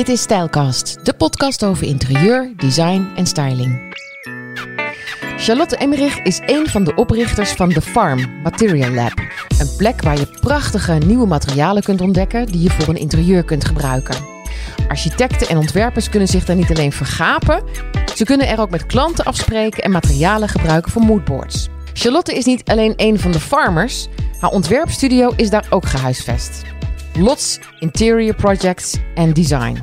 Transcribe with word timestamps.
Dit 0.00 0.08
is 0.08 0.20
Stijlcast, 0.20 1.04
de 1.04 1.12
podcast 1.12 1.64
over 1.64 1.86
interieur, 1.86 2.52
design 2.56 3.08
en 3.16 3.26
styling. 3.26 3.94
Charlotte 5.36 5.76
Emmerich 5.76 6.22
is 6.22 6.40
een 6.46 6.66
van 6.66 6.84
de 6.84 6.94
oprichters 6.94 7.52
van 7.52 7.72
The 7.72 7.82
Farm 7.82 8.40
Material 8.42 8.90
Lab. 8.90 9.12
Een 9.58 9.76
plek 9.76 10.02
waar 10.02 10.18
je 10.18 10.26
prachtige 10.40 10.92
nieuwe 10.92 11.26
materialen 11.26 11.82
kunt 11.82 12.00
ontdekken 12.00 12.46
die 12.46 12.62
je 12.62 12.70
voor 12.70 12.88
een 12.88 13.00
interieur 13.00 13.44
kunt 13.44 13.64
gebruiken. 13.64 14.16
Architecten 14.88 15.48
en 15.48 15.56
ontwerpers 15.56 16.08
kunnen 16.08 16.28
zich 16.28 16.44
daar 16.44 16.56
niet 16.56 16.70
alleen 16.70 16.92
vergapen, 16.92 17.62
ze 18.14 18.24
kunnen 18.24 18.48
er 18.48 18.60
ook 18.60 18.70
met 18.70 18.86
klanten 18.86 19.24
afspreken 19.24 19.82
en 19.82 19.90
materialen 19.90 20.48
gebruiken 20.48 20.92
voor 20.92 21.02
moodboards. 21.02 21.68
Charlotte 21.92 22.34
is 22.34 22.44
niet 22.44 22.64
alleen 22.64 22.92
een 22.96 23.18
van 23.18 23.32
de 23.32 23.40
farmers, 23.40 24.08
haar 24.38 24.50
ontwerpstudio 24.50 25.32
is 25.36 25.50
daar 25.50 25.66
ook 25.70 25.86
gehuisvest. 25.86 26.62
Lots 27.20 27.58
Interior 27.78 28.34
Projects 28.34 28.96
en 29.14 29.32
Design. 29.32 29.82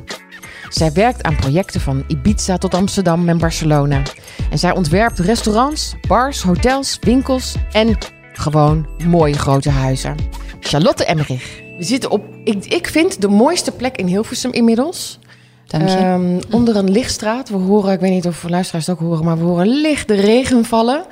Zij 0.68 0.92
werkt 0.92 1.22
aan 1.22 1.36
projecten 1.36 1.80
van 1.80 2.04
Ibiza 2.06 2.58
tot 2.58 2.74
Amsterdam 2.74 3.28
en 3.28 3.38
Barcelona. 3.38 4.02
En 4.50 4.58
zij 4.58 4.74
ontwerpt 4.74 5.18
restaurants, 5.18 5.94
bars, 6.08 6.42
hotels, 6.42 6.98
winkels 7.00 7.54
en 7.72 7.98
gewoon 8.32 8.86
mooie 9.06 9.34
grote 9.34 9.70
huizen. 9.70 10.16
Charlotte 10.60 11.04
Emmerich. 11.04 11.62
We 11.78 11.84
zitten 11.84 12.10
op, 12.10 12.24
ik, 12.44 12.64
ik 12.64 12.86
vind, 12.86 13.20
de 13.20 13.28
mooiste 13.28 13.72
plek 13.72 13.96
in 13.96 14.06
Hilversum 14.06 14.52
inmiddels. 14.52 15.18
Dank 15.66 15.88
je. 15.88 15.96
Ehm, 15.96 16.40
onder 16.50 16.76
een 16.76 16.90
lichtstraat. 16.90 17.48
We 17.48 17.56
horen, 17.56 17.92
ik 17.92 18.00
weet 18.00 18.12
niet 18.12 18.26
of 18.26 18.48
luisteraars 18.48 18.86
het 18.86 18.96
ook 18.96 19.02
horen, 19.02 19.24
maar 19.24 19.38
we 19.38 19.44
horen 19.44 19.66
licht 19.66 20.08
de 20.08 20.14
regen 20.14 20.64
vallen. 20.64 21.04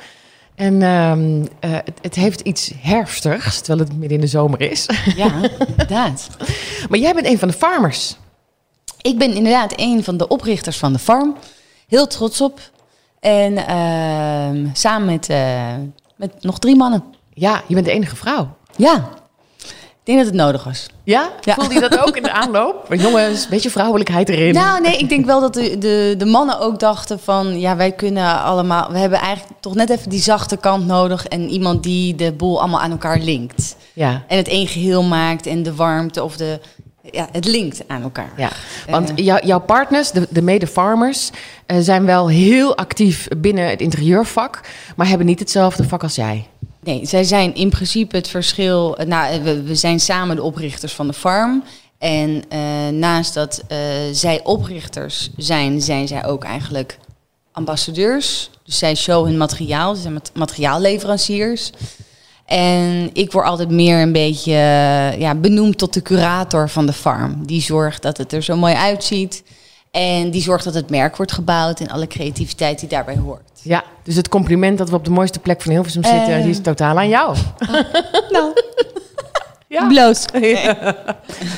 En 0.57 0.83
ehm, 0.83 1.45
eh, 1.61 1.71
het, 1.71 1.99
het 2.01 2.15
heeft 2.15 2.41
iets 2.41 2.73
herfstigs, 2.79 3.61
terwijl 3.61 3.89
het 3.89 3.99
midden 3.99 4.19
in 4.19 4.21
de 4.21 4.31
zomer 4.31 4.61
is. 4.61 4.87
Ja, 5.17 5.33
inderdaad. 5.67 6.29
Maar 6.89 6.99
jij 6.99 7.15
bent 7.15 7.27
een 7.27 7.39
van 7.39 7.49
de 7.49 7.55
farmers. 7.55 8.17
Ik 9.01 9.19
ben 9.19 9.35
inderdaad 9.35 9.73
een 9.77 10.05
van 10.05 10.17
de 10.17 10.29
oprichters 10.29 10.79
van 10.79 10.93
de 10.93 10.99
farm. 10.99 11.37
Heel 11.89 12.07
trots 12.07 12.41
op. 12.41 12.61
En 13.21 13.57
ehm, 13.57 14.67
samen 14.73 15.07
met, 15.07 15.29
eh, 15.29 15.75
met 16.17 16.43
nog 16.43 16.59
drie 16.59 16.77
mannen. 16.77 17.05
Ja, 17.35 17.63
je 17.69 17.75
bent 17.75 17.87
de 17.87 17.93
enige 17.93 18.17
vrouw. 18.17 18.57
Ja, 18.77 19.09
ik 20.07 20.13
denk 20.15 20.19
dat 20.19 20.27
het 20.35 20.45
nodig 20.47 20.65
was. 20.65 20.87
Ja? 21.05 21.29
Ja. 21.41 21.55
Voelde 21.55 21.75
je 21.75 21.81
dat 21.81 21.99
ook 21.99 22.17
in 22.17 22.23
de 22.23 22.33
aanloop? 22.33 22.95
Jongens, 22.95 23.43
een 23.45 23.51
beetje 23.51 23.71
vrouwelijkheid 23.71 24.29
erin. 24.29 24.55
Nou, 24.55 24.81
nee, 24.81 24.97
ik 24.99 25.09
denk 25.09 25.27
wel 25.27 25.41
dat 25.41 25.55
de, 25.55 25.79
de, 25.79 26.15
de 26.19 26.25
mannen 26.27 26.61
ook 26.61 26.79
dachten 26.81 27.19
van... 27.21 27.61
ja, 27.61 27.77
wij 27.77 27.93
kunnen 27.93 28.43
allemaal... 28.43 28.93
we 28.93 28.99
hebben 28.99 29.19
eigenlijk 29.19 29.61
toch 29.61 29.75
net 29.75 29.91
even 29.91 30.11
die 30.11 30.21
zachte 30.23 30.57
kant 30.57 30.87
nodig... 30.87 31.27
en 31.27 31.49
iemand 31.49 31.83
die 31.83 32.15
de 32.15 32.33
boel 32.33 32.61
allemaal 32.61 32.81
aan 32.81 32.91
elkaar 32.91 33.19
linkt. 33.19 33.77
Ja. 33.93 34.23
En 34.29 34.37
het 34.37 34.49
één 34.49 34.67
geheel 34.67 35.03
maakt 35.03 35.47
en 35.47 35.63
de 35.63 35.75
warmte 35.75 36.25
of 36.25 36.37
de... 36.37 36.61
Ja, 37.11 37.29
het 37.33 37.45
linkt 37.45 37.83
aan 37.87 38.03
elkaar. 38.03 38.33
Ja, 38.37 38.51
want 38.91 39.09
Eh. 39.15 39.25
jou- 39.25 39.47
jouw 39.47 39.61
partners, 39.61 40.11
de, 40.11 40.27
de 40.31 40.43
mede-farmers, 40.43 41.31
eh, 41.67 41.77
zijn 41.81 42.05
wel 42.07 42.29
heel 42.29 42.77
actief 42.77 43.29
binnen 43.39 43.69
het 43.69 43.81
interieurvak, 43.81 44.61
maar 44.97 45.09
hebben 45.09 45.27
niet 45.27 45.39
hetzelfde 45.39 45.85
vak 45.89 46.03
als 46.03 46.15
jij. 46.15 46.47
Nee, 46.87 47.07
zij 47.07 47.25
zijn 47.25 47.55
in 47.55 47.71
principe 47.71 48.17
het 48.17 48.29
verschil. 48.29 48.99
Nou, 49.07 49.43
we, 49.43 49.63
we 49.63 49.75
zijn 49.75 50.01
samen 50.01 50.37
de 50.37 50.43
oprichters 50.43 50.93
van 50.93 51.07
de 51.07 51.13
farm. 51.13 51.65
En 51.99 52.43
eh, 52.49 52.61
naast 52.93 53.35
dat 53.35 53.63
eh, 53.69 53.79
zij 54.13 54.41
oprichters 54.45 55.31
zijn, 55.37 55.83
zijn 55.83 56.09
zij 56.09 56.25
ook 56.27 56.45
eigenlijk 56.45 56.99
ambassadeurs. 57.53 58.51
Dus 58.65 58.79
zij 58.79 58.95
show 58.95 59.25
hun 59.25 59.37
materiaal, 59.37 59.95
ze 59.95 60.01
zijn 60.01 60.13
mat- 60.13 60.31
materiaalleveranciers. 60.35 61.71
En 62.47 63.11
ik 63.13 63.33
word 63.33 63.47
altijd 63.47 63.71
meer 63.71 64.01
een 64.01 64.13
beetje 64.13 64.53
eh, 64.53 65.19
ja, 65.21 65.35
benoemd 65.35 65.79
tot 65.79 65.95
de 65.95 66.03
curator 66.03 66.69
van 66.69 66.87
de 66.87 66.93
farm. 66.93 67.47
Die 67.47 67.61
zorgt 67.63 68.03
dat 68.03 68.17
het 68.17 68.33
er 68.33 68.43
zo 68.43 68.57
mooi 68.57 68.75
uitziet. 68.75 69.43
En 69.97 70.31
die 70.31 70.43
zorgt 70.43 70.65
dat 70.65 70.75
het 70.75 70.91
merk 70.91 71.17
wordt 71.17 71.33
gebouwd 71.33 71.81
en 71.81 71.89
alle 71.89 72.07
creativiteit 72.07 72.81
die 72.81 72.89
daarbij 72.89 73.17
hoort. 73.17 73.43
Ja, 73.63 73.85
dus 74.03 74.17
het 74.17 74.29
compliment 74.29 74.79
dat 74.79 74.91
we 74.91 74.97
op 74.97 75.05
de 75.05 75.11
mooiste 75.11 75.39
plek 75.39 75.63
van 75.63 75.73
Hilversum 75.73 76.05
zitten, 76.05 76.35
Eh. 76.35 76.41
die 76.43 76.51
is 76.51 76.61
totaal 76.61 76.97
aan 76.99 77.09
jou. 77.09 77.37
Nou, 78.31 78.53
Ja. 79.69 79.87
bloos. 79.89 80.25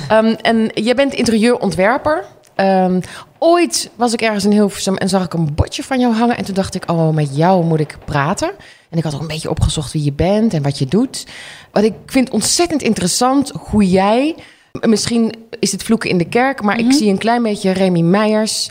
Ehm, 0.08 0.34
en 0.42 0.70
jij 0.74 0.94
bent 0.94 1.14
interieurontwerper. 1.14 2.24
Ehm, 2.54 3.00
ooit 3.38 3.90
was 3.96 4.12
ik 4.12 4.20
ergens 4.22 4.44
in 4.44 4.50
Hilversum 4.50 4.96
en 4.96 5.08
zag 5.08 5.24
ik 5.24 5.32
een 5.34 5.54
bordje 5.54 5.82
van 5.82 6.00
jou 6.00 6.14
hangen. 6.14 6.36
En 6.36 6.44
toen 6.44 6.54
dacht 6.54 6.74
ik, 6.74 6.90
oh, 6.90 7.08
met 7.14 7.36
jou 7.36 7.64
moet 7.64 7.80
ik 7.80 7.96
praten. 8.04 8.50
En 8.90 8.98
ik 8.98 9.04
had 9.04 9.14
ook 9.14 9.20
een 9.20 9.26
beetje 9.26 9.50
opgezocht 9.50 9.92
wie 9.92 10.04
je 10.04 10.12
bent 10.12 10.54
en 10.54 10.62
wat 10.62 10.78
je 10.78 10.86
doet. 10.86 11.26
Wat 11.72 11.82
ik 11.84 11.92
vind 12.06 12.30
ontzettend 12.30 12.82
interessant 12.82 13.52
hoe 13.54 13.88
jij... 13.88 14.34
Misschien 14.80 15.34
is 15.58 15.72
het 15.72 15.82
vloeken 15.82 16.10
in 16.10 16.18
de 16.18 16.28
kerk, 16.28 16.62
maar 16.62 16.78
ik 16.78 16.92
zie 16.92 17.10
een 17.10 17.18
klein 17.18 17.42
beetje 17.42 17.70
Remy 17.70 18.00
Meijers, 18.00 18.70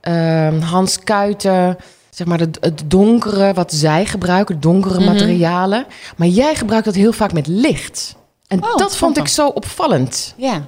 ehm, 0.00 0.60
Hans 0.60 0.98
Kuiten... 0.98 1.76
Zeg 2.10 2.26
maar 2.26 2.38
het, 2.38 2.58
het 2.60 2.82
donkere 2.86 3.52
wat 3.52 3.72
zij 3.72 4.06
gebruiken, 4.06 4.60
donkere 4.60 5.00
materialen. 5.04 5.86
Maar 6.16 6.26
jij 6.26 6.54
gebruikt 6.54 6.84
dat 6.84 6.94
heel 6.94 7.12
vaak 7.12 7.32
met 7.32 7.46
licht. 7.46 8.16
En 8.46 8.62
Oh, 8.64 8.76
dat 8.76 8.96
vond 8.96 9.16
ik 9.16 9.28
zo 9.28 9.48
opvallend. 9.48 10.34
Ja. 10.36 10.66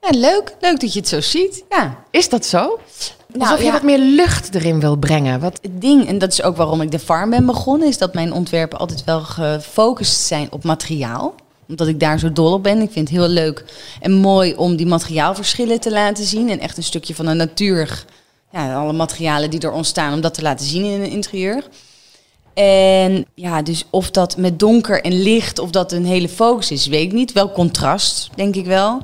ja, 0.00 0.08
leuk. 0.10 0.54
Leuk 0.60 0.80
dat 0.80 0.92
je 0.92 0.98
het 0.98 1.08
zo 1.08 1.20
ziet. 1.20 1.64
Ja. 1.68 1.96
Is 2.10 2.28
dat 2.28 2.46
zo? 2.46 2.78
Nou, 3.26 3.40
Alsof 3.42 3.58
je 3.58 3.64
ja. 3.64 3.72
wat 3.72 3.82
meer 3.82 3.98
lucht 3.98 4.54
erin 4.54 4.80
wil 4.80 4.96
brengen. 4.96 5.40
Wat, 5.40 5.58
Het 5.62 5.80
ding, 5.80 6.06
en 6.06 6.18
dat 6.18 6.32
is 6.32 6.42
ook 6.42 6.56
waarom 6.56 6.80
ik 6.80 6.90
de 6.90 6.98
farm 6.98 7.30
ben 7.30 7.46
begonnen, 7.46 7.88
is 7.88 7.98
dat 7.98 8.14
mijn 8.14 8.32
ontwerpen 8.32 8.78
altijd 8.78 9.04
wel 9.04 9.20
gefocust 9.20 10.20
zijn 10.20 10.48
op 10.50 10.64
materiaal. 10.64 11.34
Omdat 11.68 11.88
ik 11.88 12.00
daar 12.00 12.18
zo 12.18 12.32
dol 12.32 12.52
op 12.52 12.62
ben. 12.62 12.82
Ik 12.82 12.90
vind 12.90 13.08
het 13.08 13.18
heel 13.18 13.28
leuk 13.28 13.64
en 14.00 14.12
mooi 14.12 14.54
om 14.54 14.76
die 14.76 14.86
materiaalverschillen 14.86 15.80
te 15.80 15.90
laten 15.90 16.24
zien. 16.24 16.50
En 16.50 16.60
echt 16.60 16.76
een 16.76 16.82
stukje 16.82 17.14
van 17.14 17.26
de 17.26 17.32
natuur, 17.32 18.04
ja, 18.52 18.74
alle 18.74 18.92
materialen 18.92 19.50
die 19.50 19.60
er 19.60 19.72
ontstaan, 19.72 20.12
om 20.12 20.20
dat 20.20 20.34
te 20.34 20.42
laten 20.42 20.66
zien 20.66 20.84
in 20.84 21.00
een 21.00 21.10
interieur. 21.10 21.64
En 22.54 23.26
ja, 23.34 23.62
dus 23.62 23.84
of 23.90 24.10
dat 24.10 24.36
met 24.36 24.58
donker 24.58 25.02
en 25.02 25.22
licht, 25.22 25.58
of 25.58 25.70
dat 25.70 25.92
een 25.92 26.06
hele 26.06 26.28
focus 26.28 26.70
is, 26.70 26.86
weet 26.86 27.04
ik 27.04 27.12
niet. 27.12 27.32
Wel 27.32 27.52
contrast, 27.52 28.30
denk 28.34 28.54
ik 28.54 28.66
wel. 28.66 29.02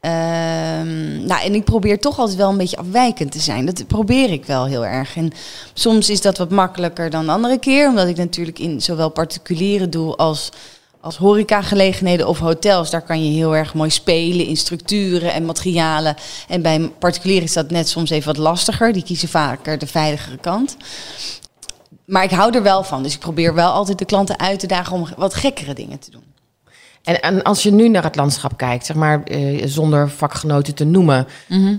Ehm, 0.00 1.26
nou, 1.26 1.42
en 1.42 1.54
ik 1.54 1.64
probeer 1.64 1.98
toch 1.98 2.18
altijd 2.18 2.38
wel 2.38 2.50
een 2.50 2.56
beetje 2.56 2.76
afwijkend 2.76 3.32
te 3.32 3.40
zijn. 3.40 3.66
Dat 3.66 3.86
probeer 3.86 4.30
ik 4.30 4.44
wel 4.44 4.66
heel 4.66 4.86
erg. 4.86 5.16
En 5.16 5.30
soms 5.72 6.10
is 6.10 6.20
dat 6.20 6.38
wat 6.38 6.50
makkelijker 6.50 7.10
dan 7.10 7.26
de 7.26 7.32
andere 7.32 7.58
keer. 7.58 7.88
Omdat 7.88 8.08
ik 8.08 8.16
natuurlijk 8.16 8.58
in 8.58 8.80
zowel 8.80 9.08
particuliere 9.08 9.88
doe 9.88 10.16
als, 10.16 10.48
als 11.08 11.16
horecagelegenheden 11.16 12.28
of 12.28 12.38
hotels. 12.38 12.90
Daar 12.90 13.02
kan 13.02 13.24
je 13.24 13.30
heel 13.30 13.56
erg 13.56 13.74
mooi 13.74 13.90
spelen 13.90 14.46
in 14.46 14.56
structuren 14.56 15.32
en 15.32 15.44
materialen. 15.44 16.16
En 16.48 16.62
bij 16.62 16.90
particulieren 16.98 17.44
is 17.44 17.52
dat 17.52 17.70
net 17.70 17.88
soms 17.88 18.10
even 18.10 18.26
wat 18.26 18.36
lastiger. 18.36 18.92
Die 18.92 19.02
kiezen 19.02 19.28
vaker 19.28 19.78
de 19.78 19.86
veiligere 19.86 20.36
kant. 20.36 20.76
Maar 22.04 22.24
ik 22.24 22.30
hou 22.30 22.54
er 22.54 22.62
wel 22.62 22.82
van. 22.82 23.02
Dus 23.02 23.14
ik 23.14 23.20
probeer 23.20 23.54
wel 23.54 23.70
altijd 23.70 23.98
de 23.98 24.04
klanten 24.04 24.38
uit 24.38 24.58
te 24.58 24.66
dagen 24.66 24.96
om 24.96 25.08
wat 25.16 25.34
gekkere 25.34 25.74
dingen 25.74 25.98
te 25.98 26.10
doen. 26.10 26.24
en, 27.02 27.20
en 27.20 27.42
als 27.42 27.62
je 27.62 27.72
nu 27.72 27.88
naar 27.88 28.04
het 28.04 28.16
landschap 28.16 28.56
kijkt, 28.56 28.86
zeg 28.86 28.96
maar 28.96 29.22
eh, 29.22 29.62
zonder 29.66 30.10
vakgenoten 30.10 30.74
te 30.74 30.84
noemen, 30.84 31.26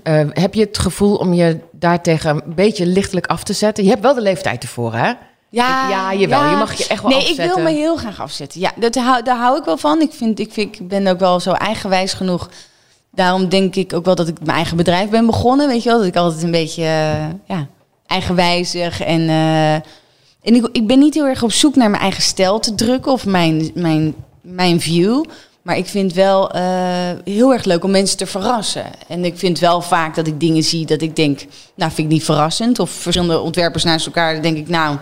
eh, 0.04 0.26
heb 0.30 0.54
je 0.54 0.62
het 0.66 0.78
gevoel 0.78 1.16
om 1.16 1.34
je 1.34 1.60
daartegen 1.72 2.30
een 2.30 2.56
beetje 2.56 2.86
lichtelijk 2.86 3.28
af 3.28 3.44
te 3.44 3.54
zetten? 3.54 3.84
Je 3.84 3.90
hebt 3.90 4.02
wel 4.02 4.14
de 4.14 4.22
leeftijd 4.22 4.64
ervoor, 4.64 4.94
hè? 4.94 5.14
Ja, 5.50 5.84
Ik- 5.86 5.92
ja, 5.92 6.14
jawel. 6.14 6.50
Je 6.50 6.56
mag 6.56 6.74
je 6.74 6.88
echt 6.88 7.02
wel 7.02 7.12
nee, 7.12 7.20
afzetten. 7.20 7.46
ik 7.46 7.54
wil 7.54 7.64
me 7.64 7.70
heel 7.70 7.96
graag 7.96 8.22
afzetten. 8.22 8.60
Ja, 8.60 8.72
dat 8.76 8.96
hou, 8.96 9.24
daar 9.24 9.38
hou 9.38 9.58
ik 9.58 9.64
wel 9.64 9.78
van. 9.78 10.02
Ik, 10.02 10.14
vind, 10.14 10.40
ik, 10.40 10.54
vind, 10.54 10.76
ik 10.80 10.88
ben 10.88 11.08
ook 11.08 11.20
wel 11.20 11.40
zo 11.40 11.52
eigenwijs 11.52 12.14
genoeg. 12.14 12.50
Daarom 13.12 13.50
denk 13.50 13.76
ik 13.76 13.94
ook 13.94 14.06
wel 14.06 14.16
dat 14.16 14.28
ik 14.28 14.38
mijn 14.44 14.56
eigen 14.58 14.78
bedrijf 14.78 15.10
ben 15.10 15.26
begonnen. 15.26 15.68
Weet 15.68 15.84
je 15.84 15.90
wel, 15.90 15.98
dat 15.98 16.08
ik 16.08 16.16
altijd 16.16 16.44
een 16.44 16.52
beetje 16.52 16.84
eh, 16.84 17.28
ja, 17.48 17.68
eigenwijzig 18.08 19.02
en... 19.02 19.30
eh, 19.30 19.74
en 20.44 20.56
ik, 20.56 20.70
ik 20.72 20.88
ben 20.88 21.00
niet 21.00 21.14
heel 21.14 21.26
erg 21.28 21.44
op 21.44 21.52
zoek 21.52 21.76
naar 21.76 21.90
mijn 21.90 22.02
eigen 22.02 22.22
stijl 22.24 22.60
te 22.60 22.76
drukken 22.76 23.12
of 23.12 23.26
mijn, 23.26 23.72
mijn, 23.74 24.16
mijn 24.42 24.82
view. 24.82 25.24
Maar 25.62 25.78
ik 25.78 25.86
vind 25.86 26.14
wel 26.14 26.52
eh, 26.52 26.62
heel 27.24 27.54
erg 27.54 27.64
leuk 27.64 27.84
om 27.84 27.92
mensen 27.92 28.18
te 28.18 28.26
verrassen. 28.26 28.86
En 29.08 29.26
ik 29.26 29.38
vind 29.38 29.60
wel 29.60 29.82
vaak 29.82 30.16
dat 30.16 30.28
ik 30.28 30.40
dingen 30.40 30.64
zie 30.64 30.86
dat 30.86 31.02
ik 31.02 31.16
denk, 31.16 31.40
nou 31.76 31.92
vind 31.92 32.08
ik 32.08 32.14
niet 32.14 32.24
verrassend. 32.24 32.80
Of 32.80 32.90
verschillende 32.90 33.40
ontwerpers 33.40 33.84
naast 33.84 34.06
elkaar, 34.06 34.42
denk 34.42 34.58
ik, 34.58 34.68
nou, 34.70 34.98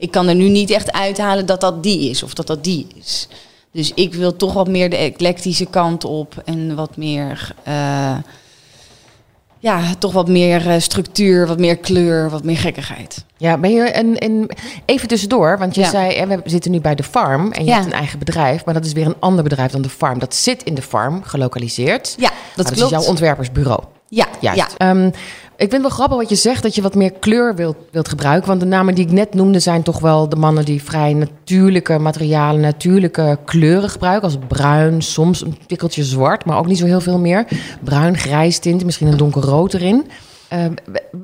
ik 0.00 0.10
kan 0.10 0.28
er 0.28 0.34
nu 0.34 0.48
niet 0.48 0.70
echt 0.70 0.92
uithalen 0.92 1.46
dat 1.46 1.60
dat 1.60 1.82
die 1.82 2.10
is 2.10 2.22
of 2.22 2.34
dat 2.34 2.46
dat 2.46 2.64
die 2.64 2.86
is. 2.98 3.28
Dus 3.72 3.92
ik 3.94 4.14
wil 4.14 4.36
toch 4.36 4.52
wat 4.52 4.68
meer 4.68 4.90
de 4.90 4.96
eclectische 4.96 5.66
kant 5.66 6.04
op 6.04 6.42
en 6.44 6.74
wat 6.74 6.96
meer, 6.96 7.54
eh, 7.62 8.16
ja, 9.58 9.80
toch 9.98 10.12
wat 10.12 10.28
meer 10.28 10.68
eh, 10.70 10.80
structuur, 10.80 11.46
wat 11.46 11.58
meer 11.58 11.76
kleur, 11.76 12.30
wat 12.30 12.44
meer 12.44 12.56
gekkigheid. 12.56 13.24
Ja, 13.36 13.58
ben 13.58 13.70
je 13.72 13.96
een, 13.98 14.24
een, 14.24 14.50
even 14.84 15.08
tussendoor, 15.08 15.58
want 15.58 15.74
je 15.74 15.80
Ja. 15.80 15.90
zei, 15.90 16.16
hè, 16.16 16.26
we 16.26 16.40
zitten 16.44 16.70
nu 16.70 16.80
bij 16.80 16.94
de 16.94 17.02
farm 17.02 17.52
en 17.52 17.64
je 17.64 17.68
Ja. 17.70 17.74
hebt 17.74 17.86
een 17.86 17.92
eigen 17.98 18.18
bedrijf, 18.18 18.64
maar 18.64 18.74
dat 18.74 18.84
is 18.84 18.92
weer 18.92 19.06
een 19.06 19.16
ander 19.20 19.42
bedrijf 19.44 19.70
dan 19.72 19.82
de 19.82 19.88
farm. 19.88 20.18
Dat 20.18 20.34
zit 20.34 20.62
in 20.62 20.74
de 20.74 20.82
farm, 20.82 21.22
gelokaliseerd. 21.22 22.14
Ja, 22.18 22.28
Maar 22.30 22.38
dat 22.56 22.66
klopt. 22.72 22.92
is 22.92 22.98
jouw 22.98 23.08
ontwerpersbureau. 23.08 23.82
ja, 24.08 24.26
Juist. 24.40 24.58
ja. 24.58 24.68
Ehm, 24.76 25.10
Ik 25.60 25.70
vind 25.70 25.82
het 25.82 25.82
wel 25.82 25.98
grappig 25.98 26.16
wat 26.16 26.28
je 26.28 26.34
zegt, 26.34 26.62
dat 26.62 26.74
je 26.74 26.82
wat 26.82 26.94
meer 26.94 27.12
kleur 27.12 27.54
wilt, 27.54 27.76
wilt 27.90 28.08
gebruiken. 28.08 28.48
Want 28.48 28.60
de 28.60 28.66
namen 28.66 28.94
die 28.94 29.06
ik 29.06 29.12
net 29.12 29.34
noemde 29.34 29.58
zijn 29.58 29.82
toch 29.82 29.98
wel 29.98 30.28
de 30.28 30.36
mannen 30.36 30.64
die 30.64 30.82
vrij 30.82 31.12
natuurlijke 31.12 31.98
materialen, 31.98 32.60
natuurlijke 32.60 33.38
kleuren 33.44 33.90
gebruiken. 33.90 34.24
Als 34.24 34.38
bruin, 34.48 35.02
soms 35.02 35.42
een 35.42 35.58
tikkeltje 35.66 36.04
zwart, 36.04 36.44
maar 36.44 36.58
ook 36.58 36.66
niet 36.66 36.78
zo 36.78 36.84
heel 36.84 37.00
veel 37.00 37.18
meer. 37.18 37.46
Bruin, 37.84 38.18
grijs 38.18 38.58
tint, 38.58 38.84
misschien 38.84 39.06
een 39.06 39.16
donkerrood 39.16 39.74
erin. 39.74 40.06
Uh, 40.52 40.64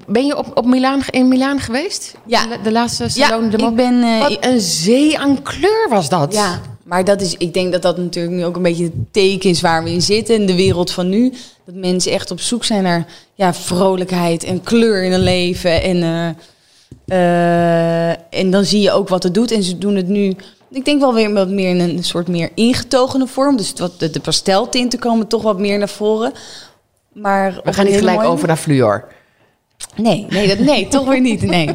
ben 0.07 0.27
je 0.27 0.37
op, 0.37 0.51
op 0.55 0.67
Milaan, 0.67 1.01
in 1.11 1.29
Milaan 1.29 1.61
geweest? 1.61 2.17
Ja. 2.27 2.47
De, 2.47 2.59
de 2.63 2.73
laatste 2.73 3.09
salon? 3.09 3.51
Ja, 3.51 3.69
ik 3.69 3.75
ben... 3.75 3.95
Uh, 3.95 4.21
wat 4.21 4.37
een 4.41 4.61
zee 4.61 5.19
aan 5.19 5.43
kleur 5.43 5.87
was 5.91 6.09
dat. 6.09 6.35
Ja, 6.35 6.61
maar 6.87 7.05
dat 7.05 7.21
is, 7.21 7.35
ik 7.37 7.55
denk 7.55 7.73
dat 7.73 7.83
dat 7.83 7.97
natuurlijk 7.97 8.37
nu 8.37 8.45
ook 8.45 8.57
een 8.57 8.63
beetje 8.63 8.85
het 8.85 9.13
teken 9.13 9.51
is 9.51 9.61
waar 9.61 9.85
we 9.85 9.91
in 9.91 10.03
zitten. 10.03 10.35
In 10.35 10.47
de 10.47 10.55
wereld 10.55 10.91
van 10.91 11.09
nu. 11.09 11.33
Dat 11.65 11.75
mensen 11.75 12.13
echt 12.13 12.31
op 12.31 12.41
zoek 12.41 12.65
zijn 12.65 12.83
naar 12.83 13.07
ja, 13.35 13.55
vrolijkheid 13.55 14.45
en 14.45 14.63
kleur 14.63 15.05
in 15.05 15.11
hun 15.11 15.21
leven. 15.21 15.83
En, 15.83 15.97
uh, 15.97 16.29
uh, 17.07 18.09
en 18.11 18.51
dan 18.51 18.65
zie 18.65 18.81
je 18.81 18.93
ook 18.93 19.09
wat 19.09 19.23
het 19.23 19.35
doet. 19.35 19.51
En 19.51 19.63
ze 19.63 19.79
doen 19.79 19.95
het 19.95 20.09
nu, 20.09 20.37
ik 20.71 20.85
denk 20.85 21.01
wel 21.01 21.15
weer 21.15 21.33
wat 21.33 21.49
meer 21.49 21.71
in 21.71 21.81
een 21.81 22.05
soort 22.05 22.29
meer 22.29 22.51
ingetogene 22.55 23.27
vorm. 23.27 23.57
Dus 23.57 23.73
wat 23.77 23.99
de, 23.99 24.11
de 24.11 24.21
pasteltinten 24.21 24.99
komen 24.99 25.27
toch 25.27 25.43
wat 25.43 25.59
meer 25.59 25.79
naar 25.79 25.89
voren. 25.89 26.33
Maar 27.13 27.61
we 27.65 27.73
gaan 27.73 27.87
niet 27.87 27.97
gelijk 27.97 28.23
over 28.23 28.47
naar 28.47 28.57
fluor. 28.57 29.05
Nee, 29.97 30.27
nee, 30.29 30.49
dat, 30.49 30.59
nee 30.59 30.89
toch 30.89 31.07
weer 31.07 31.21
niet. 31.21 31.43
Nee. 31.43 31.69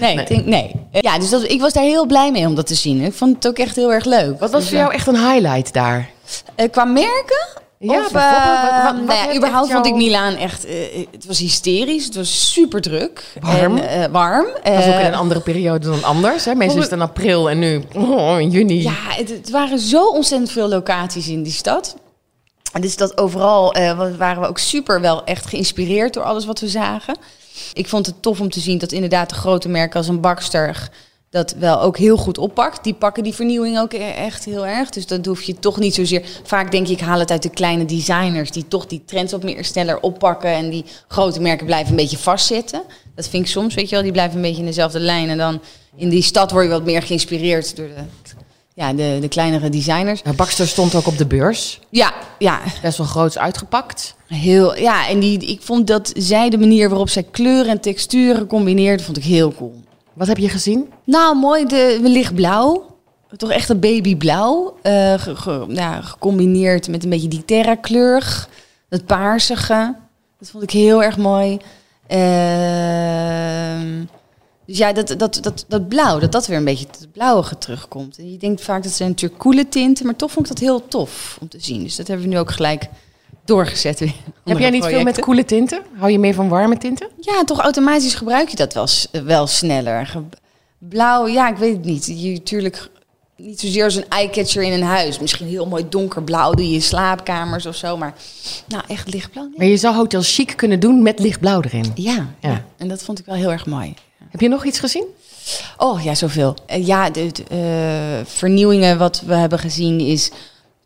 Nee, 0.00 0.14
nee. 0.14 0.24
Denk, 0.24 0.46
nee. 0.46 0.74
Ja, 0.90 1.18
dus 1.18 1.30
dat, 1.30 1.42
ik 1.42 1.60
was 1.60 1.72
daar 1.72 1.84
heel 1.84 2.06
blij 2.06 2.30
mee 2.30 2.46
om 2.46 2.54
dat 2.54 2.66
te 2.66 2.74
zien. 2.74 3.00
Ik 3.00 3.12
vond 3.12 3.34
het 3.34 3.46
ook 3.46 3.58
echt 3.58 3.76
heel 3.76 3.92
erg 3.92 4.04
leuk. 4.04 4.40
Wat 4.40 4.50
was 4.50 4.60
dus, 4.60 4.68
voor 4.68 4.78
jou 4.78 4.92
echt 4.92 5.06
een 5.06 5.30
highlight 5.30 5.72
daar? 5.72 6.10
Uh, 6.56 6.70
qua 6.70 6.84
merken? 6.84 7.46
Ja, 7.78 7.98
of, 7.98 8.14
uh, 8.14 8.84
wat, 8.84 9.06
wat, 9.06 9.16
ja, 9.16 9.36
überhaupt 9.36 9.68
jou... 9.68 9.82
vond 9.82 9.86
ik 9.86 9.94
Milaan 9.94 10.36
echt... 10.36 10.66
Uh, 10.66 10.72
het 11.10 11.26
was 11.26 11.38
hysterisch. 11.38 12.04
Het 12.04 12.14
was 12.14 12.52
super 12.52 12.80
druk. 12.80 13.24
Warm. 13.40 13.76
En, 13.76 14.00
uh, 14.00 14.06
warm. 14.06 14.46
Dat 14.62 14.74
was 14.74 14.86
ook 14.86 15.00
in 15.00 15.06
een 15.06 15.14
andere 15.14 15.40
periode 15.40 15.90
dan 15.90 16.04
anders. 16.04 16.44
Hè? 16.44 16.54
Meestal 16.54 16.78
is 16.78 16.84
het 16.84 16.92
in 16.92 17.00
april 17.00 17.50
en 17.50 17.58
nu 17.58 17.82
oh, 17.94 18.40
in 18.40 18.50
juni. 18.50 18.82
Ja, 18.82 18.92
het, 18.94 19.28
het 19.28 19.50
waren 19.50 19.78
zo 19.78 20.08
ontzettend 20.08 20.50
veel 20.50 20.68
locaties 20.68 21.28
in 21.28 21.42
die 21.42 21.52
stad. 21.52 21.96
Dus 22.80 22.96
dat 22.96 23.18
overal 23.18 23.74
waren 24.18 24.42
we 24.42 24.48
ook 24.48 24.58
super 24.58 25.00
wel 25.00 25.24
echt 25.24 25.46
geïnspireerd 25.46 26.14
door 26.14 26.22
alles 26.22 26.44
wat 26.44 26.60
we 26.60 26.68
zagen. 26.68 27.16
Ik 27.72 27.88
vond 27.88 28.06
het 28.06 28.22
tof 28.22 28.40
om 28.40 28.50
te 28.50 28.60
zien 28.60 28.78
dat 28.78 28.92
inderdaad 28.92 29.28
de 29.28 29.34
grote 29.34 29.68
merken 29.68 29.98
als 29.98 30.08
een 30.08 30.20
Bakster 30.20 30.90
dat 31.32 31.54
wel 31.58 31.80
ook 31.80 31.98
heel 31.98 32.16
goed 32.16 32.38
oppakt. 32.38 32.84
Die 32.84 32.94
pakken 32.94 33.22
die 33.22 33.34
vernieuwing 33.34 33.78
ook 33.78 33.92
echt 33.92 34.44
heel 34.44 34.66
erg. 34.66 34.90
Dus 34.90 35.06
dat 35.06 35.26
hoef 35.26 35.42
je 35.42 35.58
toch 35.58 35.78
niet 35.78 35.94
zozeer. 35.94 36.22
Vaak 36.42 36.70
denk 36.70 36.86
ik, 36.86 36.92
ik 36.92 37.00
haal 37.00 37.18
het 37.18 37.30
uit 37.30 37.42
de 37.42 37.50
kleine 37.50 37.84
designers 37.84 38.50
die 38.50 38.68
toch 38.68 38.86
die 38.86 39.02
trends 39.04 39.32
wat 39.32 39.42
meer 39.42 39.64
sneller 39.64 40.00
oppakken. 40.00 40.50
En 40.50 40.70
die 40.70 40.84
grote 41.08 41.40
merken 41.40 41.66
blijven 41.66 41.90
een 41.90 41.96
beetje 41.96 42.18
vastzitten. 42.18 42.82
Dat 43.14 43.28
vind 43.28 43.44
ik 43.44 43.50
soms, 43.50 43.74
weet 43.74 43.88
je 43.88 43.94
wel, 43.94 44.04
die 44.04 44.12
blijven 44.12 44.36
een 44.36 44.42
beetje 44.42 44.60
in 44.60 44.66
dezelfde 44.66 45.00
lijn. 45.00 45.28
En 45.28 45.38
dan 45.38 45.60
in 45.96 46.08
die 46.08 46.22
stad 46.22 46.50
word 46.50 46.64
je 46.64 46.70
wat 46.70 46.84
meer 46.84 47.02
geïnspireerd 47.02 47.76
door 47.76 47.88
de, 47.88 48.02
ja, 48.74 48.92
de, 48.92 49.18
de 49.20 49.28
kleinere 49.28 49.68
designers. 49.68 50.22
Baxter 50.36 50.66
stond 50.66 50.94
ook 50.94 51.06
op 51.06 51.18
de 51.18 51.26
beurs. 51.26 51.80
Ja, 51.90 52.12
ja. 52.38 52.60
Best 52.82 52.98
wel 52.98 53.06
groots 53.06 53.38
uitgepakt. 53.38 54.14
Heel, 54.26 54.76
ja, 54.76 55.08
en 55.08 55.20
die, 55.20 55.38
ik 55.38 55.62
vond 55.62 55.86
dat 55.86 56.12
zij 56.16 56.50
de 56.50 56.58
manier 56.58 56.88
waarop 56.88 57.08
zij 57.08 57.22
kleuren 57.22 57.70
en 57.70 57.80
texturen 57.80 58.46
combineerde, 58.46 59.02
vond 59.02 59.16
ik 59.16 59.24
heel 59.24 59.54
cool. 59.54 59.82
Wat 60.12 60.26
heb 60.26 60.38
je 60.38 60.48
gezien? 60.48 60.92
Nou, 61.04 61.36
mooi, 61.36 61.66
de 61.66 61.98
lichtblauw. 62.02 62.90
Toch 63.36 63.50
echt 63.50 63.68
een 63.68 63.80
babyblauw. 63.80 64.76
Uh, 64.82 65.14
ge, 65.14 65.36
ge, 65.36 65.64
ja, 65.68 66.00
gecombineerd 66.00 66.88
met 66.88 67.04
een 67.04 67.10
beetje 67.10 67.28
die 67.28 67.44
terra 67.44 67.74
kleur. 67.74 68.48
Het 68.88 69.06
paarsige. 69.06 69.94
Dat 70.38 70.50
vond 70.50 70.62
ik 70.62 70.70
heel 70.70 71.02
erg 71.02 71.16
mooi. 71.16 71.58
Uh, 72.08 72.18
dus 74.66 74.78
ja, 74.78 74.92
dat, 74.92 75.14
dat, 75.18 75.38
dat, 75.42 75.64
dat 75.68 75.88
blauw, 75.88 76.18
dat 76.18 76.32
dat 76.32 76.46
weer 76.46 76.56
een 76.56 76.64
beetje 76.64 76.86
het 76.86 77.08
blauwige 77.12 77.58
terugkomt. 77.58 78.18
En 78.18 78.32
je 78.32 78.38
denkt 78.38 78.60
vaak 78.60 78.82
dat 78.82 78.92
zijn 78.92 79.08
natuurlijk 79.08 79.40
coole 79.40 79.68
tinten, 79.68 80.06
maar 80.06 80.16
toch 80.16 80.30
vond 80.30 80.46
ik 80.46 80.52
dat 80.52 80.62
heel 80.62 80.88
tof 80.88 81.38
om 81.40 81.48
te 81.48 81.60
zien. 81.60 81.82
Dus 81.82 81.96
dat 81.96 82.06
hebben 82.06 82.26
we 82.26 82.32
nu 82.32 82.38
ook 82.38 82.50
gelijk 82.50 82.88
doorgezet. 83.44 83.98
Weer 83.98 84.14
Heb 84.44 84.58
jij 84.58 84.70
niet 84.70 84.84
veel 84.84 85.02
met 85.02 85.20
coole 85.20 85.44
tinten? 85.44 85.82
Hou 85.96 86.10
je 86.10 86.18
meer 86.18 86.34
van 86.34 86.48
warme 86.48 86.78
tinten? 86.78 87.08
Ja, 87.20 87.44
toch 87.44 87.58
automatisch 87.58 88.14
gebruik 88.14 88.48
je 88.48 88.56
dat 88.56 88.74
wel, 88.74 88.86
wel 89.24 89.46
sneller. 89.46 90.22
Blauw, 90.78 91.26
ja, 91.26 91.50
ik 91.50 91.56
weet 91.56 91.76
het 91.76 91.84
niet. 91.84 92.06
Je 92.06 92.32
natuurlijk 92.32 92.90
niet 93.36 93.60
zozeer 93.60 93.84
als 93.84 93.94
een 93.94 94.08
eyecatcher 94.08 94.62
in 94.62 94.72
een 94.72 94.82
huis. 94.82 95.18
Misschien 95.18 95.46
heel 95.46 95.66
mooi 95.66 95.88
donkerblauw 95.88 96.52
doe 96.52 96.68
je 96.68 96.74
in 96.74 96.82
slaapkamers 96.82 97.66
of 97.66 97.76
zo. 97.76 97.96
Maar 97.96 98.14
nou, 98.66 98.84
echt 98.88 99.12
lichtblauw. 99.12 99.50
Maar 99.56 99.66
je 99.66 99.76
zou 99.76 99.94
Hotel 99.94 100.22
Chic 100.22 100.56
kunnen 100.56 100.80
doen 100.80 101.02
met 101.02 101.18
lichtblauw 101.18 101.62
erin. 101.62 101.92
Ja, 101.94 102.34
ja. 102.40 102.64
en 102.76 102.88
dat 102.88 103.02
vond 103.02 103.18
ik 103.18 103.24
wel 103.24 103.34
heel 103.34 103.50
erg 103.50 103.66
mooi. 103.66 103.94
Heb 104.30 104.40
je 104.40 104.48
nog 104.48 104.64
iets 104.64 104.78
gezien? 104.78 105.06
Oh 105.76 106.02
ja, 106.02 106.14
zoveel. 106.14 106.56
Uh, 106.70 106.86
ja, 106.86 107.10
de, 107.10 107.30
uh, 107.52 108.26
vernieuwingen 108.26 108.98
wat 108.98 109.22
we 109.26 109.34
hebben 109.34 109.58
gezien 109.58 110.00
is 110.00 110.30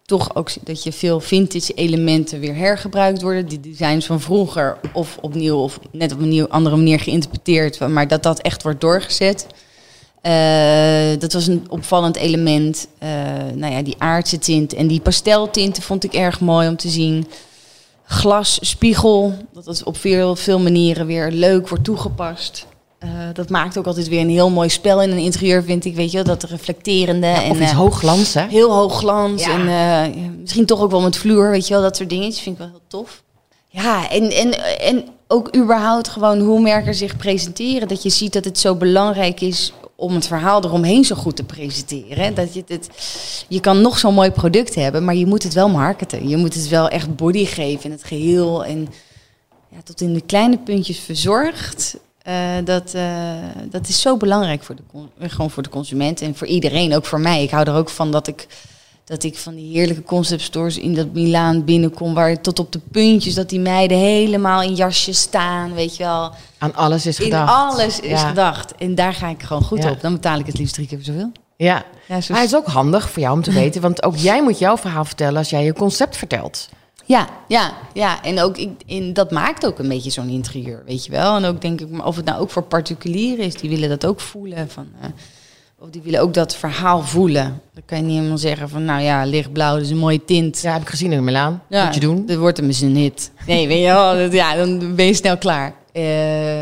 toch 0.05 0.35
ook 0.35 0.50
dat 0.65 0.83
je 0.83 0.93
veel 0.93 1.21
vintage 1.21 1.73
elementen 1.73 2.41
weer 2.41 2.55
hergebruikt 2.55 3.23
worden. 3.23 3.47
Die 3.47 3.61
designs 3.61 4.06
van 4.06 4.21
vroeger 4.21 4.79
of 4.93 5.19
opnieuw 5.21 5.56
of 5.56 5.79
net 5.91 6.12
op 6.12 6.21
een 6.21 6.49
andere 6.49 6.77
manier 6.77 7.00
geïnterpreteerd. 7.00 7.88
Maar 7.88 8.09
dat 8.09 8.23
dat 8.23 8.41
echt 8.41 8.62
wordt 8.62 8.81
doorgezet. 8.81 9.47
Uh, 10.23 11.19
dat 11.19 11.33
was 11.33 11.47
een 11.47 11.67
opvallend 11.69 12.17
element. 12.17 12.88
nou 13.55 13.73
ja, 13.73 13.83
die 13.83 13.94
aardse 13.99 14.38
tint 14.38 14.75
en 14.75 14.87
die 14.87 15.00
pasteltinten 15.00 15.83
vond 15.83 16.05
ik 16.05 16.15
erg 16.15 16.41
mooi 16.41 16.69
om 16.69 16.77
te 16.77 16.88
zien. 16.88 17.27
Glas, 18.05 18.59
spiegel, 18.61 19.35
dat 19.53 19.67
het 19.67 19.83
op 19.85 19.97
veel, 19.97 20.37
veel 20.37 20.59
manieren 20.59 21.06
weer 21.06 21.31
leuk 21.31 21.69
wordt 21.69 21.85
toegepast. 21.85 22.67
Uh, 23.04 23.10
dat 23.32 23.48
maakt 23.48 23.78
ook 23.78 23.87
altijd 23.87 24.08
weer 24.08 24.20
een 24.20 24.28
heel 24.28 24.50
mooi 24.50 24.69
spel 24.69 25.02
in 25.02 25.10
een 25.10 25.19
interieur, 25.19 25.62
vind 25.62 25.84
ik. 25.84 25.94
Weet 25.94 26.12
je, 26.12 26.22
dat 26.22 26.43
reflecterende. 26.43 27.26
Ja, 27.26 27.43
en, 27.43 27.50
of 27.50 27.60
iets 27.60 27.70
uh, 27.70 27.76
hoogglans, 27.76 28.34
hè? 28.34 28.46
Heel 28.48 28.72
hoogglans. 28.72 29.44
Ja. 29.44 29.50
En 29.50 30.14
uh, 30.19 30.25
misschien 30.40 30.66
toch 30.66 30.81
ook 30.81 30.90
wel 30.90 31.00
met 31.00 31.16
vloer, 31.16 31.50
weet 31.50 31.66
je 31.66 31.75
wel. 31.75 31.82
Dat 31.82 31.96
soort 31.96 32.08
dingetjes 32.08 32.40
vind 32.40 32.54
ik 32.54 32.60
wel 32.60 32.70
heel 32.70 32.82
tof. 32.88 33.22
Ja, 33.69 34.10
en, 34.10 34.31
en, 34.31 34.78
en 34.81 35.04
ook 35.28 35.56
überhaupt 35.56 36.08
gewoon 36.08 36.40
hoe 36.40 36.60
merken 36.60 36.94
zich 36.94 37.16
presenteren. 37.16 37.88
Dat 37.88 38.02
je 38.02 38.10
ziet 38.10 38.32
dat 38.32 38.44
het 38.44 38.58
zo 38.58 38.75
belangrijk 38.75 39.40
is 39.40 39.72
om 39.96 40.14
het 40.14 40.26
verhaal 40.26 40.64
eromheen 40.64 41.04
zo 41.04 41.16
goed 41.16 41.37
te 41.37 41.44
presenteren. 41.44 42.34
Dat 42.34 42.54
je, 42.54 42.64
het, 42.66 42.88
je 43.49 43.60
kan 43.60 43.81
nog 43.81 43.99
zo'n 43.99 44.14
mooi 44.14 44.31
product 44.31 44.75
hebben, 44.75 45.04
maar 45.04 45.14
je 45.14 45.26
moet 45.26 45.42
het 45.42 45.54
wel 45.54 45.69
marketen. 45.69 46.28
Je 46.28 46.37
moet 46.37 46.54
het 46.54 46.69
wel 46.69 46.88
echt 46.88 47.16
body 47.16 47.44
geven 47.44 47.84
in 47.84 47.90
het 47.90 48.04
geheel. 48.04 48.64
En 48.64 48.88
ja, 49.70 49.76
tot 49.84 50.00
in 50.00 50.14
de 50.14 50.20
kleine 50.20 50.58
puntjes 50.58 50.99
verzorgd. 50.99 51.96
Uh, 52.28 52.34
dat, 52.64 52.93
uh, 52.94 53.02
dat 53.70 53.88
is 53.88 54.00
zo 54.00 54.17
belangrijk 54.17 54.62
voor 54.62 54.76
de, 54.76 55.28
gewoon 55.28 55.50
voor 55.50 55.62
de 55.62 55.69
consument 55.69 56.20
en 56.20 56.34
voor 56.34 56.46
iedereen, 56.46 56.94
ook 56.94 57.05
voor 57.05 57.20
mij. 57.20 57.43
Ik 57.43 57.50
hou 57.50 57.69
er 57.69 57.75
ook 57.75 57.88
van 57.88 58.11
dat 58.11 58.26
ik, 58.26 58.46
dat 59.05 59.23
ik 59.23 59.38
van 59.38 59.55
die 59.55 59.73
heerlijke 59.76 60.02
concept 60.02 60.43
stores 60.43 60.78
in 60.78 60.94
dat 60.94 61.12
Milaan 61.12 61.64
binnenkom, 61.64 62.14
waar 62.14 62.40
tot 62.40 62.58
op 62.58 62.73
de 62.73 62.81
puntjes 62.90 63.34
dat 63.34 63.49
die 63.49 63.61
meiden 63.61 63.99
helemaal 63.99 64.62
in 64.62 64.75
jasjes 64.75 65.20
staan, 65.20 65.75
weet 65.75 65.96
je 65.96 66.02
wel. 66.02 66.33
Aan 66.59 66.75
alles 66.75 67.06
is 67.06 67.18
gedacht. 67.18 67.49
In 67.49 67.54
alles 67.54 68.00
is 68.00 68.21
ja. 68.21 68.28
gedacht. 68.28 68.75
En 68.75 68.95
daar 68.95 69.14
ga 69.14 69.28
ik 69.28 69.42
gewoon 69.42 69.64
goed 69.64 69.83
ja. 69.83 69.90
op. 69.90 70.00
Dan 70.00 70.12
betaal 70.12 70.38
ik 70.38 70.47
het 70.47 70.59
liefst 70.59 70.75
drie 70.75 70.87
keer 70.87 70.99
zoveel. 71.02 71.33
Ja, 71.56 71.85
ja 72.09 72.21
zo... 72.21 72.33
hij 72.33 72.45
is 72.45 72.54
ook 72.54 72.66
handig 72.66 73.11
voor 73.11 73.23
jou 73.23 73.35
om 73.35 73.42
te 73.42 73.52
weten, 73.62 73.80
want 73.80 74.02
ook 74.02 74.16
jij 74.16 74.42
moet 74.42 74.59
jouw 74.59 74.76
verhaal 74.76 75.04
vertellen 75.04 75.37
als 75.37 75.50
jij 75.50 75.64
je 75.64 75.73
concept 75.73 76.16
vertelt. 76.16 76.68
Ja, 77.06 77.28
ja, 77.48 77.72
ja. 77.92 78.22
En 78.22 78.40
ook 78.40 78.56
ik, 78.56 78.70
in, 78.86 79.12
dat 79.12 79.30
maakt 79.30 79.66
ook 79.66 79.78
een 79.78 79.88
beetje 79.88 80.10
zo'n 80.10 80.28
interieur, 80.28 80.82
weet 80.86 81.04
je 81.04 81.10
wel. 81.10 81.36
En 81.36 81.44
ook 81.44 81.60
denk 81.60 81.80
ik, 81.80 82.06
of 82.06 82.16
het 82.16 82.25
nou 82.25 82.40
ook 82.40 82.50
voor 82.50 82.62
particulieren 82.62 83.44
is, 83.44 83.54
die 83.54 83.70
willen 83.70 83.88
dat 83.88 84.06
ook 84.06 84.20
voelen. 84.20 84.70
Van, 84.70 84.86
uh, 85.02 85.06
of 85.78 85.90
die 85.90 86.02
willen 86.02 86.20
ook 86.20 86.34
dat 86.34 86.56
verhaal 86.56 87.02
voelen. 87.02 87.60
Dan 87.75 87.82
kan 87.84 87.98
je 87.98 88.04
niet 88.04 88.16
helemaal 88.16 88.38
zeggen 88.38 88.68
van, 88.68 88.84
nou 88.84 89.02
ja, 89.02 89.25
lichtblauw, 89.25 89.75
dat 89.75 89.82
is 89.82 89.90
een 89.90 89.96
mooie 89.96 90.25
tint. 90.25 90.60
Ja, 90.60 90.72
heb 90.72 90.82
ik 90.82 90.88
gezien 90.88 91.12
in 91.12 91.25
Milaan. 91.25 91.62
Ja, 91.68 91.84
Moet 91.84 91.94
je 91.94 92.00
doen. 92.00 92.26
Dat 92.26 92.36
wordt 92.36 92.56
hem 92.56 92.66
eens 92.66 92.80
een 92.80 92.96
hit. 92.96 93.30
Nee, 93.46 93.68
weet 93.68 93.80
je 93.80 93.86
wel, 93.86 94.16
dat, 94.16 94.32
ja, 94.32 94.54
dan 94.54 94.94
ben 94.94 95.06
je 95.06 95.14
snel 95.14 95.38
klaar. 95.38 95.75
Uh, 95.92 96.60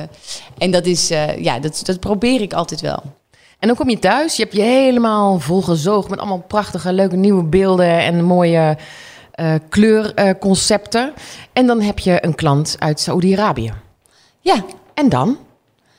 en 0.58 0.70
dat 0.70 0.86
is, 0.86 1.10
uh, 1.10 1.38
ja, 1.38 1.58
dat, 1.58 1.80
dat 1.84 2.00
probeer 2.00 2.40
ik 2.40 2.52
altijd 2.52 2.80
wel. 2.80 3.02
En 3.58 3.68
dan 3.68 3.76
kom 3.76 3.90
je 3.90 3.98
thuis, 3.98 4.36
je 4.36 4.42
hebt 4.42 4.54
je 4.54 4.62
helemaal 4.62 5.38
volgezoogd 5.38 6.08
met 6.08 6.18
allemaal 6.18 6.44
prachtige, 6.48 6.92
leuke 6.92 7.16
nieuwe 7.16 7.42
beelden 7.42 7.98
en 7.98 8.24
mooie 8.24 8.76
kleurconcepten. 9.69 11.07
Uh, 11.07 11.23
en 11.53 11.67
dan 11.67 11.81
heb 11.81 11.99
je 11.99 12.25
een 12.25 12.35
klant 12.35 12.76
uit 12.79 13.00
Saoedi-Arabië. 13.00 13.73
Ja. 14.41 14.64
En 14.95 15.09
dan? 15.09 15.38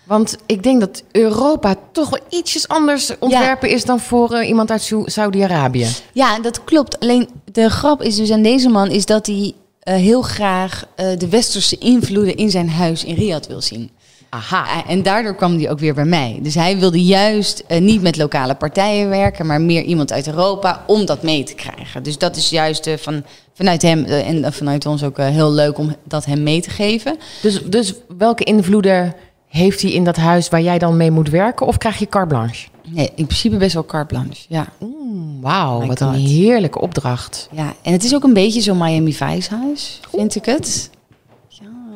Want 0.04 0.38
ik 0.46 0.64
denk 0.64 0.80
dat 0.80 1.04
Europa 1.12 1.76
toch 1.92 2.10
wel 2.10 2.20
ietsjes 2.30 2.68
anders 2.68 3.12
ontwerpen 3.20 3.70
ja. 3.70 3.76
is 3.76 3.86
dan 3.86 4.00
voor 4.00 4.34
uh, 4.34 4.48
iemand 4.48 4.72
uit 4.72 4.94
Saudi-Arabië. 5.06 5.88
Ja, 6.14 6.40
dat 6.40 6.64
klopt. 6.64 7.00
Alleen 7.00 7.30
de 7.52 7.70
grap 7.70 8.02
is 8.02 8.16
dus 8.16 8.32
aan 8.32 8.42
deze 8.42 8.70
man 8.70 8.90
is 8.90 9.06
dat 9.06 9.26
hij 9.26 9.54
uh, 9.84 9.96
heel 9.96 10.22
graag 10.22 10.86
uh, 10.96 11.18
de 11.18 11.30
westerse 11.30 11.78
invloeden 11.78 12.36
in 12.36 12.52
zijn 12.52 12.70
huis 12.70 13.04
in 13.04 13.16
Riyadh 13.16 13.48
wil 13.48 13.62
zien. 13.62 13.92
Aha. 14.36 14.86
En 14.88 15.04
daardoor 15.04 15.36
kwam 15.36 15.58
hij 15.58 15.70
ook 15.70 15.80
weer 15.80 15.94
bij 15.94 16.06
mij. 16.06 16.40
Dus 16.42 16.56
hij 16.56 16.78
wilde 16.80 17.04
juist 17.04 17.64
eh, 17.68 17.82
niet 17.82 18.02
met 18.02 18.18
lokale 18.18 18.56
partijen 18.56 19.10
werken, 19.10 19.46
maar 19.46 19.62
meer 19.62 19.84
iemand 19.84 20.12
uit 20.12 20.28
Europa 20.28 20.84
om 20.88 21.06
dat 21.06 21.24
mee 21.24 21.44
te 21.44 21.56
krijgen. 21.56 22.04
Dus 22.04 22.18
dat 22.18 22.36
is 22.36 22.50
juist 22.50 22.88
eh, 22.88 22.98
van, 22.98 23.24
vanuit 23.54 23.82
hem 23.82 24.04
eh, 24.04 24.28
en 24.28 24.54
vanuit 24.54 24.86
ons 24.86 25.04
ook 25.04 25.18
heel 25.18 25.52
leuk 25.52 25.78
om 25.78 25.96
dat 26.04 26.26
hem 26.26 26.44
mee 26.44 26.62
te 26.62 26.70
geven. 26.70 27.18
Dus, 27.42 27.64
dus 27.64 27.94
welke 28.18 28.44
invloeden 28.44 29.16
heeft 29.48 29.82
hij 29.82 29.92
in 29.92 30.04
dat 30.04 30.16
huis 30.16 30.50
waar 30.50 30.62
jij 30.62 30.78
dan 30.78 30.98
mee 30.98 31.12
moet 31.12 31.30
werken? 31.30 31.68
Of 31.68 31.78
krijg 31.78 31.98
je 31.98 32.10
carte 32.10 32.28
blanche? 32.28 32.68
Nee, 32.88 33.12
in 33.16 33.26
principe 33.26 33.58
best 33.58 33.74
wel 33.74 33.86
carte 33.86 34.14
blanche. 34.14 34.46
Ja. 34.48 34.68
Mm, 34.80 35.42
Wauw, 35.42 35.80
My 35.80 35.88
wat 35.88 36.00
een 36.00 36.14
heerlijke 36.14 36.82
opdracht. 36.82 37.50
ja, 37.52 37.74
en 37.82 37.92
het 37.92 38.04
is 38.04 38.16
ook 38.16 38.24
een 38.24 38.34
beetje 38.34 38.62
zo'n 38.62 38.78
Miami 38.78 39.14
Vice 39.14 39.56
huis, 39.56 40.00
vind 40.12 40.36
ik 40.36 40.46
het. 40.46 40.90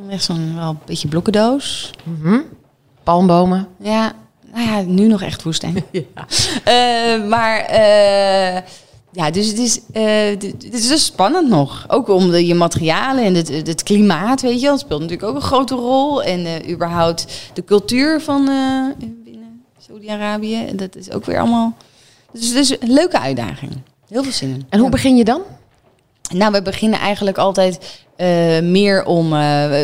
Ja, 0.10 0.16
echt 0.16 0.24
zo'n 0.24 0.56
wel 0.56 0.70
een 0.70 0.80
beetje 0.86 1.08
blokkendoos. 1.08 1.92
Mhm. 2.04 2.40
Palmbomen. 3.04 3.68
Ja, 3.80 4.14
nou 4.54 4.68
ja, 4.70 4.82
nu 4.82 5.08
nog 5.08 5.22
echt 5.22 5.44
woestijn. 5.44 5.84
Eh, 6.64 7.24
maar 7.28 7.60
eh, 7.60 8.62
ja, 9.12 9.32
dus 9.32 9.48
het 9.48 9.58
is, 9.58 9.80
eh, 9.94 10.26
het 10.30 10.74
is 10.74 10.88
dus 10.88 11.06
spannend 11.06 11.50
nog. 11.50 11.86
Ook 11.88 12.08
om 12.10 12.32
de, 12.32 12.46
je 12.46 12.54
materialen 12.56 13.24
en 13.24 13.34
het, 13.36 13.48
het 13.48 13.84
klimaat, 13.84 14.42
weet 14.42 14.54
je 14.60 14.62
wel. 14.62 14.70
Dat 14.72 14.80
speelt 14.80 15.02
natuurlijk 15.02 15.30
ook 15.30 15.36
een 15.36 15.42
grote 15.42 15.76
rol. 15.76 16.24
En 16.24 16.70
überhaupt 16.72 17.26
de 17.54 17.64
cultuur 17.64 18.22
van 18.22 18.46
binnen 19.24 19.64
Saudi-Arabië. 19.88 20.66
En 20.66 20.78
dat 20.78 20.96
is 20.96 21.12
ook 21.12 21.26
weer 21.26 21.40
allemaal... 21.40 21.74
Dus 22.32 22.48
het 22.48 22.58
is 22.58 22.70
een 22.70 22.92
leuke 22.94 23.20
uitdaging. 23.20 23.72
Heel 24.10 24.24
veel 24.24 24.32
zin 24.32 24.50
in. 24.50 24.66
En 24.70 24.78
hoe 24.80 24.88
Ja. 24.88 24.94
begin 24.94 25.16
je 25.18 25.24
dan? 25.24 25.42
Nou, 26.30 26.52
we 26.52 26.62
beginnen 26.62 27.00
eigenlijk 27.00 27.38
altijd 27.38 28.00
eh, 28.16 28.60
meer 28.60 29.06
om. 29.06 29.34
eh, 29.34 29.82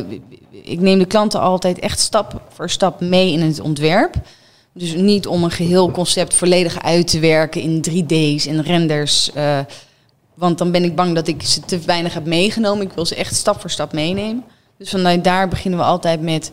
ik 0.64 0.80
neem 0.80 1.00
de 1.00 1.06
klanten 1.06 1.40
altijd 1.40 1.80
echt 1.80 2.00
stap 2.00 2.42
voor 2.50 2.70
stap 2.70 3.00
mee 3.02 3.32
in 3.32 3.42
het 3.42 3.60
ontwerp. 3.60 4.16
Dus 4.74 4.94
niet 4.96 5.28
om 5.28 5.44
een 5.44 5.52
geheel 5.52 5.92
concept 5.92 6.34
volledig 6.34 6.84
uit 6.84 7.08
te 7.08 7.20
werken 7.20 7.62
in 7.62 7.82
3D's 7.82 8.46
en 8.46 8.64
renders. 8.64 9.32
eh, 9.34 9.60
want 10.34 10.58
dan 10.58 10.72
ben 10.72 10.84
ik 10.84 10.96
bang 10.96 11.16
dat 11.16 11.28
ik 11.28 11.42
ze 11.42 11.60
te 11.60 11.80
weinig 11.80 12.14
heb 12.14 12.25
meegenomen. 12.25 12.86
Ik 12.86 12.92
wil 12.94 13.06
ze 13.06 13.16
echt 13.16 13.36
stap 13.36 13.62
voor 13.62 13.70
stap 13.70 13.94
meenemen. 13.94 14.44
Dus 14.78 14.90
vanuit 14.90 15.24
daar 15.24 15.48
beginnen 15.48 15.80
we 15.80 15.86
altijd 15.86 16.22
met 16.22 16.52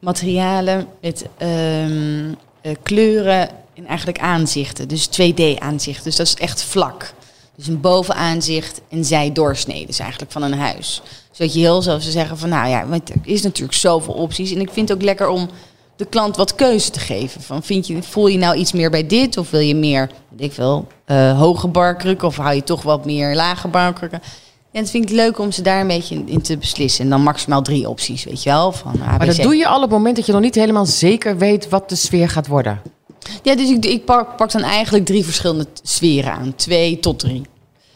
materialen, 0.00 0.86
met 1.00 1.26
ehm, 1.38 2.32
eh, 2.60 2.72
kleuren 2.82 3.48
en 3.74 3.86
eigenlijk 3.86 4.18
aanzichten. 4.18 4.88
Dus 4.88 5.06
2D-aanzichten. 5.06 6.04
Dus 6.04 6.16
dat 6.16 6.26
is 6.26 6.34
echt 6.34 6.62
vlak. 6.64 7.12
Dus 7.62 7.74
een 7.74 7.80
bovenaanzicht 7.80 8.80
en 8.88 9.04
zijdoorsnede 9.04 9.86
dus 9.86 9.98
eigenlijk 9.98 10.32
van 10.32 10.42
een 10.42 10.54
huis. 10.54 11.02
Zodat 11.30 11.54
je 11.54 11.60
heel 11.60 11.82
zou 11.82 12.00
zeggen 12.00 12.38
van 12.38 12.48
nou 12.48 12.68
ja, 12.68 12.86
want 12.86 13.10
er 13.10 13.16
is 13.22 13.42
natuurlijk 13.42 13.78
zoveel 13.78 14.14
opties. 14.14 14.52
En 14.52 14.60
ik 14.60 14.70
vind 14.72 14.88
het 14.88 14.98
ook 14.98 15.04
lekker 15.04 15.28
om 15.28 15.48
de 15.96 16.04
klant 16.04 16.36
wat 16.36 16.54
keuze 16.54 16.90
te 16.90 17.00
geven. 17.00 17.40
Van 17.40 17.62
vind 17.62 17.86
je, 17.86 18.02
voel 18.02 18.26
je 18.26 18.38
nou 18.38 18.56
iets 18.56 18.72
meer 18.72 18.90
bij 18.90 19.06
dit? 19.06 19.36
Of 19.36 19.50
wil 19.50 19.60
je 19.60 19.74
meer, 19.74 20.10
weet 20.28 20.48
ik 20.48 20.52
veel, 20.52 20.86
eh, 21.04 21.38
hoge 21.38 21.68
barkrukken? 21.68 22.28
Of 22.28 22.36
hou 22.36 22.54
je 22.54 22.64
toch 22.64 22.82
wat 22.82 23.04
meer 23.04 23.34
lage 23.34 23.68
barkrukken? 23.68 24.22
Ja, 24.70 24.80
het 24.80 24.90
vind 24.90 25.04
ik 25.04 25.10
leuk 25.10 25.38
om 25.38 25.52
ze 25.52 25.62
daar 25.62 25.80
een 25.80 25.86
beetje 25.86 26.22
in, 26.26 26.42
te 26.42 26.56
beslissen. 26.56 27.04
En 27.04 27.10
dan 27.10 27.22
maximaal 27.22 27.62
drie 27.62 27.88
opties, 27.88 28.24
weet 28.24 28.42
je 28.42 28.50
wel. 28.50 28.72
Van 28.72 28.98
Maar 28.98 29.26
dat 29.26 29.36
doe 29.36 29.56
je 29.56 29.66
al 29.66 29.76
op 29.76 29.82
het 29.82 29.90
moment 29.90 30.16
dat 30.16 30.26
je 30.26 30.32
nog 30.32 30.40
niet 30.40 30.54
helemaal 30.54 30.86
zeker 30.86 31.38
weet 31.38 31.68
wat 31.68 31.88
de 31.88 31.96
sfeer 31.96 32.28
gaat 32.28 32.46
worden. 32.46 32.80
Ja, 33.42 33.54
dus 33.54 33.70
ik, 33.70 33.84
ik 33.84 34.04
pak, 34.04 34.36
pak 34.36 34.52
dan 34.52 34.62
eigenlijk 34.62 35.04
drie 35.04 35.24
verschillende 35.24 35.66
sferen 35.82 36.32
aan. 36.32 36.54
Twee 36.56 36.98
tot 37.00 37.18
drie. 37.18 37.42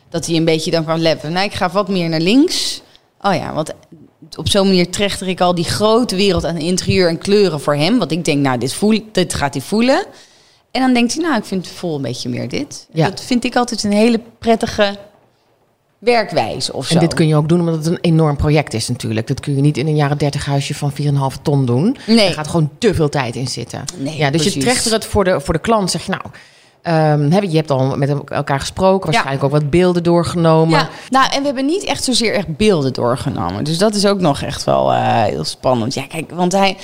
Dat 0.08 0.26
hij 0.26 0.36
een 0.36 0.44
beetje 0.44 0.70
dan 0.70 0.84
kan 0.84 1.00
letten. 1.00 1.32
Nou, 1.32 1.46
ik 1.46 1.54
ga 1.54 1.70
wat 1.70 1.88
meer 1.88 2.08
naar 2.08 2.20
links. 2.20 2.82
Oh 3.20 3.34
ja, 3.34 3.54
want 3.54 3.72
op 4.36 4.48
zo'n 4.48 4.66
manier 4.66 4.90
trechter 4.90 5.28
ik 5.28 5.40
al 5.40 5.54
die 5.54 5.64
grote 5.64 6.16
wereld 6.16 6.44
aan 6.44 6.56
interieur 6.56 7.08
en 7.08 7.18
kleuren 7.18 7.60
voor 7.60 7.74
hem. 7.74 7.98
Want 7.98 8.12
ik 8.12 8.24
denk, 8.24 8.42
nou, 8.42 8.58
dit, 8.58 8.74
voel, 8.74 9.00
dit 9.12 9.34
gaat 9.34 9.54
hij 9.54 9.62
voelen. 9.62 10.06
En 10.70 10.80
dan 10.80 10.94
denkt 10.94 11.14
hij, 11.14 11.22
nou, 11.22 11.36
ik 11.36 11.44
vind 11.44 11.66
het 11.66 11.74
vol 11.74 11.96
een 11.96 12.02
beetje 12.02 12.28
meer 12.28 12.48
dit. 12.48 12.86
Ja. 12.92 13.08
Dat 13.08 13.20
vind 13.20 13.44
ik 13.44 13.56
altijd 13.56 13.82
een 13.82 13.92
hele 13.92 14.20
prettige 14.38 14.96
werkwijze 15.98 16.72
of 16.72 16.86
zo. 16.86 16.94
En 16.94 17.00
dit 17.00 17.14
kun 17.14 17.28
je 17.28 17.36
ook 17.36 17.48
doen 17.48 17.60
omdat 17.60 17.74
het 17.74 17.86
een 17.86 17.98
enorm 18.00 18.36
project 18.36 18.74
is 18.74 18.88
natuurlijk. 18.88 19.26
Dat 19.26 19.40
kun 19.40 19.56
je 19.56 19.60
niet 19.60 19.76
in 19.76 19.86
een 19.86 19.96
jaren 19.96 20.18
30 20.18 20.44
huisje 20.44 20.74
van 20.74 20.92
4,5 20.92 21.42
ton 21.42 21.66
doen. 21.66 21.96
Nee. 22.06 22.26
Er 22.28 22.32
gaat 22.32 22.48
gewoon 22.48 22.70
te 22.78 22.94
veel 22.94 23.08
tijd 23.08 23.36
in 23.36 23.48
zitten. 23.48 23.84
Nee, 23.96 24.16
ja, 24.16 24.30
dus 24.30 24.54
je 24.54 24.60
trechter 24.60 24.92
het 24.92 25.04
voor 25.04 25.24
de, 25.24 25.40
voor 25.40 25.54
de 25.54 25.60
klant. 25.60 25.90
Zeg 25.90 26.06
je 26.06 26.10
nou, 26.10 26.22
ehm, 26.86 27.50
je 27.50 27.56
hebt 27.56 27.70
al 27.70 27.96
met 27.96 28.14
elkaar 28.28 28.60
gesproken. 28.60 29.10
Waarschijnlijk 29.10 29.44
ook 29.44 29.50
wat 29.50 29.70
beelden 29.70 30.02
doorgenomen. 30.02 30.78
Ja, 30.78 30.88
nou, 31.08 31.32
en 31.32 31.38
we 31.38 31.46
hebben 31.46 31.66
niet 31.66 31.84
echt 31.84 32.04
zozeer 32.04 32.34
echt 32.34 32.56
beelden 32.56 32.92
doorgenomen. 32.92 33.64
Dus 33.64 33.78
dat 33.78 33.94
is 33.94 34.06
ook 34.06 34.20
nog 34.20 34.42
echt 34.42 34.64
wel 34.64 34.92
eh, 34.92 35.22
heel 35.22 35.44
spannend. 35.44 35.94
Ja, 35.94 36.06
kijk, 36.06 36.30
want 36.30 36.52
hij, 36.52 36.76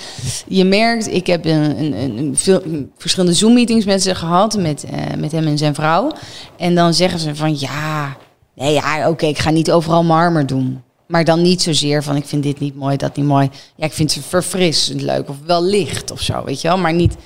je 0.46 0.64
merkt, 0.64 1.12
ik 1.12 1.26
heb 1.26 1.44
een, 1.44 1.78
een, 1.78 1.92
een, 1.92 2.18
een 2.18 2.36
veel, 2.36 2.62
verschillende 2.96 3.34
Zoom-meetings 3.34 3.84
met 3.84 4.02
ze 4.02 4.14
gehad, 4.14 4.56
met, 4.56 4.84
eh, 4.84 5.16
met 5.18 5.32
hem 5.32 5.46
en 5.46 5.58
zijn 5.58 5.74
vrouw. 5.74 6.12
En 6.56 6.74
dan 6.74 6.94
zeggen 6.94 7.18
ze 7.18 7.34
van, 7.34 7.58
ja, 7.58 8.16
nee, 8.54 8.72
ja, 8.72 9.08
oké, 9.08 9.26
ik 9.26 9.38
ga 9.38 9.50
niet 9.50 9.70
overal 9.70 10.04
marmer 10.04 10.46
doen. 10.46 10.82
Maar 11.06 11.24
dan 11.24 11.42
niet 11.42 11.62
zozeer 11.62 12.02
van, 12.02 12.16
ik 12.16 12.26
vind 12.26 12.42
dit 12.42 12.60
niet 12.60 12.76
mooi, 12.76 12.96
dat 12.96 13.16
niet 13.16 13.26
mooi. 13.26 13.50
Ja, 13.76 13.84
ik 13.84 13.92
vind 13.92 14.12
ze 14.12 14.22
verfrissend 14.22 15.00
leuk 15.00 15.28
of 15.28 15.36
wel 15.46 15.64
licht 15.64 16.10
of 16.10 16.20
zo, 16.20 16.44
weet 16.44 16.60
je 16.60 16.68
wel. 16.68 16.78
Maar 16.78 16.92
niet, 16.92 17.16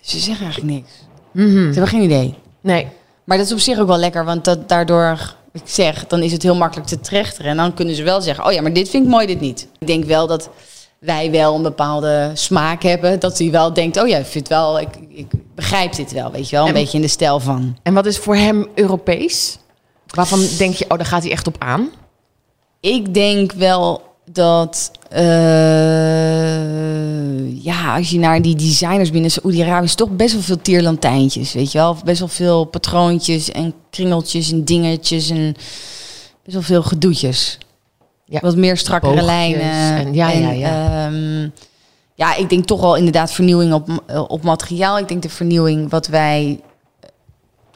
dus 0.00 0.10
ze 0.10 0.18
zeggen 0.18 0.44
eigenlijk 0.44 0.74
niks. 0.74 0.90
Mhm. 1.44 1.56
Ze 1.56 1.62
hebben 1.78 1.88
geen 1.88 2.02
idee. 2.02 2.34
Nee, 2.60 2.86
Maar 3.24 3.36
dat 3.36 3.46
is 3.46 3.52
op 3.52 3.58
zich 3.58 3.78
ook 3.78 3.86
wel 3.86 3.98
lekker, 3.98 4.24
want 4.24 4.44
dat, 4.44 4.68
daardoor, 4.68 5.34
ik 5.52 5.60
zeg, 5.64 6.06
dan 6.06 6.22
is 6.22 6.32
het 6.32 6.42
heel 6.42 6.54
makkelijk 6.56 6.88
te 6.88 7.00
trechteren. 7.00 7.50
En 7.50 7.56
dan 7.56 7.74
kunnen 7.74 7.94
ze 7.94 8.02
wel 8.02 8.20
zeggen, 8.20 8.44
oh 8.46 8.52
ja, 8.52 8.62
maar 8.62 8.72
dit 8.72 8.88
vind 8.88 9.04
ik 9.04 9.10
mooi, 9.10 9.26
dit 9.26 9.40
niet. 9.40 9.68
Ik 9.78 9.86
denk 9.86 10.04
wel 10.04 10.26
dat 10.26 10.50
wij 10.98 11.30
wel 11.30 11.54
een 11.54 11.62
bepaalde 11.62 12.30
smaak 12.34 12.82
hebben. 12.82 13.20
Dat 13.20 13.38
hij 13.38 13.50
wel 13.50 13.72
denkt, 13.72 14.00
oh 14.02 14.08
ja, 14.08 14.18
ik 14.18 14.26
vind 14.26 14.48
wel, 14.48 14.80
ik, 14.80 14.88
ik 15.08 15.26
begrijp 15.54 15.94
dit 15.94 16.12
wel, 16.12 16.30
weet 16.30 16.48
je 16.48 16.56
wel. 16.56 16.64
Een 16.68 16.74
En- 16.74 16.80
beetje 16.80 16.96
in 16.96 17.02
de 17.02 17.08
stijl 17.10 17.40
van. 17.40 17.76
En 17.82 17.94
wat 17.94 18.06
is 18.06 18.18
voor 18.18 18.36
hem 18.36 18.66
Europees? 18.74 19.58
Waarvan 20.06 20.40
denk 20.58 20.74
je, 20.74 20.84
oh, 20.88 20.96
daar 20.96 21.06
gaat 21.06 21.22
hij 21.22 21.32
echt 21.32 21.46
op 21.46 21.56
aan? 21.58 21.88
Ik 22.80 23.14
denk 23.14 23.52
wel 23.52 24.02
dat, 24.32 24.90
eh, 25.10 25.24
ja, 27.64 27.96
als 27.96 28.10
je 28.10 28.18
naar 28.18 28.42
die 28.42 28.56
designers 28.56 29.10
binnen 29.10 29.30
Saoedi-Arabië 29.30 29.84
is 29.84 29.94
toch 29.94 30.10
best 30.10 30.32
wel 30.32 30.42
veel 30.42 30.62
tierlantijntjes, 30.62 31.52
weet 31.52 31.72
je 31.72 31.78
wel. 31.78 31.96
Best 32.04 32.18
wel 32.18 32.28
veel 32.28 32.64
patroontjes 32.64 33.50
en 33.50 33.74
kringeltjes 33.90 34.52
en 34.52 34.64
dingetjes 34.64 35.30
en 35.30 35.52
best 36.44 36.52
wel 36.54 36.62
veel 36.62 36.82
gedoetjes. 36.82 37.58
Ja. 38.24 38.40
Wat 38.40 38.56
meer 38.56 38.76
strakkere 38.76 39.12
Boogjes 39.12 39.28
lijnen. 39.30 39.60
en- 40.06 40.14
ja, 40.14 40.30
ja, 40.30 40.50
ja. 40.50 41.06
ehm, 41.06 41.48
ja, 42.14 42.34
ik 42.36 42.48
denk 42.50 42.64
toch 42.66 42.80
wel 42.80 42.96
inderdaad 42.96 43.32
vernieuwing 43.32 43.72
op, 43.72 44.02
eh, 44.06 44.24
op 44.28 44.42
materiaal. 44.42 44.98
Ik 44.98 45.08
denk 45.08 45.22
de 45.22 45.28
vernieuwing 45.28 45.90
wat 45.90 46.06
wij... 46.06 46.60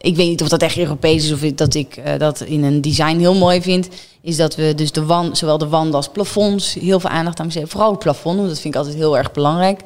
Ik 0.00 0.16
weet 0.16 0.28
niet 0.28 0.42
of 0.42 0.48
dat 0.48 0.62
echt 0.62 0.78
Europees 0.78 1.24
is 1.24 1.32
of 1.32 1.40
dat 1.40 1.74
ik 1.74 1.96
eh, 1.96 2.18
dat 2.18 2.40
in 2.40 2.64
een 2.64 2.80
design 2.80 3.18
heel 3.18 3.34
mooi 3.34 3.62
vind. 3.62 3.88
Is 4.20 4.36
dat 4.36 4.56
we 4.56 4.74
dus 4.74 4.92
de 4.92 5.04
wand, 5.04 5.38
zowel 5.38 5.58
de 5.58 5.68
wanden 5.68 5.94
als 5.94 6.08
plafonds 6.08 6.74
heel 6.74 7.00
veel 7.00 7.10
aandacht 7.10 7.38
aan 7.38 7.46
besteden. 7.46 7.70
Vooral 7.70 7.90
het 7.90 7.98
plafond, 7.98 8.36
want 8.36 8.48
dat 8.48 8.60
vind 8.60 8.74
ik 8.74 8.80
altijd 8.80 8.98
heel 8.98 9.18
erg 9.18 9.32
belangrijk. 9.32 9.80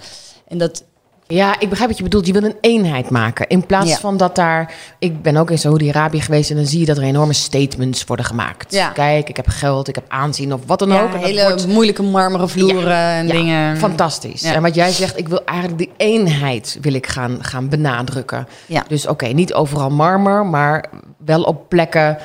En 0.49 0.59
dat 0.59 0.85
Ja, 1.26 1.61
ik 1.61 1.69
begrijp 1.69 1.88
wat 1.88 1.99
je 1.99 2.04
bedoelt. 2.04 2.26
Je 2.26 2.33
wil 2.33 2.45
een 2.45 2.57
eenheid 2.61 3.11
maken. 3.11 3.47
In 3.47 3.66
plaats 3.66 3.90
Ja. 3.90 3.97
van 3.97 4.16
dat 4.16 4.35
daar... 4.35 4.75
Ik 4.99 5.23
ben 5.23 5.37
ook 5.37 5.50
in 5.50 5.59
Saoedi-Arabië 5.59 6.21
geweest... 6.21 6.50
en 6.50 6.57
dan 6.57 6.66
zie 6.66 6.81
je 6.81 6.87
dat 6.87 6.97
er 6.97 7.02
enorme 7.02 7.33
statements 7.33 8.04
worden 8.04 8.26
gemaakt. 8.26 8.73
Ja. 8.73 8.88
Kijk, 8.88 9.28
ik 9.28 9.37
heb 9.37 9.49
geld, 9.49 9.88
ik 9.88 9.95
heb 9.95 10.04
aanzien 10.09 10.52
of 10.52 10.61
wat 10.66 10.78
dan 10.78 10.88
ja, 10.88 11.02
ook. 11.02 11.12
En 11.14 11.19
hele 11.21 11.43
wordt- 11.43 11.66
moeilijke 11.66 12.02
marmeren 12.02 12.49
vloeren 12.49 12.97
en 12.97 13.26
dingen. 13.26 13.76
Fantastisch. 13.76 14.43
En 14.43 14.62
wat 14.62 14.75
jij 14.75 14.90
zegt, 14.90 15.19
ik 15.19 15.28
wil 15.28 15.45
eigenlijk 15.45 15.78
die 15.78 15.90
eenheid 15.97 16.78
wil 16.81 16.95
ik 16.95 17.07
gaan, 17.07 17.38
gaan 17.40 17.69
benadrukken. 17.69 18.49
Ja. 18.66 18.85
Dus 18.88 19.07
oké, 19.07 19.26
niet 19.26 19.54
overal 19.54 19.90
marmer, 19.90 20.47
maar 20.47 20.85
wel 21.25 21.43
op 21.43 21.69
plekken 21.69 22.19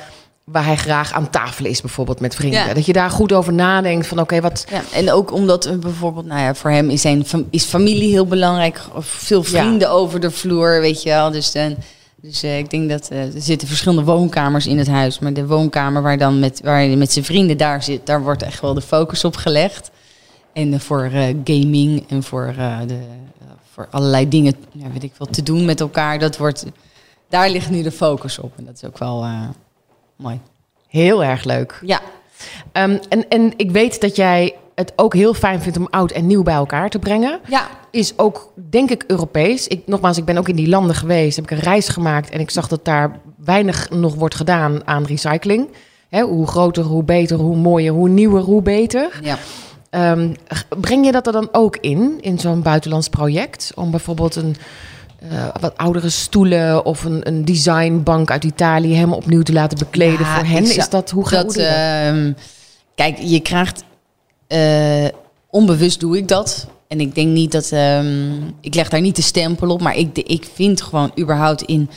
waar 0.52 0.64
hij 0.64 0.76
graag 0.76 1.12
aan 1.12 1.30
tafel 1.30 1.64
is, 1.64 1.80
bijvoorbeeld 1.80 2.20
met 2.20 2.34
vrienden. 2.34 2.66
Ja. 2.66 2.74
Dat 2.74 2.86
je 2.86 2.92
daar 2.92 3.10
goed 3.10 3.32
over 3.32 3.52
nadenkt 3.52 4.06
van 4.06 4.20
oké, 4.20 4.40
wat... 4.40 4.64
Ja, 4.70 4.82
en 4.92 5.12
ook 5.12 5.32
omdat 5.32 5.80
bijvoorbeeld, 5.80 6.26
nou 6.26 6.40
ja, 6.40 6.54
voor 6.54 6.70
hem 6.70 6.90
is 6.90 7.00
zijn 7.00 7.26
is 7.50 7.64
familie 7.64 8.10
heel 8.10 8.26
belangrijk. 8.26 8.80
Of 8.94 9.06
veel 9.06 9.42
vrienden 9.42 9.90
over 9.90 10.20
de 10.20 10.30
vloer, 10.30 10.80
weet 10.80 11.02
je 11.02 11.08
wel. 11.08 11.30
Dus, 11.30 11.52
dan, 11.52 11.76
dus 12.16 12.42
eh, 12.42 12.58
ik 12.58 12.70
denk 12.70 12.90
dat 12.90 13.08
eh, 13.08 13.34
er 13.34 13.40
zitten 13.40 13.68
verschillende 13.68 14.04
woonkamers 14.04 14.66
in 14.66 14.78
het 14.78 14.88
huis. 14.88 15.18
Maar 15.18 15.32
de 15.32 15.46
woonkamer 15.46 16.02
waar 16.02 16.18
dan 16.18 16.38
met, 16.38 16.60
waar 16.64 16.82
je 16.82 16.96
met 16.96 17.12
zijn 17.12 17.24
vrienden 17.24 17.56
daar 17.56 17.82
zit, 17.82 18.06
daar 18.06 18.22
wordt 18.22 18.42
echt 18.42 18.60
wel 18.60 18.74
de 18.74 18.80
focus 18.80 19.24
op 19.24 19.36
gelegd. 19.36 19.90
En 20.52 20.72
eh, 20.72 20.80
voor 20.80 21.10
gaming 21.44 22.04
en 22.08 22.22
voor, 22.22 22.54
de, 22.86 22.98
voor 23.72 23.88
allerlei 23.90 24.28
dingen, 24.28 24.54
ja, 24.72 24.90
weet 24.92 25.02
ik 25.02 25.12
wel, 25.18 25.28
te 25.28 25.42
doen 25.42 25.64
met 25.64 25.80
elkaar. 25.80 26.18
Dat 26.18 26.36
wordt, 26.36 26.64
daar 27.28 27.50
ligt 27.50 27.70
nu 27.70 27.82
de 27.82 27.92
focus 27.92 28.38
op. 28.38 28.52
En 28.56 28.64
dat 28.64 28.74
is 28.74 28.84
ook 28.84 28.98
wel 28.98 29.24
mooi. 30.20 30.40
Heel 30.88 31.24
erg 31.24 31.44
leuk. 31.44 31.78
Ja, 31.84 32.00
Ehm, 32.72 32.98
en, 33.08 33.28
en 33.28 33.52
ik 33.56 33.70
weet 33.70 34.00
dat 34.00 34.16
jij 34.16 34.54
het 34.74 34.92
ook 34.96 35.14
heel 35.14 35.34
fijn 35.34 35.60
vindt 35.60 35.78
om 35.78 35.86
oud 35.90 36.10
en 36.10 36.26
nieuw 36.26 36.42
bij 36.42 36.54
elkaar 36.54 36.90
te 36.90 36.98
brengen. 36.98 37.40
ja, 37.48 37.66
Is 37.90 38.12
ook, 38.18 38.52
denk 38.70 38.90
ik, 38.90 39.04
Europees. 39.06 39.66
Ik, 39.68 39.82
nogmaals, 39.86 40.18
ik 40.18 40.24
ben 40.24 40.38
ook 40.38 40.48
in 40.48 40.56
die 40.56 40.68
landen 40.68 40.94
geweest, 40.96 41.36
heb 41.36 41.44
ik 41.44 41.50
een 41.50 41.58
reis 41.64 41.88
gemaakt... 41.88 42.30
en 42.30 42.40
ik 42.40 42.50
zag 42.50 42.68
dat 42.68 42.84
daar 42.84 43.18
weinig 43.36 43.90
nog 43.90 44.14
wordt 44.14 44.34
gedaan 44.34 44.86
aan 44.86 45.04
recycling. 45.04 45.68
Hè, 46.08 46.22
hoe 46.22 46.46
groter, 46.46 46.84
hoe 46.84 47.02
beter, 47.04 47.36
hoe 47.36 47.56
mooier, 47.56 47.92
hoe 47.92 48.08
nieuwer, 48.08 48.42
hoe 48.42 48.62
beter. 48.62 49.18
ja. 49.22 49.38
Ehm, 49.90 50.32
breng 50.80 51.04
je 51.04 51.12
dat 51.12 51.26
er 51.26 51.32
dan 51.32 51.48
ook 51.52 51.76
in, 51.76 52.18
in 52.20 52.38
zo'n 52.38 52.62
buitenlands 52.62 53.08
project? 53.08 53.72
Om 53.74 53.90
bijvoorbeeld 53.90 54.36
een 54.36 54.56
eh, 55.28 55.48
wat 55.60 55.76
oudere 55.76 56.08
stoelen 56.08 56.84
of 56.84 57.04
een, 57.04 57.26
een 57.28 57.44
designbank 57.44 58.30
uit 58.30 58.44
Italië 58.44 58.94
helemaal 58.94 59.16
opnieuw 59.16 59.42
te 59.42 59.52
laten 59.52 59.78
bekleden 59.78 60.26
Ja, 60.26 60.34
voor 60.38 60.46
hen? 60.46 60.62
Is 60.76 60.88
dat 60.88 61.10
hoe 61.10 61.26
gaat 61.28 61.46
dat? 61.46 61.56
ehm, 61.56 62.32
Kijk, 62.94 63.18
je 63.18 63.40
krijgt... 63.40 63.84
eh, 64.46 65.06
onbewust 65.50 66.00
doe 66.00 66.16
ik 66.16 66.28
dat. 66.28 66.66
En 66.88 67.00
ik 67.00 67.14
denk 67.14 67.28
niet 67.28 67.52
dat... 67.52 67.70
ehm, 67.72 68.32
ik 68.60 68.74
leg 68.74 68.88
daar 68.88 69.00
niet 69.00 69.16
de 69.16 69.22
stempel 69.22 69.70
op. 69.70 69.80
Maar 69.80 69.96
ik, 69.96 70.18
ik 70.18 70.48
vind 70.54 70.82
gewoon 70.82 71.12
überhaupt 71.18 71.62
in, 71.62 71.90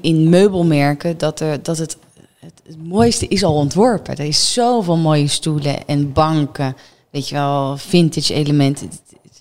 in 0.00 0.28
meubelmerken... 0.28 1.18
dat, 1.18 1.40
er, 1.40 1.62
dat 1.62 1.78
het, 1.78 1.96
het, 2.38 2.52
het 2.66 2.76
mooiste 2.84 3.28
is 3.28 3.44
al 3.44 3.54
ontworpen. 3.54 4.16
Er 4.16 4.24
is 4.24 4.52
zoveel 4.52 4.96
mooie 4.96 5.26
stoelen 5.28 5.86
en 5.86 6.12
banken. 6.12 6.76
Weet 7.10 7.28
je 7.28 7.34
wel, 7.34 7.76
vintage 7.76 8.34
elementen. 8.34 8.90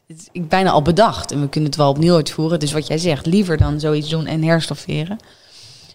Is 0.08 0.28
ik 0.32 0.50
bijna 0.50 0.72
al 0.72 0.82
bedacht. 0.82 1.32
En 1.32 1.42
we 1.42 1.50
kunnen 1.50 1.70
het 1.70 1.80
wel 1.80 1.90
opnieuw 1.90 2.16
uitvoeren. 2.16 2.60
Dus 2.60 2.72
wat 2.72 2.88
jij 2.88 2.98
zegt, 2.98 3.26
liever 3.26 3.58
dan 3.58 3.80
zoiets 3.80 4.10
doen 4.10 4.26
en 4.26 4.44
herstofferen. 4.44 5.18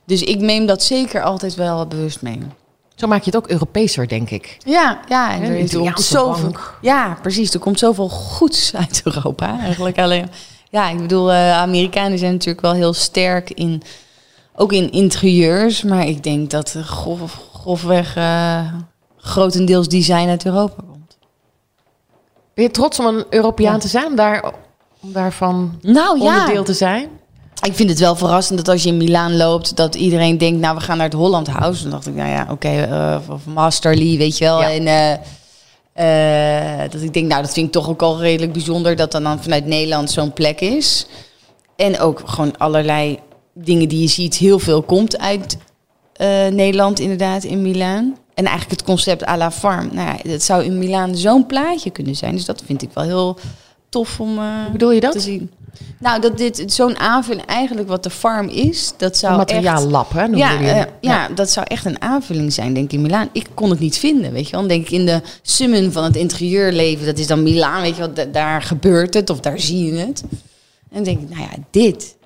Dus 0.05 0.23
ik 0.23 0.41
neem 0.41 0.67
dat 0.67 0.83
zeker 0.83 1.23
altijd 1.23 1.55
wel 1.55 1.87
bewust 1.87 2.23
mee. 2.23 2.39
Zo 2.95 3.07
maak 3.07 3.23
je 3.23 3.31
het 3.31 3.37
ook 3.37 3.49
Europeeser, 3.49 4.09
denk 4.09 4.31
ik. 4.31 4.57
Ja, 4.65 5.01
ja, 5.09 5.35
en 5.35 5.43
er 5.43 5.57
is 5.57 5.75
ook 5.77 5.99
zoveel. 5.99 6.43
bank. 6.51 6.79
Ja, 6.81 7.19
precies. 7.23 7.55
Er 7.55 7.61
komt 7.61 7.79
zoveel 7.79 8.09
goeds 8.09 8.75
uit 8.75 9.01
Europa 9.05 9.59
eigenlijk. 9.59 9.99
Alleen, 9.99 10.29
ja, 10.71 10.91
ik 10.91 10.99
bedoel, 10.99 11.33
eh, 11.33 11.53
Amerikanen 11.53 12.19
zijn 12.19 12.33
natuurlijk 12.33 12.61
wel 12.61 12.73
heel 12.73 12.93
sterk 12.93 13.51
in, 13.51 13.83
ook 14.55 14.73
in 14.73 14.91
interieurs, 14.91 15.83
maar 15.83 16.07
ik 16.07 16.23
denk 16.23 16.51
dat 16.51 16.75
eh, 16.75 16.83
grof, 16.83 17.41
grofweg 17.53 18.17
eh, 18.17 18.73
grotendeels 19.17 19.89
design 19.89 20.29
uit 20.29 20.45
Europa 20.45 20.83
komt. 20.87 21.02
Ben 22.55 22.65
je 22.65 22.71
trots 22.71 22.99
om 22.99 23.07
een 23.07 23.25
Europeaan 23.31 23.73
Ja. 23.75 23.79
te 23.81 23.89
zijn, 23.89 24.07
om, 24.07 24.17
daar, 24.17 24.53
om 25.03 25.13
daarvan 25.13 25.79
Nou 25.83 26.21
onderdeel 26.21 26.65
te 26.65 26.75
zijn? 26.75 27.09
Ik 27.63 27.75
vind 27.75 27.91
het 27.91 27.99
wel 27.99 28.17
verrassend 28.17 28.59
dat 28.59 28.69
als 28.69 28.83
je 28.83 28.89
in 28.89 28.97
Milaan 28.97 29.37
loopt, 29.37 29.77
dat 29.77 29.95
iedereen 29.95 30.39
denkt, 30.39 30.61
nou, 30.61 30.77
we 30.77 30.81
gaan 30.83 30.97
naar 30.97 31.07
het 31.07 31.15
Holland 31.15 31.49
House. 31.49 31.83
Dan 31.83 31.91
dacht 31.91 32.07
ik, 32.07 32.15
nou 32.15 32.29
ja, 32.31 32.47
oké, 32.51 32.69
eh, 32.69 33.17
of- 33.21 33.29
of 33.29 33.47
Masterly, 33.47 34.19
weet 34.19 34.39
je 34.39 34.45
wel. 34.45 34.61
Ja. 34.61 34.71
En 34.71 34.87
eh, 35.95 36.83
eh, 36.85 36.91
dat 36.91 37.03
ik 37.03 37.15
denk, 37.15 37.27
nou, 37.29 37.43
dat 37.43 37.53
vind 37.53 37.67
ik 37.67 37.73
toch 37.73 37.89
ook 37.89 38.03
al 38.03 38.21
redelijk 38.21 38.53
bijzonder 38.53 38.97
dat 38.97 39.13
dan, 39.13 39.23
dan 39.23 39.43
vanuit 39.43 39.67
Nederland 39.67 40.11
zo'n 40.11 40.33
plek 40.33 40.61
is. 40.61 41.07
En 41.77 41.99
ook 42.01 42.23
gewoon 42.25 42.59
allerlei 42.59 43.19
dingen 43.55 43.89
die 43.89 44.01
je 44.01 44.09
ziet, 44.09 44.37
heel 44.37 44.59
veel 44.59 44.83
komt 44.83 45.19
uit 45.19 45.57
eh, 46.13 46.47
Nederland 46.47 46.99
inderdaad, 47.01 47.45
in 47.45 47.63
Milaan. 47.63 48.17
En 48.35 48.45
eigenlijk 48.45 48.81
het 48.81 48.89
concept 48.89 49.27
à 49.27 49.37
la 49.37 49.51
farm. 49.51 49.89
Nou 49.93 50.09
ja, 50.09 50.31
dat 50.31 50.43
zou 50.43 50.65
in 50.65 50.79
Milaan 50.79 51.17
zo'n 51.17 51.47
plaatje 51.47 51.91
kunnen 51.91 52.17
zijn. 52.17 52.35
Dus 52.35 52.45
dat 52.45 52.63
vind 52.67 52.83
ik 52.83 52.91
wel 52.95 53.05
heel 53.05 53.39
tof 53.89 54.21
om 54.21 54.39
eh, 54.39 54.45
Hoe 54.63 54.73
bedoel 54.73 54.91
je 54.93 55.01
dat? 55.01 55.13
te 55.13 55.21
zien. 55.21 55.51
Nou, 55.99 56.21
dat 56.21 56.39
dit 56.39 56.63
zo'n 56.67 56.99
aanvulling 56.99 57.47
eigenlijk 57.47 57.89
wat 57.89 58.03
de 58.03 58.11
farm 58.11 58.49
is, 58.49 58.93
dat 58.97 59.17
zou 59.17 59.33
Een 59.35 59.41
echt... 59.41 59.49
materiaallab, 59.53 60.13
hè? 60.13 60.25
Ja, 60.25 60.61
eh, 60.61 60.75
het. 60.75 60.89
ja, 61.01 61.29
dat 61.29 61.51
zou 61.51 61.67
echt 61.69 61.85
een 61.85 62.03
aanvulling 62.03 62.53
zijn, 62.53 62.73
denk 62.75 62.87
ik, 62.87 62.93
in 62.93 63.01
Milaan. 63.03 63.29
Ik 63.33 63.47
kon 63.55 63.71
het 63.71 63.79
niet 63.79 63.99
vinden, 63.99 64.33
weet 64.33 64.45
je 64.45 64.51
wel. 64.51 64.61
Dan 64.61 64.69
denk 64.69 64.85
ik 64.87 64.91
in 64.91 65.07
de 65.07 65.21
summen 65.43 65.93
van 65.93 66.05
het 66.05 66.17
interieurleven, 66.17 67.07
dat 67.07 67.19
is 67.19 67.27
dan 67.27 67.43
Milaan, 67.43 67.83
weet 67.83 67.95
je 67.97 68.01
wel. 68.01 68.15
da- 68.15 68.25
daar 68.25 68.63
gebeurt 68.63 69.15
het 69.15 69.31
of 69.31 69.41
daar 69.41 69.59
zie 69.61 69.85
je 69.85 69.93
het. 69.99 70.23
En 70.23 70.31
dan 70.91 71.03
denk 71.03 71.21
ik, 71.21 71.29
nou 71.29 71.41
ja, 71.43 71.57
dit, 71.71 72.17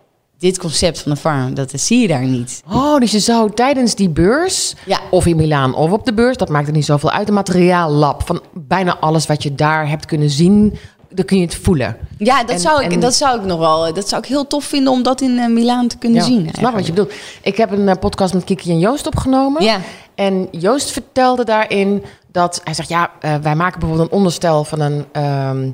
dit 0.47 0.59
concept 0.59 1.01
van 1.01 1.13
de 1.13 1.19
farm, 1.19 1.55
dat 1.55 1.71
zie 1.75 2.01
je 2.01 2.09
daar 2.09 2.25
niet. 2.27 2.63
Oh, 2.73 2.99
dus 2.99 3.11
je 3.11 3.19
zou 3.21 3.51
tijdens 3.55 3.95
die 3.95 4.09
beurs, 4.09 4.75
Ja. 4.85 5.01
of 5.11 5.27
in 5.27 5.37
Milaan 5.37 5.75
of 5.75 5.91
op 5.91 6.05
de 6.05 6.15
beurs, 6.15 6.37
dat 6.37 6.49
maakt 6.49 6.67
er 6.67 6.73
niet 6.73 6.85
zoveel 6.85 7.11
uit, 7.11 7.29
een 7.29 7.35
materiaallab 7.35 8.27
van 8.27 8.41
bijna 8.55 8.97
alles 9.01 9.27
wat 9.27 9.43
je 9.43 9.55
daar 9.55 9.89
hebt 9.89 10.07
kunnen 10.07 10.31
zien, 10.31 10.79
dan 11.11 11.25
kun 11.25 11.37
je 11.39 11.45
het 11.45 11.55
voelen. 11.55 11.97
Ja, 12.19 12.41
dat, 12.41 12.51
En- 12.51 12.61
zou 12.61 12.85
ik, 12.85 12.93
en- 12.93 13.01
dat 13.01 13.15
zou 13.15 13.39
ik 13.39 13.45
nog 13.45 13.59
wel, 13.59 13.95
dat 13.95 14.09
zou 14.09 14.23
ik 14.23 14.29
heel 14.29 14.47
tof 14.47 14.65
vinden 14.65 14.93
om 14.93 15.03
dat 15.03 15.21
in 15.21 15.39
eh, 15.39 15.47
Milaan 15.49 15.89
te 15.89 15.99
kunnen 15.99 16.19
Ja, 16.19 16.25
zien. 16.27 16.49
snap 16.59 16.75
wat 16.75 16.87
je 16.87 16.93
bedoelt. 16.93 17.13
Ik 17.43 17.57
heb 17.57 17.71
een 17.71 17.89
eh, 17.89 17.97
podcast 18.01 18.35
met 18.35 18.45
Kiki 18.45 18.71
en 18.71 18.79
Joost 18.79 19.07
opgenomen. 19.07 19.65
Ja. 19.65 19.79
En 20.15 20.49
Joost 20.51 20.91
vertelde 20.91 21.45
daarin 21.45 22.03
dat 22.33 22.61
hij 22.65 22.75
zegt: 22.75 22.89
ja, 22.89 23.11
eh, 23.21 23.35
wij 23.43 23.55
maken 23.55 23.81
bijvoorbeeld 23.81 24.11
een 24.11 24.17
onderstel 24.17 24.65
van 24.65 24.81
een, 24.81 25.05
ehm, 25.13 25.71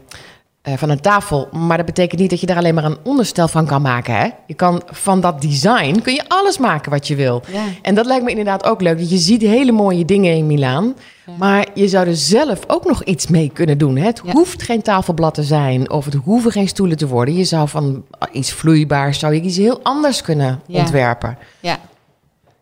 eh, 0.62 0.74
van 0.76 0.90
een 0.90 1.00
tafel, 1.00 1.48
maar 1.52 1.76
dat 1.76 1.86
betekent 1.86 2.20
niet 2.20 2.30
dat 2.30 2.40
je 2.40 2.46
daar 2.46 2.56
alleen 2.56 2.74
maar 2.74 2.84
een 2.84 2.96
onderstel 3.02 3.48
van 3.48 3.66
kan 3.66 3.82
maken. 3.82 4.14
Hè? 4.16 4.28
Je 4.46 4.54
kan 4.54 4.82
van 4.86 5.20
dat 5.20 5.40
design 5.40 6.00
kun 6.02 6.14
je 6.14 6.24
alles 6.28 6.58
maken 6.58 6.90
wat 6.90 7.08
je 7.08 7.14
wil. 7.16 7.42
Ja. 7.52 7.62
En 7.82 7.94
dat 7.94 8.06
lijkt 8.06 8.24
me 8.24 8.30
inderdaad 8.30 8.64
ook 8.64 8.80
leuk. 8.80 8.98
Je 9.00 9.16
ziet 9.18 9.42
hele 9.42 9.72
mooie 9.72 10.04
dingen 10.04 10.34
in 10.36 10.46
Milaan, 10.46 10.94
maar 11.38 11.66
je 11.74 11.88
zou 11.88 12.06
er 12.06 12.16
zelf 12.16 12.60
ook 12.66 12.84
nog 12.84 13.04
iets 13.04 13.26
mee 13.26 13.50
kunnen 13.54 13.78
doen. 13.78 13.96
Hè? 13.96 14.06
Het 14.06 14.20
Ja. 14.24 14.32
hoeft 14.32 14.62
geen 14.62 14.82
tafelblad 14.82 15.34
te 15.34 15.42
zijn 15.42 15.90
of 15.90 16.04
het 16.04 16.14
hoeven 16.14 16.50
geen 16.52 16.68
stoelen 16.68 16.96
te 16.96 17.06
worden. 17.06 17.34
Je 17.36 17.44
zou 17.44 17.68
van 17.68 18.04
iets 18.32 18.52
vloeibaars 18.52 19.18
zou 19.18 19.34
je 19.34 19.40
iets 19.40 19.56
heel 19.56 19.80
anders 19.82 20.22
kunnen 20.22 20.60
ontwerpen. 20.68 21.38
Ja. 21.60 21.78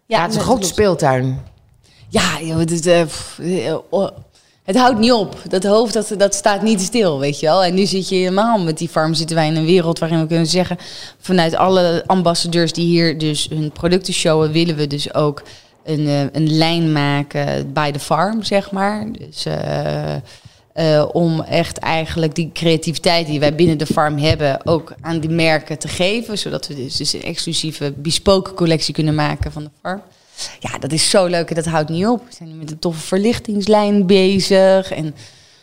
Ja, 0.06 0.22
het 0.22 0.30
is 0.30 0.36
een 0.36 0.42
grote 0.42 0.66
speeltuin. 0.66 1.40
Ja, 2.08 2.40
joh, 2.42 2.58
het, 2.58 2.70
is, 2.70 2.86
eh, 2.86 3.00
eh, 3.70 3.76
het 4.70 4.78
houdt 4.78 4.98
niet 4.98 5.12
op. 5.12 5.42
Dat 5.48 5.64
hoofd 5.64 5.92
dat, 5.92 6.14
dat 6.16 6.34
staat 6.34 6.62
niet 6.62 6.80
stil, 6.80 7.18
weet 7.18 7.40
je 7.40 7.46
wel. 7.46 7.64
En 7.64 7.74
nu 7.74 7.86
zit 7.86 8.08
je 8.08 8.14
helemaal 8.14 8.58
met 8.58 8.78
die 8.78 8.88
farm 8.88 9.14
zitten 9.14 9.36
wij 9.36 9.46
in 9.46 9.56
een 9.56 9.64
wereld 9.64 9.98
waarin 9.98 10.20
we 10.20 10.26
kunnen 10.26 10.46
zeggen... 10.46 10.76
vanuit 11.18 11.56
alle 11.56 12.04
ambassadeurs 12.06 12.72
die 12.72 12.86
hier 12.86 13.18
dus 13.18 13.48
hun 13.50 13.70
producten 13.70 14.14
showen... 14.14 14.52
willen 14.52 14.76
we 14.76 14.86
dus 14.86 15.14
ook 15.14 15.42
een, 15.84 16.06
eh, 16.06 16.20
een 16.20 16.56
lijn 16.56 16.92
maken 16.92 17.72
bij 17.72 17.92
de 17.92 17.98
farm, 17.98 18.42
zeg 18.42 18.70
maar. 18.70 19.06
Dus... 19.12 19.44
eh, 19.44 20.14
eh, 20.72 21.08
om 21.12 21.40
echt 21.40 21.78
eigenlijk 21.78 22.34
die 22.34 22.50
creativiteit 22.52 23.26
die 23.26 23.40
wij 23.40 23.54
binnen 23.54 23.78
de 23.78 23.86
farm 23.86 24.18
hebben... 24.18 24.66
ook 24.66 24.94
aan 25.00 25.20
die 25.20 25.30
merken 25.30 25.78
te 25.78 25.88
geven. 25.88 26.38
Zodat 26.38 26.66
we 26.66 26.74
dus, 26.74 26.96
dus 26.96 27.12
een 27.12 27.22
exclusieve 27.22 27.92
bespoken 27.96 28.54
collectie 28.54 28.94
kunnen 28.94 29.14
maken 29.14 29.52
van 29.52 29.62
de 29.62 29.70
farm. 29.82 30.02
Ja, 30.58 30.78
dat 30.78 30.92
is 30.92 31.10
zo 31.10 31.26
leuk 31.26 31.48
en 31.48 31.54
dat 31.54 31.64
houdt 31.66 31.88
niet 31.88 32.06
op. 32.06 32.18
We 32.28 32.34
zijn 32.36 32.48
nu 32.48 32.54
met 32.54 32.70
een 32.70 32.78
toffe 32.78 33.00
verlichtingslijn 33.00 34.06
bezig. 34.06 34.90
En 34.92 35.14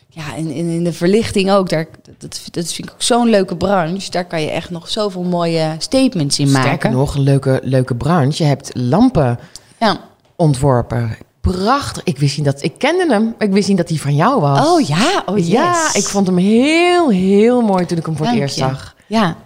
ja, 0.10 0.36
en, 0.36 0.52
in 0.52 0.84
de 0.84 0.94
verlichting 0.94 1.52
ook. 1.52 1.70
Daar, 1.70 1.88
dat, 2.18 2.42
dat 2.52 2.74
vind 2.74 2.88
ik 2.88 2.94
ook 2.94 3.02
zo'n 3.02 3.30
leuke 3.30 3.56
branche. 3.58 4.12
Daar 4.12 4.26
kan 4.26 4.42
je 4.42 4.50
echt 4.50 4.70
nog 4.70 4.90
zoveel 4.90 5.24
mooie 5.24 5.76
statements 5.78 6.40
in 6.40 6.48
Sterker 6.48 6.70
maken. 6.70 6.92
nog, 6.92 7.16
een 7.16 7.22
leuke, 7.22 7.60
leuke 7.64 7.96
branche. 7.96 8.44
Je 8.44 8.50
hebt 8.50 8.70
lampen 8.74 9.40
Ja. 9.80 10.00
ontworpen. 10.36 11.18
Prachtig. 11.42 12.04
Ik 12.04 12.18
wist 12.18 12.38
niet 12.38 12.46
dat... 12.46 12.64
Ik 12.64 12.74
kende 12.78 13.06
hem. 13.14 13.36
Ik 13.40 13.52
wist 13.52 13.68
niet 13.68 13.78
dat 13.78 13.90
hij 13.90 13.98
van 13.98 14.16
jou 14.16 14.42
was. 14.42 14.68
Oh 14.68 14.88
ja, 14.88 15.24
oh 15.26 15.38
yes. 15.38 15.48
Ja, 15.48 15.94
ik 15.94 16.04
vond 16.04 16.28
hem 16.28 16.38
heel, 16.38 17.10
heel 17.10 17.62
mooi 17.62 17.86
toen 17.86 17.98
ik 17.98 18.06
hem 18.06 18.16
voor 18.18 18.26
Dank 18.26 18.38
het 18.38 18.44
eerst 18.48 18.58
je. 18.60 18.62
zag. 18.62 18.96
Ja, 19.08 19.38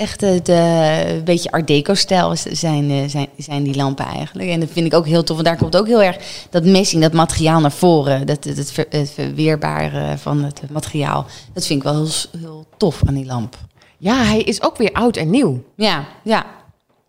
echt 0.00 0.22
eh, 0.22 0.30
de, 0.42 1.02
een 1.08 1.24
beetje 1.24 1.50
art 1.50 1.66
deco-stijl 1.66 2.36
zijn, 2.50 2.90
eh, 2.90 3.02
zijn, 3.06 3.28
zijn 3.36 3.62
die 3.62 3.76
lampen 3.76 4.04
eigenlijk. 4.04 4.48
En 4.50 4.60
dat 4.60 4.68
vind 4.72 4.86
ik 4.86 4.94
ook 4.94 5.06
heel 5.06 5.22
tof. 5.24 5.36
Want 5.36 5.48
daar 5.48 5.56
komt 5.56 5.76
ook 5.76 5.86
heel 5.86 6.02
erg 6.02 6.16
dat 6.50 6.64
messing, 6.64 7.02
dat 7.02 7.12
materiaal 7.12 7.60
naar 7.60 7.72
voren. 7.72 8.26
Dat, 8.26 8.44
het, 8.44 8.56
het, 8.56 8.72
ver- 8.72 8.86
het 8.90 9.10
verweerbare 9.10 10.18
van 10.18 10.44
het 10.44 10.60
materiaal. 10.70 11.26
Dat 11.52 11.66
vind 11.66 11.78
ik 11.78 11.84
wel 11.90 12.06
heel, 12.40 12.66
tof 12.76 13.00
aan 13.06 13.14
die 13.14 13.26
lamp. 13.26 13.56
Ja, 13.98 14.24
hij 14.24 14.40
is 14.40 14.62
ook 14.62 14.76
weer 14.76 14.92
oud 14.92 15.16
en 15.16 15.30
nieuw. 15.30 15.62
Ja, 15.76 16.04
ja. 16.24 16.46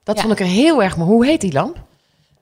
Dat 0.03 0.15
Ja. 0.15 0.21
vond 0.21 0.33
ik 0.33 0.39
er 0.39 0.45
heel 0.51 0.83
erg 0.83 0.97
mooi. 0.97 1.09
Hoe 1.09 1.25
heet 1.25 1.41
die 1.41 1.53
lamp? 1.53 1.77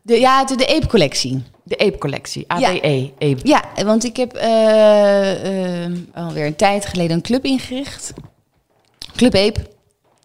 De, 0.01 0.19
ja, 0.19 0.39
het- 0.45 0.57
de 0.59 0.67
Ape-collectie. 0.75 1.43
De 1.63 1.77
Ape-collectie. 1.77 2.43
ABE. 2.47 3.11
Ape. 3.19 3.37
Ja, 3.43 3.63
want 3.85 4.03
ik 4.03 4.17
heb 4.17 4.33
eh, 4.33 5.83
eh, 5.85 5.91
alweer 6.13 6.45
een 6.45 6.55
tijd 6.55 6.85
geleden 6.85 7.15
een 7.15 7.21
club 7.21 7.45
ingericht. 7.45 8.13
Club 9.15 9.35
Ape. 9.35 9.59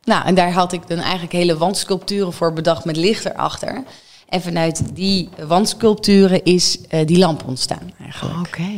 Nou, 0.05 0.25
en 0.27 0.35
daar 0.35 0.53
had 0.53 0.73
ik 0.73 0.89
dan 0.89 0.99
eigenlijk 0.99 1.33
hele 1.33 1.57
wandsculpturen 1.57 2.33
voor 2.33 2.53
bedacht 2.53 2.85
met 2.85 2.97
licht 2.97 3.25
erachter. 3.25 3.83
En 4.29 4.43
vanuit 4.43 4.83
die 4.95 5.29
wandsculpturen 5.47 6.45
is 6.45 6.79
eh, 6.89 7.07
die 7.07 7.19
lamp 7.19 7.43
ontstaan 7.47 7.93
eigenlijk. 8.03 8.39
Oké. 8.39 8.69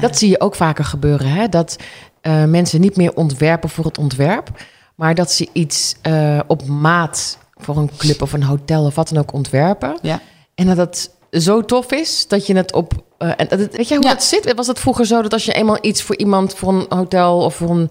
Dat 0.00 0.18
zie 0.18 0.28
je 0.30 0.40
ook 0.40 0.54
vaker 0.54 0.84
gebeuren, 0.84 1.28
hè? 1.28 1.48
Dat 1.48 1.76
eh, 2.20 2.44
mensen 2.44 2.80
niet 2.80 2.96
meer 2.96 3.14
ontwerpen 3.14 3.68
voor 3.68 3.84
het 3.84 3.98
ontwerp, 3.98 4.50
maar 4.94 5.14
dat 5.14 5.32
ze 5.32 5.48
iets 5.52 5.94
eh, 6.02 6.38
op 6.46 6.66
maat 6.66 7.38
voor 7.56 7.76
een 7.76 7.90
club 7.96 8.22
of 8.22 8.32
een 8.32 8.42
hotel 8.42 8.84
of 8.84 8.94
wat 8.94 9.08
dan 9.08 9.18
ook 9.18 9.32
ontwerpen. 9.32 9.98
Ja. 10.02 10.20
En 10.54 10.66
dat 10.66 10.76
het 10.76 11.10
zo 11.30 11.64
tof 11.64 11.92
is 11.92 12.28
dat 12.28 12.46
je 12.46 12.56
het 12.56 12.72
op. 12.72 12.92
eh, 13.18 13.28
en 13.36 13.46
dat 13.48 13.58
weet 13.58 13.88
jij 13.88 13.96
hoe 13.96 14.06
Ja. 14.06 14.12
dat 14.12 14.22
zit? 14.22 14.52
Was 14.54 14.66
het 14.66 14.78
vroeger 14.80 15.06
zo 15.06 15.22
dat 15.22 15.32
als 15.32 15.44
je 15.44 15.52
eenmaal 15.52 15.78
iets 15.80 16.02
voor 16.02 16.16
iemand, 16.16 16.54
voor 16.54 16.72
een 16.74 16.86
hotel 16.88 17.38
of 17.38 17.54
voor 17.54 17.70
een 17.70 17.90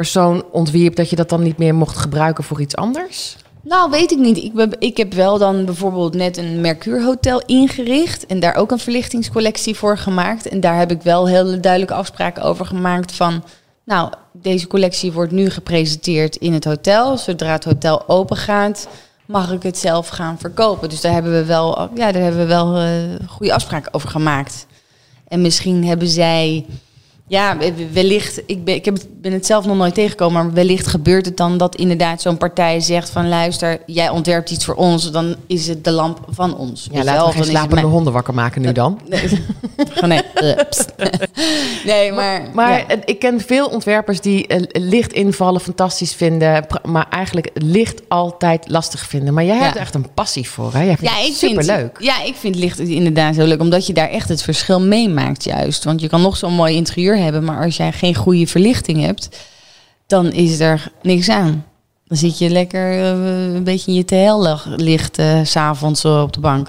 persoon 0.00 0.44
ontwierp, 0.50 0.94
dat 0.94 1.10
je 1.10 1.16
dat 1.16 1.28
dan 1.28 1.42
niet 1.42 1.58
meer 1.58 1.74
mocht 1.74 1.96
gebruiken 1.96 2.44
voor 2.44 2.60
iets 2.60 2.76
anders? 2.76 3.36
Nou, 3.62 3.90
weet 3.90 4.10
ik 4.10 4.18
niet. 4.18 4.36
Ik, 4.36 4.76
ik 4.78 4.96
heb 4.96 5.12
wel 5.12 5.38
dan 5.38 5.64
bijvoorbeeld 5.64 6.14
net 6.14 6.36
een 6.36 6.60
Mercure 6.60 7.04
Hotel 7.04 7.42
ingericht. 7.46 8.26
En 8.26 8.40
daar 8.40 8.54
ook 8.54 8.70
een 8.70 8.78
verlichtingscollectie 8.78 9.76
voor 9.76 9.98
gemaakt. 9.98 10.48
En 10.48 10.60
daar 10.60 10.78
heb 10.78 10.90
ik 10.90 11.02
wel 11.02 11.28
hele 11.28 11.60
duidelijke 11.60 11.94
afspraken 11.94 12.42
over 12.42 12.66
gemaakt 12.66 13.12
van... 13.12 13.44
Nou, 13.84 14.12
deze 14.32 14.66
collectie 14.66 15.12
wordt 15.12 15.32
nu 15.32 15.50
gepresenteerd 15.50 16.36
in 16.36 16.52
het 16.52 16.64
hotel. 16.64 17.18
Zodra 17.18 17.52
het 17.52 17.64
hotel 17.64 18.08
open 18.08 18.36
gaat, 18.36 18.88
mag 19.26 19.52
ik 19.52 19.62
het 19.62 19.78
zelf 19.78 20.08
gaan 20.08 20.38
verkopen. 20.38 20.88
Dus 20.88 21.00
daar 21.00 21.12
hebben 21.12 21.32
we 21.32 21.44
wel, 21.44 21.90
ja, 21.94 22.12
daar 22.12 22.22
hebben 22.22 22.40
we 22.40 22.46
wel 22.46 22.76
eh, 22.76 22.92
goede 23.26 23.54
afspraken 23.54 23.94
over 23.94 24.08
gemaakt. 24.08 24.66
En 25.28 25.40
misschien 25.40 25.84
hebben 25.84 26.08
zij 26.08 26.66
Ja, 27.30 27.56
wellicht, 27.92 28.42
ik 28.46 28.64
ben, 28.64 28.74
ik 28.74 28.84
heb, 28.84 28.98
ben 29.20 29.32
het 29.32 29.46
zelf 29.46 29.66
nog 29.66 29.76
nooit 29.76 29.94
tegengekomen, 29.94 30.44
maar 30.44 30.52
wellicht 30.52 30.86
gebeurt 30.86 31.26
het 31.26 31.36
dan 31.36 31.58
dat 31.58 31.76
inderdaad 31.76 32.22
zo'n 32.22 32.36
partij 32.36 32.80
zegt 32.80 33.10
van 33.10 33.28
luister, 33.28 33.80
jij 33.86 34.08
ontwerpt 34.08 34.50
iets 34.50 34.64
voor 34.64 34.74
ons, 34.74 35.10
dan 35.10 35.36
is 35.46 35.66
het 35.66 35.84
de 35.84 35.90
lamp 35.90 36.18
van 36.28 36.56
ons. 36.56 36.88
Ja, 36.92 37.04
laten 37.04 37.26
we 37.26 37.32
geen 37.32 37.44
slapende 37.44 37.86
honden 37.86 38.12
wakker 38.12 38.34
maken 38.34 38.62
nu 38.62 38.72
dan. 38.72 39.00
Nee, 39.08 39.28
nee, 40.02 40.22
nee 41.84 42.12
maar... 42.12 42.42
Maar 42.54 42.84
ik 43.04 43.18
ken 43.18 43.40
veel 43.40 43.66
ontwerpers 43.66 44.20
die 44.20 44.48
uh, 44.48 44.62
licht 44.72 45.12
invallen 45.12 45.60
fantastisch 45.60 46.14
vinden, 46.14 46.66
maar 46.84 47.06
eigenlijk 47.10 47.50
licht 47.54 48.02
altijd 48.08 48.68
lastig 48.68 49.00
vinden. 49.00 49.34
Maar 49.34 49.44
jij 49.44 49.56
hebt 49.56 49.74
er 49.74 49.80
echt 49.80 49.94
een 49.94 50.12
passie 50.14 50.48
voor, 50.48 50.72
hè? 50.72 50.82
Jij 50.82 50.96
vindt 50.96 51.14
ja, 51.14 51.26
ik 51.26 51.34
superleuk. 51.34 51.96
Vind, 51.96 52.10
ja, 52.10 52.22
ik 52.22 52.34
vind 52.34 52.54
licht 52.54 52.78
inderdaad 52.78 53.34
zo 53.34 53.44
leuk, 53.44 53.60
omdat 53.60 53.86
je 53.86 53.92
daar 53.92 54.10
echt 54.10 54.28
het 54.28 54.42
verschil 54.42 54.80
meemaakt 54.80 55.44
juist. 55.44 55.84
Want 55.84 56.00
je 56.00 56.08
kan 56.08 56.22
nog 56.22 56.36
zo'n 56.36 56.54
mooi 56.54 56.74
interieur 56.74 57.18
hebben, 57.20 57.44
maar 57.44 57.64
als 57.64 57.76
jij 57.76 57.92
geen 57.92 58.14
goede 58.14 58.46
verlichting 58.46 59.00
hebt, 59.00 59.28
dan 60.06 60.32
is 60.32 60.60
er 60.60 60.92
niks 61.02 61.28
aan. 61.28 61.64
Dan 62.06 62.18
zit 62.18 62.38
je 62.38 62.50
lekker 62.50 62.92
uh, 62.92 63.54
een 63.54 63.64
beetje 63.64 63.90
in 63.90 63.96
je 63.96 64.04
TL-licht 64.04 65.18
uh, 65.18 65.40
s'avonds 65.42 66.04
uh, 66.04 66.22
op 66.22 66.32
de 66.32 66.40
bank. 66.40 66.68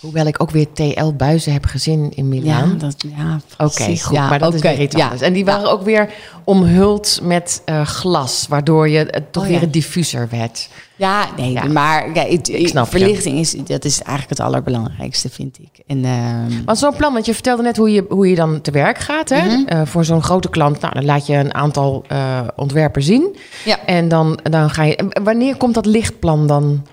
Hoewel 0.00 0.26
ik 0.26 0.42
ook 0.42 0.50
weer 0.50 0.72
TL-buizen 0.72 1.52
heb 1.52 1.64
gezien 1.64 2.12
in 2.14 2.28
Milaan. 2.28 2.68
Ja, 2.68 2.74
dat, 2.74 3.04
ja 3.16 3.40
Oké, 3.58 3.98
goed, 3.98 4.12
maar 4.12 4.38
dat 4.38 4.54
is 4.54 4.60
weer 4.60 4.80
iets 4.80 4.94
anders. 4.94 5.20
En 5.20 5.32
die 5.32 5.44
waren 5.44 5.70
ook 5.70 5.82
weer 5.82 6.12
omhuld 6.44 7.20
met 7.22 7.62
uh, 7.66 7.86
glas, 7.86 8.46
waardoor 8.48 8.88
je 8.88 9.08
het 9.10 9.32
toch 9.32 9.42
oh, 9.42 9.48
weer 9.48 9.62
een 9.62 9.70
diffuser 9.70 10.28
werd. 10.30 10.68
Ja, 10.96 11.28
nee, 11.36 11.68
maar 11.68 12.14
ja, 12.14 12.24
het, 12.24 12.48
ik 12.48 12.68
snap 12.68 12.88
verlichting 12.88 13.38
is, 13.38 13.54
dat 13.64 13.84
is 13.84 14.02
eigenlijk 14.02 14.38
het 14.38 14.40
allerbelangrijkste, 14.40 15.28
vind 15.28 15.58
ik. 15.58 15.82
En, 15.86 15.98
uh, 15.98 16.64
Want 16.64 16.78
zo'n 16.78 16.96
plan, 16.96 17.12
want 17.12 17.26
je 17.26 17.34
vertelde 17.34 17.62
net 17.62 17.76
hoe 17.76 17.92
je, 17.92 18.04
hoe 18.08 18.28
je 18.28 18.34
dan 18.34 18.60
te 18.60 18.70
werk 18.70 18.98
gaat. 18.98 19.28
Hè? 19.28 19.42
Mm 19.42 19.48
-hmm. 19.48 19.66
uh, 19.72 19.86
voor 19.86 20.04
zo'n 20.04 20.22
grote 20.22 20.50
klant, 20.50 20.80
nou, 20.80 20.94
dan 20.94 21.04
laat 21.04 21.26
je 21.26 21.34
een 21.34 21.54
aantal 21.54 22.04
uh, 22.12 22.40
ontwerpen 22.56 23.02
zien. 23.02 23.36
Ja. 23.64 23.78
En 23.86 24.08
dan, 24.08 24.38
dan 24.42 24.70
ga 24.70 24.82
je... 24.82 25.06
Wanneer 25.22 25.56
komt 25.56 25.74
dat 25.74 25.86
lichtplan 25.86 26.46
dan 26.46 26.86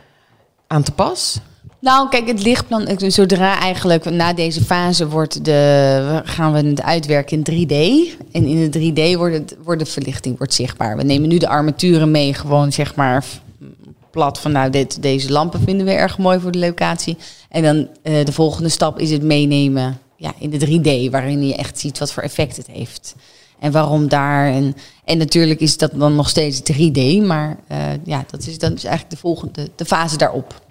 aan 0.67 0.83
te 0.83 0.91
pas? 0.91 1.39
Nou, 1.79 2.09
kijk, 2.09 2.27
het 2.27 2.43
lichtplan, 2.43 2.87
zodra 2.97 3.59
eigenlijk 3.59 4.09
na 4.09 4.33
deze 4.33 4.63
fase 4.63 5.07
wordt 5.07 5.45
de, 5.45 6.21
gaan 6.23 6.53
we 6.53 6.67
het 6.67 6.81
uitwerken 6.81 7.43
in 7.43 7.67
3D. 7.67 7.75
En 8.31 8.45
in 8.45 8.71
de 8.71 8.91
3D 8.91 9.17
wordt, 9.17 9.35
het, 9.35 9.55
wordt 9.63 9.79
de 9.79 9.91
verlichting 9.91 10.37
wordt 10.37 10.53
zichtbaar. 10.53 10.97
We 10.97 11.03
nemen 11.03 11.29
nu 11.29 11.37
de 11.37 11.47
armaturen 11.47 12.11
mee, 12.11 12.33
gewoon 12.33 12.71
zeg 12.71 12.95
maar 12.95 13.25
plat 14.13 14.39
van 14.39 14.51
nou, 14.51 14.69
dit, 14.69 15.01
deze 15.01 15.31
lampen 15.31 15.61
vinden 15.61 15.85
we 15.85 15.91
erg 15.91 16.17
mooi 16.17 16.39
voor 16.39 16.51
de 16.51 16.59
locatie. 16.59 17.17
En 17.49 17.63
dan 17.63 17.75
uh, 17.77 18.25
de 18.25 18.31
volgende 18.31 18.69
stap 18.69 18.99
is 18.99 19.11
het 19.11 19.23
meenemen 19.23 19.97
ja, 20.15 20.33
in 20.37 20.49
de 20.49 20.67
3D, 20.67 21.11
waarin 21.11 21.47
je 21.47 21.55
echt 21.55 21.79
ziet 21.79 21.99
wat 21.99 22.13
voor 22.13 22.23
effect 22.23 22.57
het 22.57 22.67
heeft. 22.67 23.15
En 23.59 23.71
waarom 23.71 24.07
daar. 24.07 24.47
En, 24.47 24.75
en 25.05 25.17
natuurlijk 25.17 25.59
is 25.59 25.77
dat 25.77 25.91
dan 25.93 26.15
nog 26.15 26.29
steeds 26.29 26.61
3D, 26.73 27.25
maar 27.25 27.57
uh, 27.71 27.77
ja, 28.03 28.25
dat 28.29 28.47
is 28.47 28.57
dan 28.59 28.71
dus 28.71 28.83
eigenlijk 28.83 29.15
de 29.15 29.21
volgende 29.21 29.69
de 29.75 29.85
fase 29.85 30.17
daarop. 30.17 30.61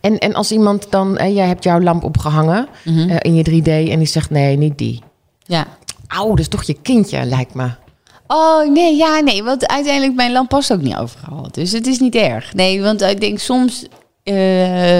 En, 0.00 0.18
en 0.18 0.34
als 0.34 0.52
iemand 0.52 0.86
dan, 0.90 1.16
eh, 1.16 1.34
jij 1.34 1.46
hebt 1.46 1.64
jouw 1.64 1.80
lamp 1.80 2.04
opgehangen 2.04 2.68
mm 2.84 2.94
-hmm. 2.94 3.10
uh, 3.10 3.16
in 3.20 3.34
je 3.34 3.44
3D 3.50 3.90
en 3.90 3.98
die 3.98 4.06
zegt 4.06 4.30
nee, 4.30 4.56
niet 4.56 4.78
die. 4.78 5.02
Ja. 5.44 5.66
Auw, 6.06 6.28
dat 6.28 6.38
is 6.38 6.48
toch 6.48 6.62
je 6.62 6.76
kindje, 6.82 7.24
lijkt 7.24 7.54
me. 7.54 7.70
Oh 8.26 8.72
nee, 8.72 8.96
ja, 8.96 9.20
nee, 9.20 9.42
want 9.42 9.66
uiteindelijk 9.66 10.14
mijn 10.14 10.32
lamp 10.32 10.48
past 10.48 10.72
ook 10.72 10.80
niet 10.80 10.96
overal. 10.96 11.48
Dus 11.50 11.72
het 11.72 11.86
is 11.86 11.98
niet 11.98 12.14
erg. 12.14 12.54
Nee, 12.54 12.82
want 12.82 13.02
ik 13.02 13.20
denk 13.20 13.38
soms 13.38 13.82
uh, 14.24 14.34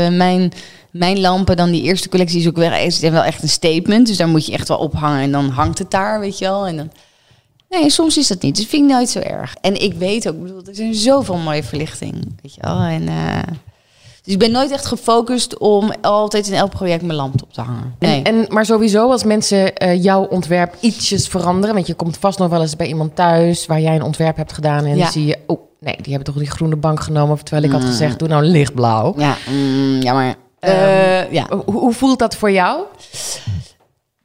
mijn, 0.08 0.52
mijn 0.90 1.20
lampen, 1.20 1.56
dan 1.56 1.70
die 1.70 1.82
eerste 1.82 2.08
collectie 2.08 2.40
is 2.40 2.48
ook 2.48 2.56
wel, 2.56 2.70
wel 3.10 3.24
echt 3.24 3.42
een 3.42 3.48
statement. 3.48 4.06
Dus 4.06 4.16
daar 4.16 4.28
moet 4.28 4.46
je 4.46 4.52
echt 4.52 4.68
wel 4.68 4.78
ophangen 4.78 5.20
en 5.20 5.32
dan 5.32 5.48
hangt 5.48 5.78
het 5.78 5.90
daar, 5.90 6.20
weet 6.20 6.38
je 6.38 6.44
wel. 6.44 6.66
En 6.66 6.76
dan, 6.76 6.90
nee, 7.68 7.90
soms 7.90 8.18
is 8.18 8.26
dat 8.26 8.42
niet. 8.42 8.56
Dus 8.56 8.66
vind 8.66 8.82
ik 8.82 8.96
nooit 8.96 9.08
zo 9.08 9.18
erg. 9.18 9.54
En 9.60 9.82
ik 9.82 9.94
weet 9.94 10.28
ook, 10.28 10.42
bedoel, 10.42 10.62
er 10.66 10.74
zijn 10.74 10.94
zoveel 10.94 11.36
mooie 11.36 11.62
verlichting, 11.62 12.14
weet 12.42 12.54
je 12.54 12.60
wel. 12.60 12.80
En 12.80 13.02
uh, 13.02 13.38
dus 14.26 14.34
ik 14.34 14.40
ben 14.40 14.50
nooit 14.50 14.70
echt 14.70 14.86
gefocust 14.86 15.58
om 15.58 15.92
altijd 16.00 16.46
in 16.46 16.54
elk 16.54 16.70
project 16.70 17.02
mijn 17.02 17.18
lamp 17.18 17.42
op 17.42 17.52
te 17.52 17.60
hangen. 17.60 17.94
Nee. 17.98 18.22
En, 18.22 18.34
en 18.34 18.46
maar 18.48 18.64
sowieso, 18.66 19.10
als 19.10 19.24
mensen 19.24 19.72
uh, 19.82 20.02
jouw 20.02 20.24
ontwerp 20.24 20.74
ietsjes 20.80 21.28
veranderen, 21.28 21.74
want 21.74 21.86
je 21.86 21.94
komt 21.94 22.16
vast 22.16 22.38
nog 22.38 22.48
wel 22.48 22.60
eens 22.60 22.76
bij 22.76 22.86
iemand 22.86 23.16
thuis 23.16 23.66
waar 23.66 23.80
jij 23.80 23.94
een 23.94 24.02
ontwerp 24.02 24.36
hebt 24.36 24.52
gedaan 24.52 24.84
en 24.84 24.96
ja. 24.96 25.02
dan 25.02 25.12
zie 25.12 25.26
je, 25.26 25.38
oh 25.46 25.60
nee, 25.80 25.96
die 25.96 26.14
hebben 26.14 26.32
toch 26.32 26.42
die 26.42 26.50
groene 26.50 26.76
bank 26.76 27.00
genomen, 27.00 27.44
terwijl 27.44 27.62
ik 27.62 27.70
mm. 27.70 27.76
had 27.76 27.84
gezegd, 27.84 28.18
doe 28.18 28.28
nou 28.28 28.44
lichtblauw. 28.44 29.14
Ja, 29.16 29.36
mm, 29.50 30.02
ja 30.02 30.12
maar. 30.12 30.34
Uh, 30.60 31.32
ja. 31.32 31.46
Hoe, 31.48 31.74
hoe 31.74 31.92
voelt 31.92 32.18
dat 32.18 32.36
voor 32.36 32.50
jou? 32.50 32.80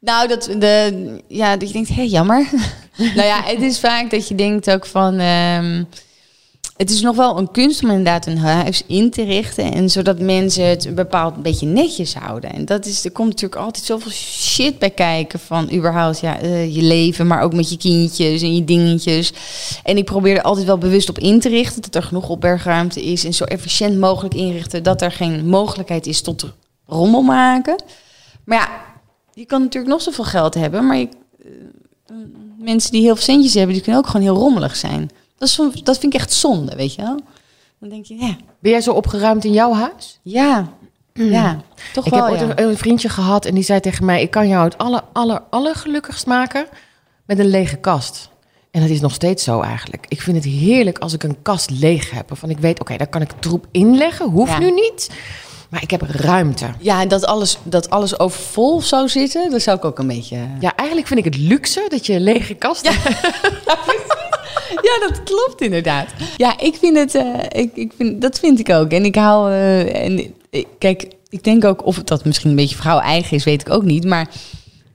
Nou, 0.00 0.28
dat 0.28 0.42
de 0.58 1.22
ja, 1.28 1.56
dat 1.56 1.68
je 1.68 1.74
denkt, 1.74 1.88
hé, 1.88 1.94
hey, 1.94 2.06
jammer. 2.06 2.48
nou 3.16 3.26
ja, 3.26 3.42
het 3.44 3.60
is 3.60 3.80
vaak 3.80 4.10
dat 4.10 4.28
je 4.28 4.34
denkt 4.34 4.70
ook 4.70 4.86
van. 4.86 5.20
Um, 5.20 5.88
het 6.82 6.90
is 6.90 7.00
nog 7.00 7.16
wel 7.16 7.38
een 7.38 7.50
kunst 7.50 7.82
om 7.82 7.88
inderdaad 7.88 8.26
een 8.26 8.38
huis 8.38 8.82
in 8.86 9.10
te 9.10 9.22
richten. 9.22 9.72
En 9.72 9.90
zodat 9.90 10.18
mensen 10.18 10.68
het 10.68 10.84
een 10.84 10.94
bepaald 10.94 11.42
beetje 11.42 11.66
netjes 11.66 12.14
houden. 12.14 12.52
En 12.52 12.64
dat 12.64 12.86
is, 12.86 13.04
er 13.04 13.10
komt 13.10 13.28
natuurlijk 13.28 13.60
altijd 13.60 13.84
zoveel 13.84 14.10
shit 14.10 14.78
bij 14.78 14.90
kijken. 14.90 15.38
Van 15.38 15.72
überhaupt 15.72 16.20
ja, 16.20 16.42
uh, 16.42 16.74
je 16.74 16.82
leven, 16.82 17.26
maar 17.26 17.42
ook 17.42 17.54
met 17.54 17.70
je 17.70 17.76
kindjes 17.76 18.42
en 18.42 18.54
je 18.54 18.64
dingetjes. 18.64 19.32
En 19.82 19.96
ik 19.96 20.04
probeer 20.04 20.36
er 20.36 20.42
altijd 20.42 20.66
wel 20.66 20.78
bewust 20.78 21.08
op 21.08 21.18
in 21.18 21.40
te 21.40 21.48
richten. 21.48 21.82
Dat 21.82 21.94
er 21.94 22.02
genoeg 22.02 22.28
opbergruimte 22.28 23.02
is. 23.02 23.24
En 23.24 23.34
zo 23.34 23.44
efficiënt 23.44 23.98
mogelijk 23.98 24.34
inrichten. 24.34 24.82
Dat 24.82 25.02
er 25.02 25.12
geen 25.12 25.46
mogelijkheid 25.46 26.06
is 26.06 26.20
tot 26.20 26.44
rommel 26.86 27.22
maken. 27.22 27.82
Maar 28.44 28.58
ja, 28.58 28.68
je 29.34 29.46
kan 29.46 29.60
natuurlijk 29.60 29.92
nog 29.92 30.02
zoveel 30.02 30.24
geld 30.24 30.54
hebben. 30.54 30.86
Maar 30.86 30.96
je, 30.96 31.08
uh, 31.44 32.16
mensen 32.58 32.90
die 32.92 33.02
heel 33.02 33.14
veel 33.14 33.24
centjes 33.24 33.54
hebben, 33.54 33.74
die 33.74 33.82
kunnen 33.82 34.00
ook 34.00 34.06
gewoon 34.06 34.26
heel 34.26 34.36
rommelig 34.36 34.76
zijn. 34.76 35.10
Dat, 35.42 35.74
is, 35.74 35.82
dat 35.82 35.98
vind 35.98 36.14
ik 36.14 36.20
echt 36.20 36.32
zonde, 36.32 36.76
weet 36.76 36.94
je 36.94 37.02
wel. 37.02 37.20
Dan 37.78 37.88
denk 37.88 38.04
je, 38.04 38.14
ja. 38.14 38.36
Ben 38.58 38.70
jij 38.70 38.80
zo 38.80 38.92
opgeruimd 38.92 39.44
in 39.44 39.52
jouw 39.52 39.72
huis? 39.72 40.18
Ja, 40.22 40.68
ja, 41.12 41.60
toch 41.92 42.06
ik 42.06 42.12
wel. 42.12 42.28
Ik 42.28 42.38
heb 42.38 42.48
ooit 42.48 42.58
een 42.58 42.76
vriendje 42.76 43.08
gehad 43.08 43.44
en 43.44 43.54
die 43.54 43.64
zei 43.64 43.80
tegen 43.80 44.04
mij: 44.04 44.22
Ik 44.22 44.30
kan 44.30 44.48
jou 44.48 44.64
het 44.64 44.78
aller, 44.78 45.02
aller, 45.12 45.42
aller 45.50 45.74
gelukkigst 45.74 46.26
maken 46.26 46.66
met 47.26 47.38
een 47.38 47.46
lege 47.46 47.76
kast. 47.76 48.30
En 48.70 48.80
dat 48.80 48.90
is 48.90 49.00
nog 49.00 49.14
steeds 49.14 49.44
zo 49.44 49.60
eigenlijk. 49.60 50.06
Ik 50.08 50.22
vind 50.22 50.36
het 50.36 50.46
heerlijk 50.46 50.98
als 50.98 51.12
ik 51.12 51.22
een 51.22 51.42
kast 51.42 51.70
leeg 51.70 52.10
heb. 52.10 52.28
Waarvan 52.28 52.50
ik 52.50 52.58
weet, 52.58 52.80
oké, 52.80 52.96
daar 52.96 53.06
kan 53.06 53.20
ik 53.20 53.30
troep 53.38 53.66
inleggen. 53.70 54.30
Hoeft 54.30 54.52
ja. 54.52 54.58
nu 54.58 54.70
niet. 54.70 55.10
Maar 55.72 55.82
ik 55.82 55.90
heb 55.90 56.02
ruimte. 56.02 56.66
Ja, 56.78 57.00
en 57.00 57.08
dat 57.08 57.26
alles, 57.26 57.58
dat 57.62 57.90
alles 57.90 58.18
overvol 58.18 58.80
zou 58.80 59.08
zitten, 59.08 59.50
dat 59.50 59.62
zou 59.62 59.76
ik 59.76 59.84
ook 59.84 59.98
een 59.98 60.06
beetje... 60.06 60.36
Ja, 60.60 60.76
eigenlijk 60.76 61.08
vind 61.08 61.18
ik 61.18 61.24
het 61.24 61.36
luxe 61.36 61.86
dat 61.88 62.06
je 62.06 62.20
lege 62.20 62.54
kast 62.54 62.84
ja. 62.84 62.92
ja, 64.88 65.08
dat 65.08 65.22
klopt 65.24 65.60
inderdaad. 65.60 66.08
Ja, 66.36 66.58
ik 66.58 66.74
vind 66.74 66.96
het, 66.96 67.14
uh, 67.14 67.38
ik, 67.48 67.70
ik 67.74 67.92
vind, 67.96 68.20
dat 68.20 68.38
vind 68.38 68.58
ik 68.58 68.70
ook. 68.70 68.90
En 68.90 69.04
ik 69.04 69.14
hou, 69.14 69.50
uh, 69.50 70.04
en, 70.04 70.34
kijk, 70.78 71.08
ik 71.28 71.44
denk 71.44 71.64
ook 71.64 71.86
of 71.86 71.96
dat 71.96 72.24
misschien 72.24 72.50
een 72.50 72.56
beetje 72.56 72.76
vrouw 72.76 72.98
eigen 72.98 73.36
is, 73.36 73.44
weet 73.44 73.60
ik 73.60 73.70
ook 73.70 73.84
niet. 73.84 74.04
Maar 74.04 74.28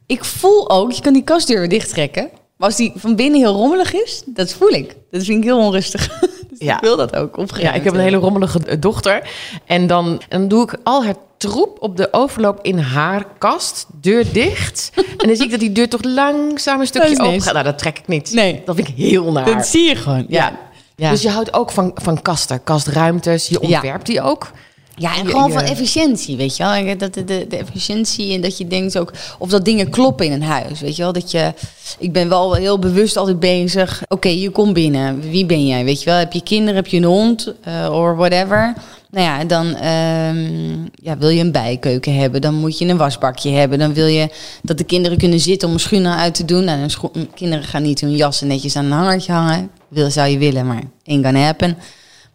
ik 0.06 0.26
voel 0.26 0.70
ook, 0.70 0.92
je 0.92 1.02
kan 1.02 1.14
die 1.14 1.24
kastdeur 1.24 1.70
dichttrekken. 1.70 2.30
Maar 2.58 2.68
als 2.68 2.78
die 2.78 2.92
van 2.96 3.16
binnen 3.16 3.40
heel 3.40 3.56
rommelig 3.56 3.94
is, 3.94 4.24
dat 4.26 4.54
voel 4.54 4.72
ik. 4.72 4.96
Dat 5.12 5.24
vind 5.24 5.38
ik 5.38 5.44
heel 5.44 5.60
onrustig. 5.60 6.10
dus 6.58 6.68
ja. 6.68 6.76
ik 6.76 6.82
wil 6.82 6.98
dat 6.98 7.16
ook. 7.16 7.58
Ja, 7.58 7.74
ik 7.74 7.84
heb 7.84 7.94
een 7.94 8.00
hele 8.00 8.18
rommelige 8.18 8.80
dochter. 8.80 9.30
En 9.66 9.88
dan, 9.88 10.22
dan 10.30 10.48
doe 10.48 10.64
ik 10.64 10.76
al 10.84 11.04
het 11.04 11.18
troep 11.38 11.78
op 11.80 11.98
de 11.98 12.08
overloop 12.12 12.60
in 12.62 12.78
haar 12.78 13.26
kast, 13.38 13.86
deur 14.02 14.26
dicht. 14.34 14.92
en 15.18 15.28
dan 15.28 15.36
zie 15.36 15.46
ik 15.46 15.52
dat 15.52 15.60
die 15.60 15.72
deur 15.72 15.90
toch 15.90 16.04
langzaam 16.04 16.80
een 16.80 16.88
stukje 16.88 17.20
open 17.20 17.42
gaat. 17.42 17.54
Nou, 17.54 17.66
dat 17.66 17.78
trek 17.78 18.00
ik 18.00 18.08
niet. 18.08 18.32
Nee. 18.32 18.62
Dat 18.66 18.76
vind 18.76 18.88
ik 18.88 18.96
heel 18.96 19.32
naar. 19.32 19.46
Dat 19.46 19.68
zie 19.68 19.90
je 19.90 19.96
gewoon. 19.96 20.26
Ja. 20.28 20.46
ja. 20.46 20.60
ja. 20.96 21.10
Dus 21.10 21.22
je 21.22 21.30
houdt 21.30 21.54
ook 21.54 21.72
van, 21.72 21.92
van 21.96 22.22
kasten, 22.22 22.64
kastruimtes. 22.64 23.48
Je 23.48 23.60
ontwerpt 23.60 24.06
die 24.06 24.22
ook. 24.22 24.52
Ja, 25.00 25.18
en 25.18 25.28
gewoon 25.28 25.52
van 25.52 25.62
efficiëntie, 25.62 26.38
weet 26.38 26.58
je 26.58 26.64
wel. 26.64 26.98
Dat 26.98 27.14
de, 27.14 27.24
de, 27.24 27.46
de, 27.50 27.58
efficiëntie 27.58 28.34
en 28.34 28.42
dat 28.42 28.58
je 28.58 28.68
denkt 28.68 28.98
ook 28.98 29.14
of 29.40 29.50
dat 29.50 29.66
dingen 29.66 29.90
kloppen 29.90 30.26
in 30.26 30.32
een 30.32 30.44
huis, 30.44 30.80
weet 30.80 30.96
je 30.96 31.02
wel. 31.02 31.14
Dat 31.14 31.32
je, 31.32 31.54
ik 32.00 32.12
ben 32.12 32.30
wel 32.30 32.54
heel 32.54 32.80
bewust 32.80 33.18
altijd 33.18 33.40
bezig. 33.40 34.02
Oké, 34.04 34.14
okay, 34.14 34.38
je 34.38 34.50
komt 34.50 34.74
binnen. 34.74 35.20
Wie 35.20 35.46
ben 35.46 35.68
jij, 35.68 35.84
weet 35.84 36.00
je 36.00 36.10
wel? 36.10 36.20
Heb 36.20 36.34
je 36.34 36.42
kinderen, 36.42 36.76
heb 36.76 36.88
je 36.88 36.98
een 36.98 37.04
hond, 37.04 37.54
uh, 37.68 37.94
or 37.94 38.16
whatever. 38.16 38.74
Nou 39.12 39.26
ja, 39.26 39.44
dan 39.44 39.66
um, 39.68 40.90
ja, 40.94 41.18
wil 41.18 41.30
je 41.30 41.42
een 41.42 41.52
bijkeuken 41.52 42.16
hebben. 42.16 42.42
Dan 42.42 42.54
moet 42.54 42.78
je 42.78 42.88
een 42.88 42.98
wasbakje 42.98 43.52
hebben. 43.52 43.80
Dan 43.80 43.94
wil 43.94 44.08
je 44.08 44.30
dat 44.62 44.78
de 44.78 44.84
kinderen 44.84 45.18
kunnen 45.18 45.40
zitten 45.40 45.70
om 45.70 45.78
schoenen 45.78 46.16
uit 46.16 46.36
te 46.36 46.46
doen. 46.46 46.64
Nou, 46.64 46.90
kinderen 47.34 47.66
gaan 47.66 47.82
niet 47.82 48.02
hun 48.02 48.16
jassen 48.16 48.48
netjes 48.48 48.76
aan 48.76 48.86
een 48.86 48.92
hangertje 48.92 49.32
hangen. 49.32 49.70
Wil, 49.88 50.12
zou 50.12 50.30
je 50.30 50.38
willen, 50.38 50.68
maar 50.68 50.82
ain't 51.06 51.26
gonna 51.26 51.40
happen. 51.40 51.78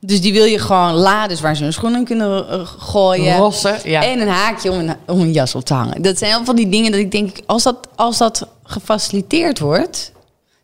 Dus 0.05 0.21
die 0.21 0.33
wil 0.33 0.45
je 0.45 0.59
gewoon 0.59 0.93
lades 0.93 1.41
waar 1.41 1.57
ze 1.57 1.63
hun 1.63 1.73
schoenen 1.73 2.05
kunnen 2.05 2.47
uh, 2.51 2.67
gooien. 2.79 3.37
Rossen, 3.37 3.79
ja. 3.85 4.03
En 4.03 4.21
een 4.21 4.29
haakje 4.29 4.71
om 4.71 4.79
een, 4.79 4.97
om 5.07 5.21
een 5.21 5.33
jas 5.33 5.55
op 5.55 5.65
te 5.65 5.75
hangen. 5.75 6.03
Dat 6.03 6.19
zijn 6.19 6.33
heel 6.33 6.45
van 6.45 6.57
die 6.57 6.69
dingen 6.69 6.91
dat 6.91 7.01
ik 7.01 7.11
denk, 7.11 7.37
als 7.47 7.63
dat, 7.63 7.89
als 7.95 8.19
dat 8.19 8.47
gefaciliteerd 8.65 9.59
wordt, 9.59 10.13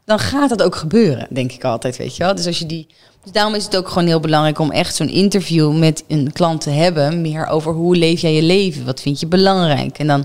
dan 0.04 0.18
gaat 0.18 0.48
dat 0.48 0.62
ook 0.62 0.76
gebeuren, 0.76 1.26
denk 1.30 1.52
ik 1.52 1.64
altijd, 1.64 1.96
weet 1.96 2.16
je 2.16 2.24
wel. 2.24 2.34
Dus 2.34 2.46
als 2.46 2.58
je 2.58 2.66
die 2.66 2.86
dus 3.22 3.32
daarom 3.32 3.54
is 3.54 3.64
het 3.64 3.76
ook 3.76 3.88
gewoon 3.88 4.08
heel 4.08 4.20
belangrijk 4.20 4.58
om 4.58 4.70
echt 4.70 4.94
zo'n 4.94 5.08
interview 5.08 5.78
met 5.78 6.04
een 6.08 6.32
klant 6.32 6.60
te 6.60 6.70
hebben. 6.70 7.20
Meer 7.20 7.46
over 7.46 7.72
hoe 7.72 7.96
leef 7.96 8.20
jij 8.20 8.34
je 8.34 8.42
leven? 8.42 8.84
Wat 8.84 9.00
vind 9.00 9.20
je 9.20 9.26
belangrijk? 9.26 9.98
En 9.98 10.06
dan 10.06 10.24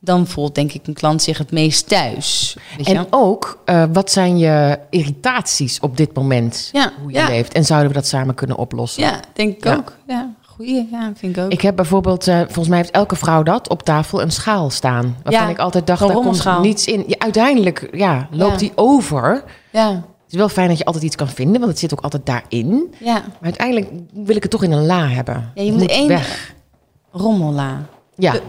dan 0.00 0.26
voelt 0.26 0.54
denk 0.54 0.72
ik 0.72 0.86
een 0.86 0.94
klant 0.94 1.22
zich 1.22 1.38
het 1.38 1.50
meest 1.50 1.88
thuis. 1.88 2.56
En 2.84 3.06
ook, 3.10 3.58
eh, 3.64 3.84
wat 3.92 4.10
zijn 4.10 4.38
je 4.38 4.78
irritaties 4.90 5.80
op 5.80 5.96
dit 5.96 6.14
moment? 6.14 6.68
Ja, 6.72 6.92
Hoe 7.02 7.12
je 7.12 7.18
ja. 7.18 7.26
leeft. 7.28 7.52
En 7.52 7.64
zouden 7.64 7.88
we 7.88 7.94
dat 7.94 8.06
samen 8.06 8.34
kunnen 8.34 8.56
oplossen? 8.56 9.02
Ja, 9.02 9.20
denk 9.32 9.56
ik 9.56 9.64
Ja. 9.64 9.74
ook. 9.74 9.96
Ja, 10.06 10.30
goeie. 10.42 10.88
Ja, 10.90 11.12
vind 11.16 11.36
ik 11.36 11.42
ook. 11.44 11.50
Ik 11.52 11.60
heb 11.60 11.76
bijvoorbeeld, 11.76 12.26
eh, 12.28 12.38
volgens 12.44 12.68
mij 12.68 12.78
heeft 12.78 12.90
elke 12.90 13.16
vrouw 13.16 13.42
dat, 13.42 13.68
op 13.68 13.82
tafel 13.82 14.22
een 14.22 14.30
schaal 14.30 14.70
staan. 14.70 15.16
Waarvan 15.22 15.48
ik 15.48 15.58
altijd 15.58 15.86
dacht, 15.86 16.00
daar 16.00 16.12
komt 16.12 16.60
niets 16.62 16.86
in. 16.86 17.14
Uiteindelijk 17.18 17.88
ja, 17.92 18.28
loopt 18.30 18.58
die 18.58 18.72
over. 18.74 19.44
ja, 19.72 19.90
Het 19.90 20.36
is 20.36 20.42
wel 20.42 20.48
fijn 20.48 20.68
dat 20.68 20.78
je 20.78 20.84
altijd 20.84 21.04
iets 21.04 21.16
kan 21.16 21.28
vinden, 21.28 21.58
want 21.58 21.70
het 21.70 21.78
zit 21.80 21.92
ook 21.92 22.00
altijd 22.00 22.26
daarin. 22.26 22.94
ja. 22.98 23.12
Maar 23.12 23.22
uiteindelijk 23.40 23.90
wil 24.12 24.36
ik 24.36 24.42
het 24.42 24.50
toch 24.50 24.62
in 24.62 24.72
een 24.72 24.86
la 24.86 25.08
hebben. 25.08 25.50
Ja, 25.54 25.62
je 25.62 25.72
moet 25.72 25.86
één-. 25.90 26.20
Rommella. 27.12 27.82
Ja, 28.16 28.30
Ple- 28.32 28.42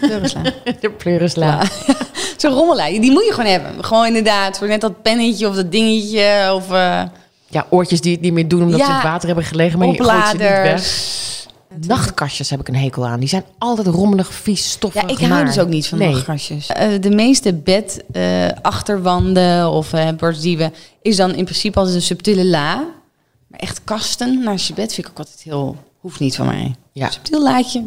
Pleurisla. 0.00 0.42
De 0.80 0.90
pleurisla. 0.90 1.62
Zo'n 2.36 2.52
rommela, 2.52 2.86
die 2.86 3.10
moet 3.10 3.24
je 3.24 3.32
gewoon 3.32 3.50
hebben. 3.50 3.84
Gewoon 3.84 4.06
inderdaad, 4.06 4.58
voor 4.58 4.68
net 4.68 4.80
dat 4.80 5.02
pennetje 5.02 5.48
of 5.48 5.54
dat 5.54 5.72
dingetje 5.72 6.50
of 6.54 6.72
eh 6.72 7.02
Ja, 7.48 7.66
oortjes 7.70 8.00
die 8.00 8.12
het 8.12 8.20
niet 8.20 8.32
meer 8.32 8.48
doen 8.48 8.62
omdat 8.62 8.80
ze 8.80 8.86
in 8.86 8.92
het 8.92 9.02
water 9.02 9.26
hebben 9.26 9.44
gelegen, 9.44 9.78
maar 9.78 9.88
je 9.88 10.02
gooit 10.02 10.26
ze 10.26 10.32
niet 10.32 10.40
weg. 10.40 10.58
opladers. 10.58 11.18
Nachtkastjes 11.86 12.50
heb 12.50 12.60
ik 12.60 12.68
een 12.68 12.76
hekel 12.76 13.06
aan. 13.06 13.20
Die 13.20 13.28
zijn 13.28 13.44
altijd 13.58 13.86
rommelig, 13.86 14.32
vies, 14.32 14.70
stoffig. 14.70 15.02
Ja, 15.02 15.08
ik 15.08 15.18
hou 15.18 15.44
dus 15.44 15.58
ook 15.58 15.68
niet 15.68 15.88
van 15.88 15.98
nee. 15.98 16.12
nachtkastjes. 16.12 16.66
Eh, 16.66 16.88
de 17.00 17.10
meeste 17.10 17.54
bed 17.54 18.04
eh, 18.12 18.48
achterwanden 18.62 19.70
of 19.70 19.92
eh 19.92 20.08
borstdieven 20.16 20.72
is 21.02 21.16
dan 21.16 21.34
in 21.34 21.44
principe 21.44 21.78
altijd 21.78 21.96
een 21.96 22.02
subtiele 22.02 22.44
la. 22.44 22.74
Maar 23.46 23.60
echt 23.60 23.80
kasten 23.84 24.42
naast 24.42 24.66
je 24.66 24.74
bed 24.74 24.94
vind 24.94 25.06
ik 25.06 25.12
ook 25.12 25.18
altijd 25.18 25.42
heel... 25.42 25.76
Hoeft 26.00 26.20
niet 26.20 26.36
van 26.36 26.46
mij. 26.46 26.74
Ja. 26.92 27.10
Subtiel 27.10 27.42
laadje, 27.42 27.84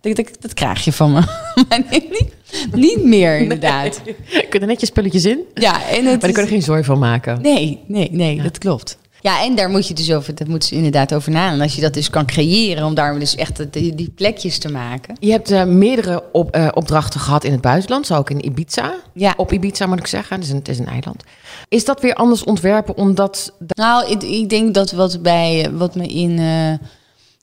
dat, 0.00 0.16
dat, 0.16 0.28
dat 0.40 0.54
krijg 0.54 0.84
je 0.84 0.92
van 0.92 1.12
me. 1.12 1.20
maar 1.68 1.82
nee, 1.90 2.08
niet, 2.10 2.32
niet 2.74 3.04
meer 3.04 3.38
inderdaad. 3.38 4.00
Je 4.04 4.46
kunt 4.48 4.62
er 4.62 4.68
net 4.68 4.80
je 4.80 4.86
spulletjes 4.86 5.24
in, 5.24 5.38
Ja, 5.54 5.88
en 5.88 5.94
het 5.94 6.04
maar 6.04 6.04
daar 6.04 6.14
is- 6.14 6.20
kun 6.20 6.30
je 6.34 6.40
er 6.40 6.46
geen 6.54 6.62
zooi 6.62 6.84
van 6.84 6.98
maken. 6.98 7.40
Nee, 7.42 7.80
nee, 7.86 8.08
nee, 8.12 8.42
dat 8.42 8.58
klopt. 8.58 8.98
Ja, 9.22 9.44
en 9.44 9.54
daar 9.54 9.70
moet 9.70 9.88
je 9.88 9.94
dus 9.94 10.12
over, 10.12 10.34
dat 10.34 10.48
moet 10.48 10.68
je 10.68 10.76
inderdaad 10.76 11.14
over 11.14 11.30
na. 11.32 11.52
En 11.52 11.60
als 11.60 11.74
je 11.74 11.80
dat 11.80 11.94
dus 11.94 12.10
kan 12.10 12.26
creëren, 12.26 12.84
om 12.84 12.94
daar 12.94 13.18
dus 13.18 13.34
echt 13.34 13.72
die, 13.72 13.94
die 13.94 14.10
plekjes 14.14 14.58
te 14.58 14.70
maken. 14.70 15.16
Je 15.18 15.30
hebt 15.30 15.50
eh, 15.50 15.64
meerdere 15.64 16.22
op, 16.32 16.50
eh, 16.50 16.68
opdrachten 16.74 17.20
gehad 17.20 17.44
in 17.44 17.52
het 17.52 17.60
buitenland, 17.60 18.06
zo 18.06 18.14
ook 18.14 18.30
in 18.30 18.44
Ibiza. 18.46 18.94
Ja. 19.14 19.34
Op 19.36 19.52
Ibiza 19.52 19.86
moet 19.86 19.98
ik 19.98 20.06
zeggen, 20.06 20.36
het 20.36 20.44
is, 20.44 20.50
een, 20.50 20.56
het 20.56 20.68
is 20.68 20.78
een 20.78 20.86
eiland. 20.86 21.22
Is 21.68 21.84
dat 21.84 22.00
weer 22.00 22.14
anders 22.14 22.44
ontwerpen 22.44 22.96
omdat... 22.96 23.52
Nou, 23.68 24.10
ik, 24.10 24.22
ik 24.22 24.48
denk 24.48 24.74
dat 24.74 24.90
wat, 24.92 25.22
bij, 25.22 25.70
wat 25.72 25.94
me 25.94 26.06
in 26.06 26.38
eh, 26.38 26.86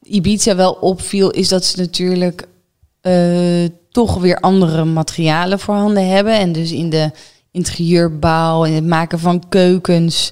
Ibiza 0.08 0.56
wel 0.56 0.72
opviel, 0.72 1.30
is 1.30 1.48
dat 1.48 1.66
ze 1.66 1.80
natuurlijk 1.80 2.48
eh, 3.02 3.66
toch 3.92 4.18
weer 4.18 4.40
andere 4.40 4.86
materialen 4.86 5.60
voorhanden 5.60 6.08
hebben. 6.08 6.34
En 6.34 6.52
dus 6.52 6.72
in 6.72 6.90
de 6.90 7.12
interieurbouw 7.52 8.66
en 8.66 8.74
het 8.74 8.86
maken 8.86 9.20
van 9.20 9.44
keukens 9.50 10.32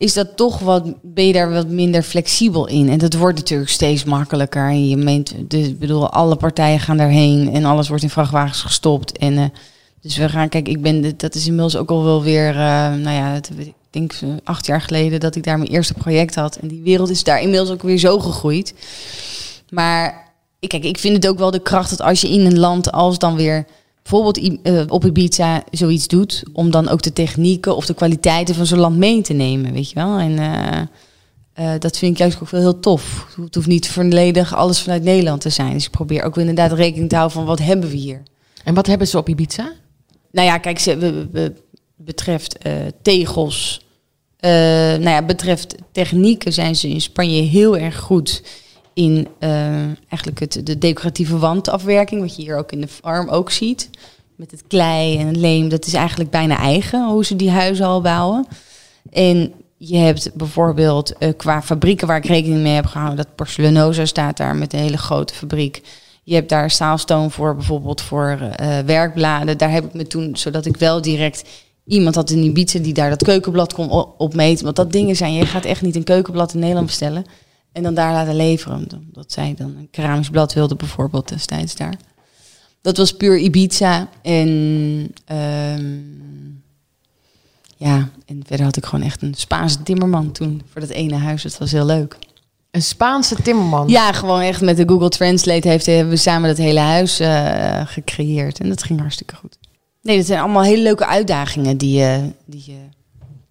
is 0.00 0.14
dat 0.14 0.36
toch 0.36 0.58
wat, 0.58 0.94
ben 1.02 1.26
je 1.26 1.32
daar 1.32 1.52
wat 1.52 1.68
minder 1.68 2.02
flexibel 2.02 2.66
in. 2.66 2.88
En 2.88 2.98
dat 2.98 3.14
wordt 3.14 3.38
natuurlijk 3.38 3.70
steeds 3.70 4.04
makkelijker. 4.04 4.68
En 4.68 4.88
je 4.88 4.96
meent, 4.96 5.34
dus, 5.50 5.66
ik 5.66 5.78
bedoel, 5.78 6.10
alle 6.10 6.36
partijen 6.36 6.80
gaan 6.80 6.96
daarheen 6.96 7.52
en 7.52 7.64
alles 7.64 7.88
wordt 7.88 8.02
in 8.02 8.10
vrachtwagens 8.10 8.62
gestopt. 8.62 9.18
En 9.18 9.38
eh, 9.38 9.44
dus 10.00 10.16
we 10.16 10.28
gaan, 10.28 10.48
kijk, 10.48 10.68
ik 10.68 10.82
ben, 10.82 11.16
dat 11.16 11.34
is 11.34 11.46
inmiddels 11.46 11.76
ook 11.76 11.90
al 11.90 12.04
wel 12.04 12.22
weer, 12.22 12.48
eh, 12.48 12.94
nou 12.94 13.10
ja, 13.10 13.40
denk 13.90 14.12
eh, 14.12 14.28
acht 14.44 14.66
jaar 14.66 14.80
geleden 14.80 15.20
dat 15.20 15.36
ik 15.36 15.42
daar 15.44 15.58
mijn 15.58 15.70
eerste 15.70 15.94
project 15.94 16.34
had. 16.34 16.56
En 16.56 16.68
die 16.68 16.82
wereld 16.82 17.10
is 17.10 17.24
daar 17.24 17.40
inmiddels 17.40 17.70
ook 17.70 17.82
weer 17.82 17.98
zo 17.98 18.18
gegroeid. 18.18 18.74
Maar 19.70 20.32
ik- 20.58 20.68
kijk, 20.68 20.84
ik 20.84 20.98
vind 20.98 21.16
het 21.16 21.26
ook 21.28 21.38
wel 21.38 21.50
de 21.50 21.62
kracht 21.62 21.90
dat 21.90 22.00
als 22.00 22.20
je 22.20 22.28
in 22.30 22.46
een 22.46 22.58
land 22.58 22.92
als 22.92 23.18
dan 23.18 23.36
weer 23.36 23.66
bijvoorbeeld 24.02 24.58
eh, 24.62 24.82
op 24.88 25.04
Ibiza 25.04 25.62
zoiets 25.70 26.08
doet, 26.08 26.42
om 26.52 26.70
dan 26.70 26.88
ook 26.88 27.02
de 27.02 27.12
technieken 27.12 27.76
of 27.76 27.86
de 27.86 27.94
kwaliteiten 27.94 28.54
van 28.54 28.66
zo'n 28.66 28.78
land 28.78 28.96
mee 28.96 29.20
te 29.22 29.32
nemen, 29.32 29.72
weet 29.72 29.88
je 29.88 29.94
wel. 29.94 30.18
En 30.18 30.38
eh, 30.38 31.72
dat 31.78 31.98
vind 31.98 32.12
ik 32.12 32.18
juist 32.18 32.38
ook 32.42 32.50
wel 32.50 32.60
heel 32.60 32.80
tof. 32.80 33.26
Het 33.44 33.54
hoeft 33.54 33.66
niet 33.66 33.88
volledig 33.88 34.54
alles 34.54 34.80
vanuit 34.80 35.02
Nederland 35.02 35.40
te 35.40 35.50
zijn. 35.50 35.72
Dus 35.72 35.84
ik 35.84 35.90
probeer 35.90 36.22
ook 36.22 36.36
inderdaad 36.36 36.72
rekening 36.72 37.08
te 37.08 37.14
houden 37.16 37.36
van 37.36 37.46
wat 37.46 37.58
hebben 37.58 37.90
we 37.90 37.96
hier. 37.96 38.22
En 38.64 38.74
wat 38.74 38.86
hebben 38.86 39.06
ze 39.08 39.18
op 39.18 39.28
Ibiza? 39.28 39.72
Nou 40.32 40.46
ja, 40.46 40.58
kijk, 40.58 40.78
ze, 40.78 40.96
we, 40.96 41.28
we- 41.32 41.52
betreft 42.04 42.58
eh, 42.58 42.72
tegels, 43.02 43.86
eh, 44.36 44.50
nou 44.50 45.08
ja, 45.08 45.22
betreft 45.22 45.74
technieken 45.92 46.52
zijn 46.52 46.76
ze 46.76 46.88
in 46.88 47.00
Spanje 47.00 47.42
heel 47.42 47.76
erg 47.76 47.98
goed 47.98 48.42
in 48.94 49.28
eh, 49.38 49.84
eigenlijk 49.84 50.38
het, 50.38 50.60
de 50.64 50.78
decoratieve 50.78 51.38
wandafwerking, 51.38 52.20
wat 52.20 52.36
je 52.36 52.42
hier 52.42 52.56
ook 52.56 52.72
in 52.72 52.80
de 52.80 52.88
farm 52.88 53.28
ook 53.28 53.50
ziet. 53.50 53.90
Met 54.36 54.50
het 54.50 54.64
klei 54.68 55.18
en 55.18 55.26
het 55.26 55.36
leem, 55.36 55.68
dat 55.68 55.86
is 55.86 55.94
eigenlijk 55.94 56.30
bijna 56.30 56.58
eigen 56.58 57.08
hoe 57.08 57.24
ze 57.24 57.36
die 57.36 57.50
huizen 57.50 57.86
al 57.86 58.00
bouwen. 58.00 58.46
En 59.10 59.52
je 59.76 59.96
hebt 59.96 60.34
bijvoorbeeld 60.34 61.12
qua 61.36 61.62
fabrieken 61.62 62.06
waar 62.06 62.16
ik 62.16 62.24
rekening 62.24 62.62
mee 62.62 62.74
heb 62.74 62.86
gehouden, 62.86 63.16
dat 63.16 63.34
Porcelanosa 63.34 64.04
staat 64.04 64.36
daar 64.36 64.56
met 64.56 64.72
een 64.72 64.78
hele 64.78 64.98
grote 64.98 65.34
fabriek. 65.34 65.82
Je 66.22 66.34
hebt 66.34 66.48
daar 66.48 66.70
staalstoom 66.70 67.30
voor, 67.30 67.54
bijvoorbeeld 67.54 68.00
voor 68.00 68.38
werkbladen. 68.86 69.58
Daar 69.58 69.70
heb 69.70 69.84
ik 69.84 69.94
me 69.94 70.06
toen, 70.06 70.36
zodat 70.36 70.66
ik 70.66 70.76
wel 70.76 71.00
direct 71.02 71.42
iemand 71.90 72.14
had 72.14 72.30
in 72.30 72.42
Ibiza 72.42 72.78
die 72.78 72.94
daar 72.94 73.10
dat 73.10 73.22
keukenblad 73.22 73.72
kon 73.72 73.90
opmeten. 74.16 74.64
Want 74.64 74.76
dat 74.76 74.92
dingen 74.92 75.16
zijn, 75.16 75.32
je 75.32 75.46
gaat 75.46 75.64
echt 75.64 75.82
niet 75.82 75.96
een 75.96 76.04
keukenblad 76.04 76.54
in 76.54 76.60
Nederland 76.60 76.86
bestellen 76.86 77.24
en 77.72 77.82
dan 77.82 77.94
daar 77.94 78.12
laten 78.12 78.36
leveren. 78.36 78.86
Omdat 79.08 79.32
zij 79.32 79.54
dan 79.56 79.74
een 79.78 79.88
keramisch 79.90 80.30
blad 80.30 80.52
wilde 80.52 80.74
bijvoorbeeld 80.74 81.28
destijds 81.28 81.74
daar. 81.74 81.94
Dat 82.80 82.96
was 82.96 83.16
puur 83.16 83.38
Ibiza. 83.38 84.08
En 84.22 85.14
ehm, 85.24 85.98
ja, 87.76 88.08
en 88.26 88.42
verder 88.46 88.66
had 88.66 88.76
ik 88.76 88.84
gewoon 88.84 89.04
echt 89.04 89.22
een 89.22 89.34
Spaanse 89.34 89.82
timmerman 89.82 90.32
toen 90.32 90.62
voor 90.72 90.80
dat 90.80 90.90
ene 90.90 91.16
huis. 91.16 91.42
Dat 91.42 91.58
was 91.58 91.72
heel 91.72 91.86
leuk. 91.86 92.16
Een 92.70 92.82
Spaanse 92.82 93.42
timmerman. 93.42 93.88
Ja, 93.88 94.12
gewoon 94.12 94.40
echt 94.40 94.60
met 94.60 94.76
de 94.76 94.88
Google 94.88 95.08
Translate 95.08 95.68
heeft, 95.68 95.86
hebben 95.86 96.08
we 96.08 96.16
samen 96.16 96.48
dat 96.48 96.58
hele 96.58 96.80
huis 96.80 97.20
eh, 97.20 97.80
gecreëerd. 97.84 98.60
En 98.60 98.68
dat 98.68 98.82
ging 98.82 99.00
hartstikke 99.00 99.34
goed. 99.34 99.58
Nee, 100.02 100.16
dat 100.16 100.26
zijn 100.26 100.40
allemaal 100.40 100.62
hele 100.62 100.82
leuke 100.82 101.06
uitdagingen 101.06 101.76
die 101.76 101.98
je, 101.98 102.30
die 102.44 102.62
je 102.66 102.78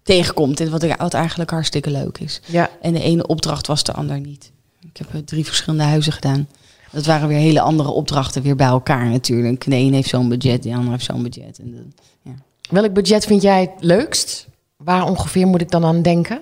tegenkomt. 0.02 0.60
En 0.60 0.70
wat, 0.70 0.82
ik- 0.82 0.96
wat 0.98 1.14
eigenlijk 1.14 1.50
hartstikke 1.50 1.90
leuk 1.90 2.18
is. 2.18 2.40
Ja. 2.46 2.70
En 2.82 2.92
de 2.92 3.02
ene 3.02 3.26
opdracht 3.26 3.66
was 3.66 3.82
de 3.84 3.92
ander 3.92 4.20
niet. 4.20 4.52
Ik 4.80 4.96
heb 4.96 5.14
eh, 5.14 5.20
drie 5.20 5.44
verschillende 5.44 5.84
huizen 5.84 6.12
gedaan. 6.12 6.48
Dat 6.92 7.06
waren 7.06 7.28
weer 7.28 7.38
hele 7.38 7.60
andere 7.60 7.88
opdrachten 7.90 8.42
weer 8.42 8.56
bij 8.56 8.66
elkaar 8.66 9.06
natuurlijk. 9.06 9.64
De 9.64 9.76
een 9.76 9.94
heeft 9.94 10.08
zo'n 10.08 10.28
budget, 10.28 10.62
de 10.62 10.74
ander 10.74 10.90
heeft 10.90 11.04
zo'n 11.04 11.22
budget. 11.22 11.58
En 11.58 11.92
ja. 12.22 12.32
Welk 12.70 12.92
budget 12.92 13.24
vind 13.24 13.42
jij 13.42 13.60
het 13.60 13.70
leukst? 13.78 14.46
Waar 14.76 15.08
ongeveer 15.08 15.46
moet 15.46 15.60
ik 15.60 15.70
dan 15.70 15.84
aan 15.84 16.02
denken? 16.02 16.40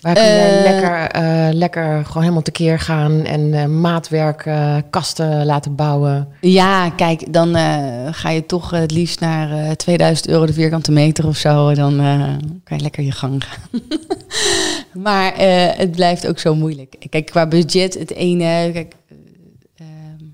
Waar 0.00 0.14
kun 0.14 0.22
je 0.24 0.30
Eh. 0.30 0.62
lekker, 0.72 1.08
eh, 1.10 1.48
lekker 1.54 2.04
gewoon 2.04 2.22
helemaal 2.22 2.42
tekeer 2.42 2.78
gaan 2.78 3.24
en 3.24 3.54
eh, 3.54 3.66
maatwerk, 3.66 4.50
kasten 4.90 5.46
laten 5.46 5.74
bouwen? 5.74 6.28
Ja, 6.40 6.90
kijk, 6.90 7.32
dan 7.32 7.54
ga 8.12 8.30
je 8.30 8.46
toch 8.46 8.70
het 8.70 8.90
liefst 8.90 9.20
naar 9.20 9.50
eh 9.50 9.70
2000 9.70 10.28
euro 10.28 10.46
de 10.46 10.52
vierkante 10.52 10.92
meter 10.92 11.26
of 11.26 11.36
zo. 11.36 11.74
Dan 11.74 11.96
kan 12.64 12.76
je 12.76 12.82
lekker 12.82 13.02
je 13.04 13.12
gang 13.12 13.44
gaan. 13.44 13.80
maar 15.02 15.32
het 15.76 15.90
blijft 15.90 16.26
ook 16.26 16.38
zo 16.38 16.54
moeilijk. 16.54 16.96
Kijk, 17.10 17.26
qua 17.26 17.46
budget, 17.46 17.94
het 17.98 18.12
ene... 18.12 18.70
Kijk, 18.72 18.94
eh, 19.08 19.16
ehm, 19.86 20.24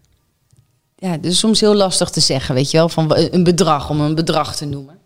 ja, 0.96 1.10
het 1.10 1.24
is 1.26 1.38
soms 1.38 1.60
heel 1.60 1.74
lastig 1.74 2.10
te 2.10 2.20
zeggen, 2.20 2.54
weet 2.54 2.70
je 2.70 2.76
wel, 2.76 2.88
van 2.88 3.16
een 3.30 3.44
bedrag, 3.44 3.90
om 3.90 4.00
een 4.00 4.14
bedrag 4.14 4.56
te 4.56 4.64
noemen. 4.66 4.98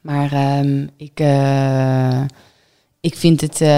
Maar 0.00 0.32
ehm, 0.32 0.86
ik, 0.96 1.20
ik 3.02 3.16
vind 3.16 3.40
het... 3.40 3.60
eh, 3.60 3.68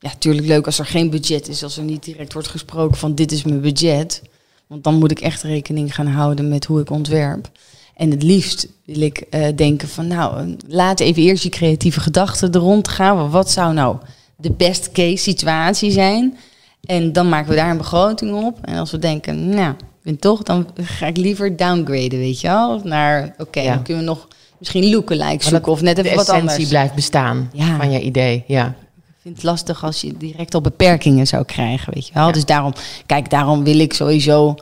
ja, 0.00 0.08
natuurlijk 0.12 0.46
leuk 0.46 0.66
als 0.66 0.78
er 0.78 0.86
geen 0.86 1.10
budget 1.10 1.48
is. 1.48 1.62
Als 1.62 1.76
er 1.76 1.82
niet 1.84 2.04
direct 2.04 2.32
wordt 2.32 2.48
gesproken 2.48 2.96
van 2.96 3.14
dit 3.14 3.32
is 3.32 3.42
mijn 3.44 3.60
budget. 3.60 4.22
Want 4.66 4.84
dan 4.84 4.94
moet 4.94 5.10
ik 5.10 5.20
echt 5.20 5.42
rekening 5.42 5.94
gaan 5.94 6.06
houden 6.06 6.48
met 6.48 6.64
hoe 6.64 6.80
ik 6.80 6.90
ontwerp. 6.90 7.50
En 7.96 8.10
het 8.10 8.22
liefst 8.22 8.68
wil 8.84 9.00
ik 9.00 9.18
eh, 9.18 9.46
denken 9.56 9.88
van 9.88 10.06
nou, 10.06 10.38
eh, 10.40 10.46
laat 10.66 11.00
even 11.00 11.22
eerst 11.22 11.42
je 11.42 11.48
creatieve 11.48 12.00
gedachten 12.00 12.52
er 12.52 12.60
rond 12.60 12.88
gaan. 12.88 13.30
Wat 13.30 13.50
zou 13.50 13.72
nou 13.74 13.96
de 14.36 14.52
best 14.52 14.92
case 14.92 15.16
situatie 15.22 15.90
zijn? 15.90 16.36
En 16.84 17.12
dan 17.12 17.28
maken 17.28 17.50
we 17.50 17.56
daar 17.56 17.70
een 17.70 17.76
begroting 17.76 18.44
op. 18.44 18.58
En 18.62 18.76
als 18.78 18.90
we 18.90 18.98
denken, 18.98 19.48
nou, 19.48 19.70
ik 19.70 19.84
vind 20.02 20.20
toch, 20.20 20.42
dan 20.42 20.66
ga 20.80 21.06
ik 21.06 21.16
liever 21.16 21.56
downgraden, 21.56 22.18
weet 22.18 22.40
je 22.40 22.48
wel? 22.48 22.80
Naar, 22.84 23.34
oké, 23.38 23.60
Ja. 23.60 23.74
dan 23.74 23.82
kunnen 23.82 24.04
we 24.04 24.08
nog 24.10 24.28
misschien 24.58 24.90
lookalike 24.90 25.44
zoeken 25.44 25.72
of 25.72 25.80
net 25.82 25.96
de 25.96 26.02
even 26.02 26.16
wat 26.16 26.28
essentie 26.28 26.50
anders. 26.50 26.68
blijft 26.68 26.94
bestaan 26.94 27.50
Ja. 27.52 27.76
van 27.76 27.90
je 27.90 28.00
idee. 28.00 28.44
Ja. 28.46 28.66
Ik 28.66 29.24
vind 29.24 29.34
het 29.34 29.44
lastig 29.44 29.84
als 29.84 30.00
je 30.00 30.16
direct 30.16 30.54
al 30.54 30.60
beperkingen 30.60 31.26
zou 31.26 31.44
krijgen, 31.44 31.94
weet 31.94 32.06
je 32.06 32.12
wel. 32.14 32.26
Ja. 32.26 32.32
Dus 32.32 32.44
daarom, 32.44 32.72
kijk, 33.06 33.30
daarom 33.30 33.64
wil 33.64 33.78
ik 33.78 33.92
sowieso, 33.94 34.54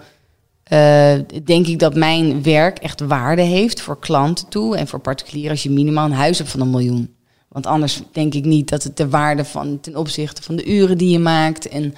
eh, 0.62 1.14
denk 1.44 1.66
ik 1.66 1.78
dat 1.78 1.94
mijn 1.94 2.42
werk 2.42 2.78
echt 2.78 3.00
waarde 3.00 3.42
heeft 3.42 3.80
voor 3.80 3.98
klanten 3.98 4.48
toe 4.48 4.76
en 4.76 4.86
voor 4.88 5.00
particulieren 5.00 5.50
als 5.50 5.62
je 5.62 5.70
minimaal 5.70 6.04
een 6.06 6.12
huis 6.12 6.38
hebt 6.38 6.50
van 6.50 6.60
een 6.60 6.70
miljoen. 6.70 7.14
Want 7.48 7.66
anders 7.66 8.00
denk 8.12 8.34
ik 8.34 8.44
niet 8.44 8.68
dat 8.68 8.82
het 8.82 8.96
de 8.96 9.08
waarde 9.08 9.44
van 9.44 9.80
ten 9.80 9.96
opzichte 9.96 10.42
van 10.42 10.56
de 10.56 10.64
uren 10.66 10.98
die 10.98 11.10
je 11.10 11.18
maakt 11.18 11.68
en 11.68 11.94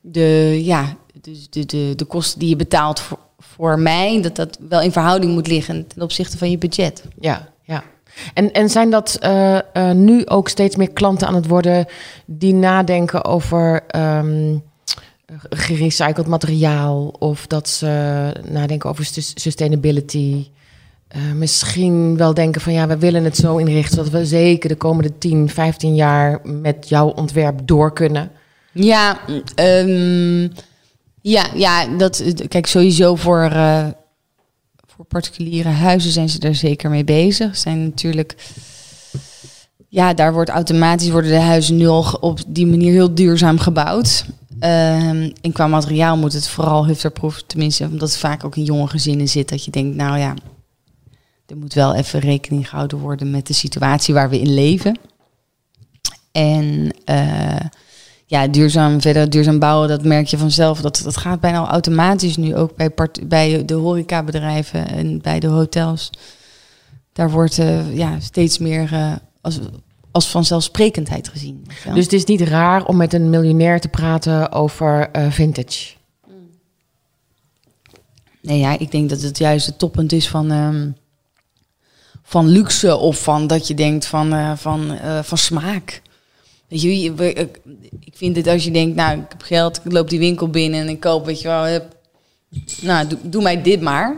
de, 0.00 0.60
ja, 0.64 0.96
de, 1.20 1.46
de, 1.50 1.66
de, 1.66 1.92
de 1.96 2.04
kosten 2.04 2.38
die 2.38 2.48
je 2.48 2.56
betaalt 2.56 3.00
voor, 3.00 3.18
voor 3.52 3.78
mij, 3.78 4.22
dat 4.22 4.36
dat 4.36 4.58
wel 4.68 4.80
in 4.80 4.92
verhouding 4.92 5.32
moet 5.32 5.46
liggen 5.46 5.86
ten 5.86 6.02
opzichte 6.02 6.38
van 6.38 6.50
je 6.50 6.58
budget. 6.58 7.04
Ja, 7.20 7.48
ja. 7.62 7.82
En, 8.34 8.52
en 8.52 8.70
zijn 8.70 8.90
dat 8.90 9.18
uh, 9.22 9.58
uh, 9.74 9.90
nu 9.90 10.26
ook 10.26 10.48
steeds 10.48 10.76
meer 10.76 10.90
klanten 10.90 11.26
aan 11.26 11.34
het 11.34 11.46
worden 11.46 11.86
die 12.26 12.54
nadenken 12.54 13.24
over 13.24 13.82
um, 13.96 14.62
gerecycled 15.50 16.26
materiaal 16.26 17.06
of 17.18 17.46
dat 17.46 17.68
ze 17.68 18.32
nadenken 18.48 18.90
over 18.90 19.04
sustainability? 19.34 20.46
Uh, 21.16 21.32
misschien 21.32 22.16
wel 22.16 22.34
denken 22.34 22.60
van 22.60 22.72
ja, 22.72 22.86
we 22.86 22.98
willen 22.98 23.24
het 23.24 23.36
zo 23.36 23.56
inrichten 23.56 23.96
dat 23.96 24.08
we 24.08 24.26
zeker 24.26 24.68
de 24.68 24.76
komende 24.76 25.18
10, 25.18 25.48
15 25.48 25.94
jaar 25.94 26.40
met 26.42 26.88
jouw 26.88 27.08
ontwerp 27.08 27.60
door 27.64 27.92
kunnen. 27.92 28.30
Ja, 28.72 29.18
um, 29.56 30.52
ja, 31.26 31.46
ja, 31.54 31.86
dat 31.86 32.22
kijk 32.48 32.66
sowieso 32.66 33.14
voor, 33.14 33.50
uh, 33.52 33.86
voor 34.86 35.04
particuliere 35.04 35.68
huizen 35.68 36.10
zijn 36.10 36.28
ze 36.28 36.38
er 36.38 36.54
zeker 36.54 36.90
mee 36.90 37.04
bezig. 37.04 37.56
Zijn 37.56 37.84
natuurlijk, 37.84 38.36
ja, 39.88 40.14
daar 40.14 40.32
wordt 40.32 40.50
automatisch 40.50 41.10
worden 41.10 41.30
de 41.30 41.40
huizen 41.40 41.76
nu 41.76 41.86
al 41.86 42.16
op 42.20 42.40
die 42.46 42.66
manier 42.66 42.92
heel 42.92 43.14
duurzaam 43.14 43.58
gebouwd. 43.58 44.24
En 44.58 45.52
qua 45.52 45.66
materiaal 45.66 46.16
moet 46.16 46.32
het 46.32 46.48
vooral 46.48 46.86
hufterproof, 46.86 47.42
tenminste, 47.42 47.84
omdat 47.84 48.08
het 48.08 48.18
vaak 48.18 48.44
ook 48.44 48.56
in 48.56 48.64
jonge 48.64 48.88
gezinnen 48.88 49.28
zit, 49.28 49.48
dat 49.48 49.64
je 49.64 49.70
denkt, 49.70 49.96
nou 49.96 50.18
ja, 50.18 50.34
er 51.46 51.56
moet 51.56 51.74
wel 51.74 51.94
even 51.94 52.20
rekening 52.20 52.68
gehouden 52.68 52.98
worden 52.98 53.30
met 53.30 53.46
de 53.46 53.52
situatie 53.52 54.14
waar 54.14 54.30
we 54.30 54.40
in 54.40 54.54
leven. 54.54 54.98
En 56.32 56.94
uh, 57.10 57.60
ja, 58.26 58.46
duurzaam 58.46 59.00
verder, 59.00 59.30
duurzaam 59.30 59.58
bouwen, 59.58 59.88
dat 59.88 60.04
merk 60.04 60.26
je 60.26 60.38
vanzelf. 60.38 60.80
Dat, 60.80 61.00
dat 61.04 61.16
gaat 61.16 61.40
bijna 61.40 61.68
automatisch 61.68 62.36
nu 62.36 62.56
ook 62.56 62.76
bij, 62.76 62.90
part, 62.90 63.28
bij 63.28 63.64
de 63.64 63.74
horecabedrijven 63.74 64.88
en 64.88 65.20
bij 65.20 65.40
de 65.40 65.46
hotels. 65.46 66.10
Daar 67.12 67.30
wordt 67.30 67.58
uh, 67.58 67.96
ja, 67.96 68.20
steeds 68.20 68.58
meer 68.58 68.92
uh, 68.92 69.12
als, 69.40 69.58
als 70.10 70.28
vanzelfsprekendheid 70.28 71.28
gezien. 71.28 71.66
Dus 71.94 72.04
het 72.04 72.12
is 72.12 72.24
niet 72.24 72.40
raar 72.40 72.84
om 72.84 72.96
met 72.96 73.12
een 73.12 73.30
miljonair 73.30 73.80
te 73.80 73.88
praten 73.88 74.52
over 74.52 75.08
uh, 75.16 75.30
vintage? 75.30 75.94
Nee, 78.40 78.58
ja, 78.58 78.78
ik 78.78 78.90
denk 78.90 79.08
dat 79.08 79.20
het 79.20 79.38
juist 79.38 79.66
het 79.66 79.78
toppunt 79.78 80.12
is 80.12 80.28
van, 80.28 80.50
um, 80.50 80.96
van 82.22 82.46
luxe 82.46 82.96
of 82.96 83.22
van 83.22 83.46
dat 83.46 83.68
je 83.68 83.74
denkt 83.74 84.06
van, 84.06 84.58
van, 84.58 84.98
van 85.22 85.38
smaak. 85.38 86.02
Weet 86.74 86.82
je, 86.82 87.48
ik 88.00 88.12
vind 88.14 88.36
het 88.36 88.46
als 88.46 88.64
je 88.64 88.70
denkt, 88.70 88.96
nou, 88.96 89.18
ik 89.18 89.26
heb 89.28 89.42
geld, 89.42 89.80
ik 89.84 89.92
loop 89.92 90.10
die 90.10 90.18
winkel 90.18 90.48
binnen 90.48 90.80
en 90.80 90.88
ik 90.88 91.00
koop, 91.00 91.26
weet 91.26 91.40
je 91.40 91.48
wel, 91.48 91.62
heb, 91.62 91.96
nou, 92.80 93.06
doe, 93.06 93.18
doe 93.22 93.42
mij 93.42 93.62
dit 93.62 93.80
maar. 93.80 94.16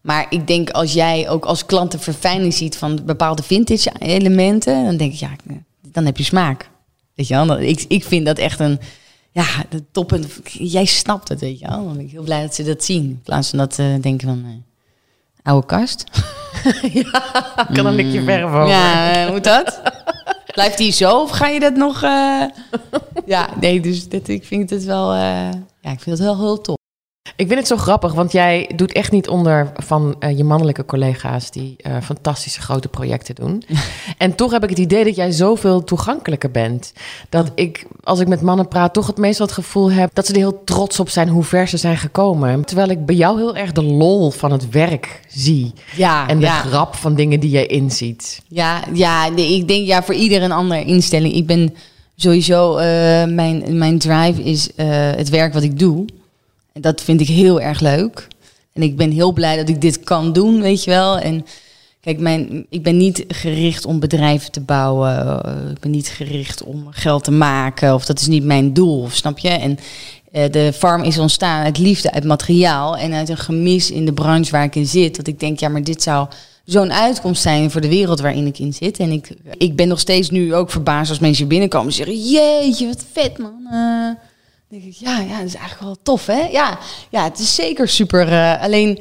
Maar 0.00 0.26
ik 0.30 0.46
denk 0.46 0.70
als 0.70 0.92
jij 0.92 1.28
ook 1.28 1.44
als 1.44 1.66
klant 1.66 1.90
de 1.92 1.98
verfijning 1.98 2.54
ziet 2.54 2.76
van 2.76 3.04
bepaalde 3.04 3.42
vintage 3.42 3.92
elementen, 3.98 4.84
dan 4.84 4.96
denk 4.96 5.12
ik, 5.12 5.18
ja, 5.18 5.30
dan 5.80 6.04
heb 6.04 6.16
je 6.16 6.24
smaak. 6.24 6.70
Weet 7.14 7.28
je 7.28 7.34
wel? 7.34 7.60
Ik, 7.60 7.84
ik 7.88 8.04
vind 8.04 8.26
dat 8.26 8.38
echt 8.38 8.60
een, 8.60 8.80
ja, 9.30 9.46
de 9.68 9.82
toppen. 9.90 10.24
Jij 10.44 10.84
snapt 10.84 11.28
het, 11.28 11.40
weet 11.40 11.58
je 11.58 11.68
wel. 11.68 11.84
Dan 11.84 11.96
ben 11.96 12.04
ik 12.04 12.10
heel 12.10 12.22
blij 12.22 12.42
dat 12.42 12.54
ze 12.54 12.62
dat 12.64 12.84
zien. 12.84 13.02
In 13.02 13.20
plaats 13.24 13.48
van 13.48 13.58
dat 13.58 13.78
uh, 13.78 13.86
denken 14.00 14.28
van, 14.28 14.44
uh, 14.46 14.52
oude 15.42 15.66
kast. 15.66 16.04
ja, 16.92 17.64
kan 17.72 17.86
een 17.86 17.94
likje 17.94 18.22
verf 18.22 18.44
over. 18.44 18.66
Ja, 18.66 19.24
uh, 19.24 19.30
moet 19.30 19.44
dat? 19.44 19.80
Blijft 20.52 20.78
die 20.78 20.92
zo 20.92 21.20
of 21.20 21.30
ga 21.30 21.46
je 21.46 21.60
dat 21.60 21.74
nog... 21.74 22.02
Uh... 22.02 22.44
ja, 23.26 23.48
nee, 23.60 23.80
dus 23.80 24.08
dit, 24.08 24.28
ik 24.28 24.44
vind 24.44 24.70
het 24.70 24.84
wel... 24.84 25.12
Uh... 25.12 25.50
ja, 25.80 25.90
ik 25.90 26.00
vind 26.00 26.18
het 26.18 26.18
wel 26.18 26.38
heel 26.38 26.60
tof. 26.60 26.76
Ik 27.36 27.46
vind 27.46 27.58
het 27.58 27.68
zo 27.68 27.76
grappig, 27.76 28.12
want 28.12 28.32
jij 28.32 28.70
doet 28.76 28.92
echt 28.92 29.12
niet 29.12 29.28
onder 29.28 29.72
van 29.76 30.16
uh, 30.20 30.36
je 30.36 30.44
mannelijke 30.44 30.84
collega's 30.84 31.50
die 31.50 31.76
uh, 31.86 31.96
fantastische 32.02 32.60
grote 32.60 32.88
projecten 32.88 33.34
doen. 33.34 33.62
en 34.18 34.34
toch 34.34 34.50
heb 34.50 34.62
ik 34.62 34.68
het 34.68 34.78
idee 34.78 35.04
dat 35.04 35.16
jij 35.16 35.30
zoveel 35.30 35.84
toegankelijker 35.84 36.50
bent. 36.50 36.92
Dat 37.28 37.50
ik, 37.54 37.86
als 38.02 38.20
ik 38.20 38.28
met 38.28 38.40
mannen 38.40 38.68
praat, 38.68 38.94
toch 38.94 39.06
het 39.06 39.16
meestal 39.16 39.46
het 39.46 39.54
gevoel 39.54 39.90
heb 39.90 40.10
dat 40.14 40.26
ze 40.26 40.32
er 40.32 40.38
heel 40.38 40.64
trots 40.64 41.00
op 41.00 41.08
zijn 41.08 41.28
hoe 41.28 41.44
ver 41.44 41.68
ze 41.68 41.76
zijn 41.76 41.96
gekomen. 41.96 42.64
Terwijl 42.64 42.88
ik 42.88 43.06
bij 43.06 43.14
jou 43.14 43.38
heel 43.38 43.56
erg 43.56 43.72
de 43.72 43.84
lol 43.84 44.30
van 44.30 44.52
het 44.52 44.70
werk 44.70 45.20
zie. 45.28 45.72
Ja, 45.96 46.28
en 46.28 46.38
de 46.38 46.46
ja. 46.46 46.60
grap 46.60 46.94
van 46.94 47.14
dingen 47.14 47.40
die 47.40 47.50
jij 47.50 47.66
inziet. 47.66 48.42
Ja, 48.48 48.82
ja 48.92 49.28
nee, 49.28 49.54
ik 49.54 49.68
denk 49.68 49.86
ja, 49.86 50.02
voor 50.02 50.14
ieder 50.14 50.42
een 50.42 50.52
andere 50.52 50.84
instelling. 50.84 51.34
Ik 51.34 51.46
ben 51.46 51.74
sowieso, 52.16 52.78
uh, 52.78 52.84
mijn, 53.24 53.78
mijn 53.78 53.98
drive 53.98 54.42
is 54.42 54.68
het 55.16 55.28
werk 55.28 55.52
wat 55.52 55.62
ik 55.62 55.78
doe. 55.78 56.04
En 56.72 56.80
dat 56.80 57.00
vind 57.00 57.20
ik 57.20 57.28
heel 57.28 57.60
erg 57.60 57.80
leuk. 57.80 58.28
En 58.72 58.82
ik 58.82 58.96
ben 58.96 59.10
heel 59.10 59.32
blij 59.32 59.56
dat 59.56 59.68
ik 59.68 59.80
dit 59.80 60.00
kan 60.00 60.32
doen, 60.32 60.60
weet 60.60 60.84
je 60.84 60.90
wel. 60.90 61.18
En 61.18 61.46
kijk, 62.00 62.18
mijn, 62.18 62.66
ik 62.68 62.82
ben 62.82 62.96
niet 62.96 63.24
gericht 63.28 63.84
om 63.84 64.00
bedrijven 64.00 64.52
te 64.52 64.60
bouwen. 64.60 65.38
Ik 65.70 65.80
ben 65.80 65.90
niet 65.90 66.08
gericht 66.08 66.62
om 66.62 66.86
geld 66.90 67.24
te 67.24 67.30
maken. 67.30 67.94
Of 67.94 68.04
dat 68.04 68.20
is 68.20 68.26
niet 68.26 68.44
mijn 68.44 68.72
doel, 68.72 69.08
snap 69.10 69.38
je? 69.38 69.48
En 69.48 69.78
uh, 70.32 70.44
de 70.50 70.72
farm 70.72 71.02
is 71.02 71.18
ontstaan 71.18 71.64
uit 71.64 71.78
liefde, 71.78 72.12
uit 72.12 72.24
materiaal. 72.24 72.96
En 72.96 73.12
uit 73.12 73.28
een 73.28 73.36
gemis 73.36 73.90
in 73.90 74.04
de 74.04 74.12
branche 74.12 74.50
waar 74.50 74.64
ik 74.64 74.74
in 74.74 74.86
zit. 74.86 75.16
Dat 75.16 75.26
ik 75.26 75.40
denk, 75.40 75.60
ja, 75.60 75.68
maar 75.68 75.84
dit 75.84 76.02
zou 76.02 76.28
zo'n 76.64 76.92
uitkomst 76.92 77.42
zijn 77.42 77.70
voor 77.70 77.80
de 77.80 77.88
wereld 77.88 78.20
waarin 78.20 78.46
ik 78.46 78.58
in 78.58 78.72
zit. 78.72 78.98
En 78.98 79.10
ik, 79.10 79.36
ik 79.58 79.76
ben 79.76 79.88
nog 79.88 80.00
steeds 80.00 80.30
nu 80.30 80.54
ook 80.54 80.70
verbaasd 80.70 81.10
als 81.10 81.18
mensen 81.18 81.48
binnenkomen 81.48 81.86
en 81.86 81.92
zeggen... 81.92 82.30
Jeetje, 82.30 82.86
wat 82.86 83.04
vet, 83.12 83.38
man. 83.38 83.68
Uh, 83.72 84.10
denk 84.72 84.84
ik, 84.84 84.94
ja, 84.94 85.20
ja, 85.20 85.38
dat 85.38 85.46
is 85.46 85.54
eigenlijk 85.54 85.80
wel 85.84 85.96
tof, 86.02 86.26
hè? 86.26 86.46
Ja, 86.46 86.78
ja 87.10 87.24
het 87.24 87.38
is 87.38 87.54
zeker 87.54 87.88
super. 87.88 88.28
Uh, 88.28 88.62
alleen, 88.62 88.98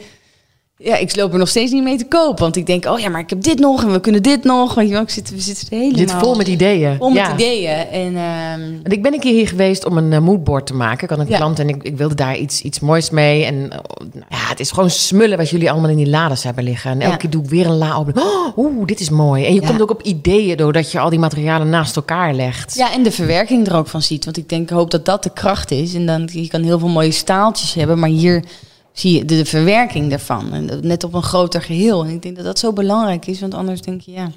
ja, 0.83 0.95
ik 0.95 1.15
loop 1.15 1.33
er 1.33 1.39
nog 1.39 1.47
steeds 1.47 1.71
niet 1.71 1.83
mee 1.83 1.97
te 1.97 2.05
koop. 2.05 2.39
Want 2.39 2.55
ik 2.55 2.65
denk, 2.65 2.85
oh 2.85 2.99
ja, 2.99 3.09
maar 3.09 3.19
ik 3.19 3.29
heb 3.29 3.41
dit 3.41 3.59
nog 3.59 3.83
en 3.83 3.91
we 3.91 3.99
kunnen 3.99 4.23
dit 4.23 4.43
nog. 4.43 4.73
Weet 4.73 4.87
je 4.87 4.93
wel, 4.93 5.01
ik 5.01 5.09
zit, 5.09 5.29
we 5.29 5.39
zitten 5.39 5.67
helemaal... 5.69 5.95
Dit 5.95 6.11
vol 6.11 6.35
met 6.35 6.47
ideeën. 6.47 6.97
Vol 6.97 7.09
met 7.09 7.27
ideeën. 7.33 7.87
En, 7.91 8.07
um... 8.07 8.79
en 8.83 8.91
ik 8.91 9.01
ben 9.01 9.13
een 9.13 9.19
keer 9.19 9.33
hier 9.33 9.47
geweest 9.47 9.85
om 9.85 9.97
een 9.97 10.11
uh, 10.11 10.19
moodboard 10.19 10.65
te 10.65 10.73
maken. 10.73 11.03
Ik 11.03 11.09
had 11.09 11.19
een 11.19 11.27
ja. 11.27 11.37
klant 11.37 11.59
en 11.59 11.69
ik, 11.69 11.83
ik, 11.83 11.97
wilde 11.97 12.15
daar 12.15 12.37
iets, 12.37 12.61
iets 12.61 12.79
moois 12.79 13.09
mee. 13.09 13.45
En 13.45 13.55
uh, 13.55 13.69
ja, 14.29 14.47
het 14.47 14.59
is 14.59 14.71
gewoon 14.71 14.89
smullen 14.89 15.37
wat 15.37 15.49
jullie 15.49 15.71
allemaal 15.71 15.89
in 15.89 15.97
die 15.97 16.09
lades 16.09 16.43
hebben 16.43 16.63
liggen. 16.63 16.91
En 16.91 16.99
elke 16.99 17.11
ja. 17.11 17.17
keer 17.17 17.29
doe 17.29 17.43
ik 17.43 17.49
weer 17.49 17.65
een 17.65 17.77
la 17.77 17.95
open. 17.95 18.17
Oh, 18.17 18.57
oeh, 18.57 18.85
dit 18.85 18.99
is 18.99 19.09
mooi. 19.09 19.45
En 19.45 19.53
je 19.53 19.61
komt 19.61 19.81
ook 19.81 19.91
op 19.91 20.01
ideeën 20.01 20.57
doordat 20.57 20.91
je 20.91 20.99
al 20.99 21.09
die 21.09 21.19
materialen 21.19 21.69
naast 21.69 21.95
elkaar 21.95 22.33
legt. 22.33 22.75
Ja, 22.75 22.93
en 22.93 23.03
de 23.03 23.11
verwerking 23.11 23.67
er 23.67 23.75
ook 23.75 23.87
van 23.87 24.01
ziet. 24.01 24.25
Want 24.25 24.37
ik 24.37 24.49
denk, 24.49 24.61
ik 24.61 24.75
hoop 24.75 24.91
dat 24.91 25.05
dat 25.05 25.23
de 25.23 25.33
kracht 25.33 25.71
is. 25.71 25.93
En 25.93 26.05
dan 26.05 26.29
je 26.31 26.47
kan 26.47 26.63
heel 26.63 26.79
veel 26.79 26.87
mooie 26.87 27.11
staaltjes 27.11 27.73
hebben, 27.73 27.99
maar 27.99 28.09
hier 28.09 28.43
zie 28.93 29.17
je 29.17 29.25
de, 29.25 29.45
verwerking 29.45 30.09
daarvan. 30.09 30.53
En 30.53 30.79
net 30.81 31.03
op 31.03 31.13
een 31.13 31.23
groter 31.23 31.61
geheel. 31.61 32.03
En 32.03 32.09
ik 32.09 32.21
denk 32.21 32.35
dat 32.35 32.45
dat 32.45 32.59
zo 32.59 32.73
belangrijk 32.73 33.25
is, 33.25 33.39
want 33.39 33.53
anders 33.53 33.81
denk 33.81 34.01
je 34.01 34.11
ja. 34.11 34.31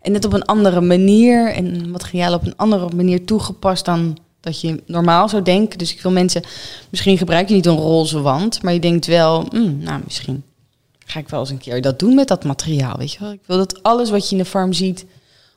En 0.00 0.12
net 0.12 0.24
op 0.24 0.32
een 0.32 0.44
andere 0.44 0.80
manier 0.80 1.52
en 1.52 1.90
materiaal 1.90 2.34
op 2.34 2.46
een 2.46 2.56
andere 2.56 2.88
manier 2.94 3.24
toegepast 3.24 3.84
dan 3.84 4.18
dat 4.40 4.60
je 4.60 4.82
normaal 4.86 5.28
zou 5.28 5.42
denken. 5.42 5.78
Dus 5.78 5.92
ik 5.92 6.02
wil 6.02 6.12
mensen, 6.12 6.42
misschien 6.90 7.18
gebruik 7.18 7.48
je 7.48 7.54
niet 7.54 7.66
een 7.66 7.76
roze 7.76 8.20
wand, 8.20 8.62
maar 8.62 8.72
je 8.72 8.80
denkt 8.80 9.06
wel, 9.06 9.46
mm, 9.52 9.78
nou 9.78 10.00
misschien 10.04 10.42
ga 11.06 11.18
ik 11.18 11.28
wel 11.28 11.40
eens 11.40 11.50
een 11.50 11.58
keer 11.58 11.82
dat 11.82 11.98
doen 11.98 12.14
met 12.14 12.28
dat 12.28 12.44
materiaal. 12.44 12.96
Weet 12.96 13.12
je 13.12 13.18
wel? 13.18 13.32
Ik 13.32 13.40
wil 13.46 13.56
dat 13.56 13.82
alles 13.82 14.10
wat 14.10 14.24
je 14.28 14.36
in 14.36 14.42
de 14.42 14.48
farm 14.48 14.72
ziet, 14.72 15.06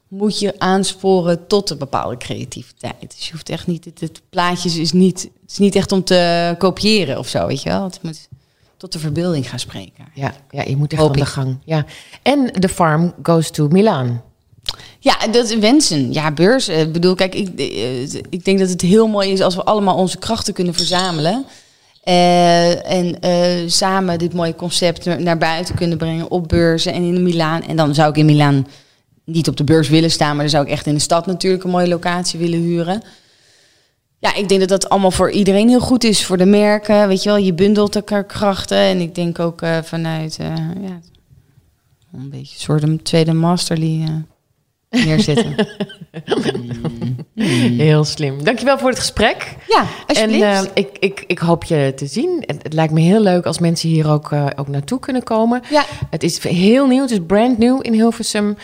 moet 0.08 0.40
je 0.40 0.60
aansporen 0.60 1.48
tot 1.48 1.70
een 1.70 1.78
bepaalde 1.78 2.18
creativiteit. 2.18 3.16
Dus 3.16 3.26
je 3.26 3.32
hoeft 3.32 3.50
echt 3.50 3.68
niet, 3.68 3.86
het, 3.86 4.00
het 4.00 4.22
plaatje 4.30 4.82
is 4.82 4.92
niet, 4.92 5.30
het 5.50 5.58
is 5.58 5.66
niet 5.66 5.76
echt 5.76 5.92
om 5.92 6.04
te 6.04 6.56
kopiëren 6.58 7.18
of 7.18 7.28
zo, 7.28 7.48
weet 7.48 7.62
je 7.62 7.70
wel. 7.70 7.84
Het 7.84 8.00
moet 8.02 8.28
tot 8.78 8.92
de 8.92 9.00
verbeelding 9.00 9.50
gaan 9.50 9.60
spreken. 9.60 10.06
Ja, 10.14 10.34
ja 10.50 10.64
je 10.64 10.78
moet 10.78 10.92
echt 10.92 11.02
Hoop 11.02 11.14
aan 11.14 11.20
de 11.20 11.26
gang. 11.26 11.58
Ja. 11.66 11.86
En 12.22 12.52
de 12.60 12.70
farm 12.70 13.14
goes 13.24 13.50
to 13.50 13.68
Milaan. 13.68 14.22
Ja, 15.00 15.28
dat 15.32 15.54
wensen. 15.54 16.14
Ja, 16.14 16.32
beurs. 16.32 16.70
Ik 16.70 16.92
bedoel, 16.92 17.16
kijk, 17.16 17.36
ik, 17.36 17.50
ik 18.30 18.46
denk 18.46 18.60
dat 18.60 18.70
het 18.70 18.82
heel 18.82 19.08
mooi 19.08 19.32
is 19.32 19.42
als 19.42 19.56
we 19.56 19.64
allemaal 19.64 19.96
onze 19.96 20.18
krachten 20.18 20.54
kunnen 20.54 20.74
verzamelen. 20.74 21.46
Uh, 22.04 22.92
en 22.92 23.18
uh, 23.26 23.70
samen 23.70 24.20
dit 24.20 24.34
mooie 24.34 24.56
concept 24.56 25.06
naar 25.06 25.38
buiten 25.38 25.76
kunnen 25.76 25.98
brengen 25.98 26.32
op 26.32 26.48
beurzen 26.48 26.94
en 26.94 27.04
in 27.04 27.24
Milaan. 27.24 27.64
En 27.64 27.76
dan 27.76 27.94
zou 27.94 28.10
ik 28.10 28.18
in 28.18 28.26
Milaan 28.26 28.68
niet 29.24 29.48
op 29.48 29.58
de 29.58 29.64
beurs 29.64 29.90
willen 29.90 30.12
staan, 30.12 30.32
maar 30.32 30.44
dan 30.44 30.50
zou 30.50 30.66
ik 30.66 30.72
echt 30.72 30.86
in 30.86 30.94
de 30.94 31.00
stad 31.00 31.26
natuurlijk 31.26 31.64
een 31.64 31.70
mooie 31.70 31.88
locatie 31.88 32.40
willen 32.40 32.60
huren. 32.60 33.04
Ja, 34.20 34.36
ik 34.36 34.50
denk 34.50 34.60
dat 34.60 34.70
dat 34.70 34.90
allemaal 34.90 35.12
voor 35.12 35.32
iedereen 35.32 35.70
heel 35.70 35.80
goed 35.80 36.04
is. 36.04 36.26
Voor 36.26 36.38
de 36.38 36.46
merken, 36.46 37.08
weet 37.08 37.24
je 37.24 37.30
wel, 37.30 37.38
je 37.38 37.54
bundelt 37.54 37.96
elkaar 37.96 38.24
krachten. 38.24 38.78
En 38.78 39.00
ik 39.00 39.16
denk 39.16 39.40
ook 39.40 39.62
uh, 39.62 39.78
vanuit, 39.84 40.38
uh, 40.42 40.48
ja, 40.82 41.00
een 42.14 42.30
beetje 42.30 42.54
een 42.54 42.62
soort 42.62 42.84
een 42.84 43.02
tweede 43.02 43.34
masterly 43.34 44.02
uh, 44.02 45.06
neerzetten. 45.06 45.56
mm. 47.34 47.80
Heel 47.80 48.04
slim. 48.04 48.44
Dankjewel 48.44 48.78
voor 48.78 48.90
het 48.90 49.00
gesprek. 49.00 49.56
Ja, 49.68 49.86
alsjeblieft. 50.08 50.44
En 50.44 50.70
ik, 50.74 50.98
ik, 51.00 51.24
ik 51.28 51.40
hoop 51.40 51.64
je 51.64 51.94
te 51.96 52.06
zien. 52.06 52.44
Het, 52.46 52.64
het, 52.64 52.74
lijkt 52.74 52.94
me 52.94 53.02
heel 53.02 53.22
leuk 53.22 53.46
als 53.46 53.60
mensen 53.60 53.90
hier 53.90 54.10
ook, 54.10 54.32
ook 54.56 54.68
naartoe 54.68 55.00
kunnen 55.00 55.24
komen. 55.24 55.62
Ja. 55.70 55.86
Het 56.10 56.24
is 56.24 56.44
heel 56.44 56.88
nieuw, 56.88 57.02
het 57.02 57.12
is 57.12 57.20
brand 57.28 57.58
nieuw 57.58 57.80
in 57.80 57.94
Hilversum. 57.94 58.58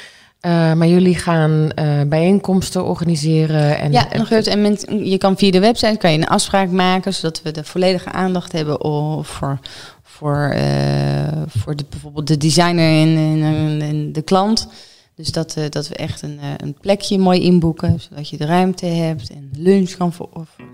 Eh, 0.46 0.74
maar 0.74 0.88
jullie 0.88 1.16
gaan 1.16 1.72
eh, 1.72 2.02
bijeenkomsten 2.08 2.86
organiseren. 2.86 3.80
En, 3.80 3.91
Ja, 3.91 4.08
nog. 4.18 4.30
En 4.30 4.78
je 5.06 5.18
kan 5.18 5.38
via 5.38 5.52
de 5.52 5.60
website 5.60 5.98
kan 5.98 6.12
je 6.12 6.18
een 6.18 6.28
afspraak 6.28 6.70
maken, 6.70 7.14
zodat 7.14 7.41
we 7.41 7.52
de 7.52 7.64
volledige 7.64 8.12
aandacht 8.12 8.52
hebben 8.52 8.78
voor, 9.26 9.60
voor, 10.04 10.50
eh, 10.54 11.41
voor 11.48 11.76
bijvoorbeeld 11.89 12.28
de 12.28 12.38
designer 12.38 13.02
en, 13.02 13.18
en, 13.43 13.82
en 13.82 14.12
de 14.14 14.22
klant. 14.22 14.68
Dus 15.16 15.32
dat, 15.32 15.58
dat 15.70 15.88
we 15.88 15.96
echt 15.96 16.22
een, 16.22 16.39
een 16.58 16.76
plekje 16.82 17.18
mooi 17.18 17.41
inboeken, 17.41 18.00
zodat 18.10 18.30
je 18.30 18.38
de 18.38 18.46
ruimte 18.46 18.86
hebt 18.86 19.30
en 19.30 19.50
lunch 19.58 19.91
kan 19.91 20.14
ver- 20.14 20.28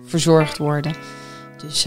verzorgd 0.06 0.58
worden. 0.58 0.94
Dus 1.68 1.86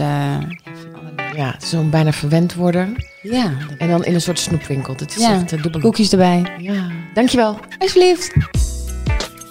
ja, 1.35 1.55
zo'n 1.63 1.89
bijna 1.89 2.11
verwend 2.11 2.53
worden. 2.53 2.95
ja, 3.21 3.51
En 3.77 3.89
dan 3.89 4.03
in 4.05 4.13
een 4.13 4.21
soort 4.21 4.39
snoepwinkel. 4.39 4.93
Het 4.93 5.15
is 5.15 5.21
Ja, 5.23 5.33
echt 5.33 5.51
uh, 5.53 5.61
dubbel. 5.63 5.81
koekjes 5.81 6.11
erbij. 6.11 6.43
Ja, 6.57 6.87
dankjewel. 7.13 7.59
Alsjeblieft. 7.77 8.33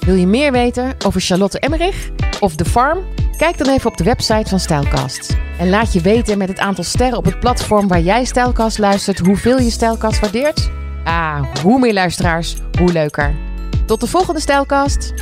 Wil 0.01 0.15
je 0.15 0.27
meer 0.27 0.53
weten 0.53 0.95
over 1.07 1.21
Charlotte 1.21 1.59
Emmerich 1.59 2.11
of 2.41 2.57
The 2.57 2.65
Farm? 2.65 2.99
Kijk 3.37 3.59
dan 3.59 3.69
even 3.69 3.91
op 3.91 3.97
de 3.97 4.05
website 4.05 4.49
van 4.49 4.61
Stijlkast. 4.61 5.37
En 5.59 5.69
laat 5.69 5.93
je 5.93 6.01
weten 6.01 6.39
met 6.39 6.49
het 6.49 6.59
aantal 6.59 6.85
sterren 6.85 7.19
op 7.19 7.25
het 7.25 7.41
platform 7.41 7.89
waar 7.89 8.01
jij 8.01 8.25
Stijlkast 8.25 8.79
luistert 8.79 9.19
hoeveel 9.19 9.59
je 9.61 9.71
Stijlkast 9.71 10.21
waardeert. 10.21 10.71
Ah, 11.05 11.43
hoe 11.63 11.79
meer 11.79 11.93
luisteraars, 11.93 12.57
hoe 12.79 12.93
leuker. 12.93 13.35
Tot 13.87 14.01
de 14.01 14.07
volgende 14.07 14.41
Stijlkast. 14.41 15.13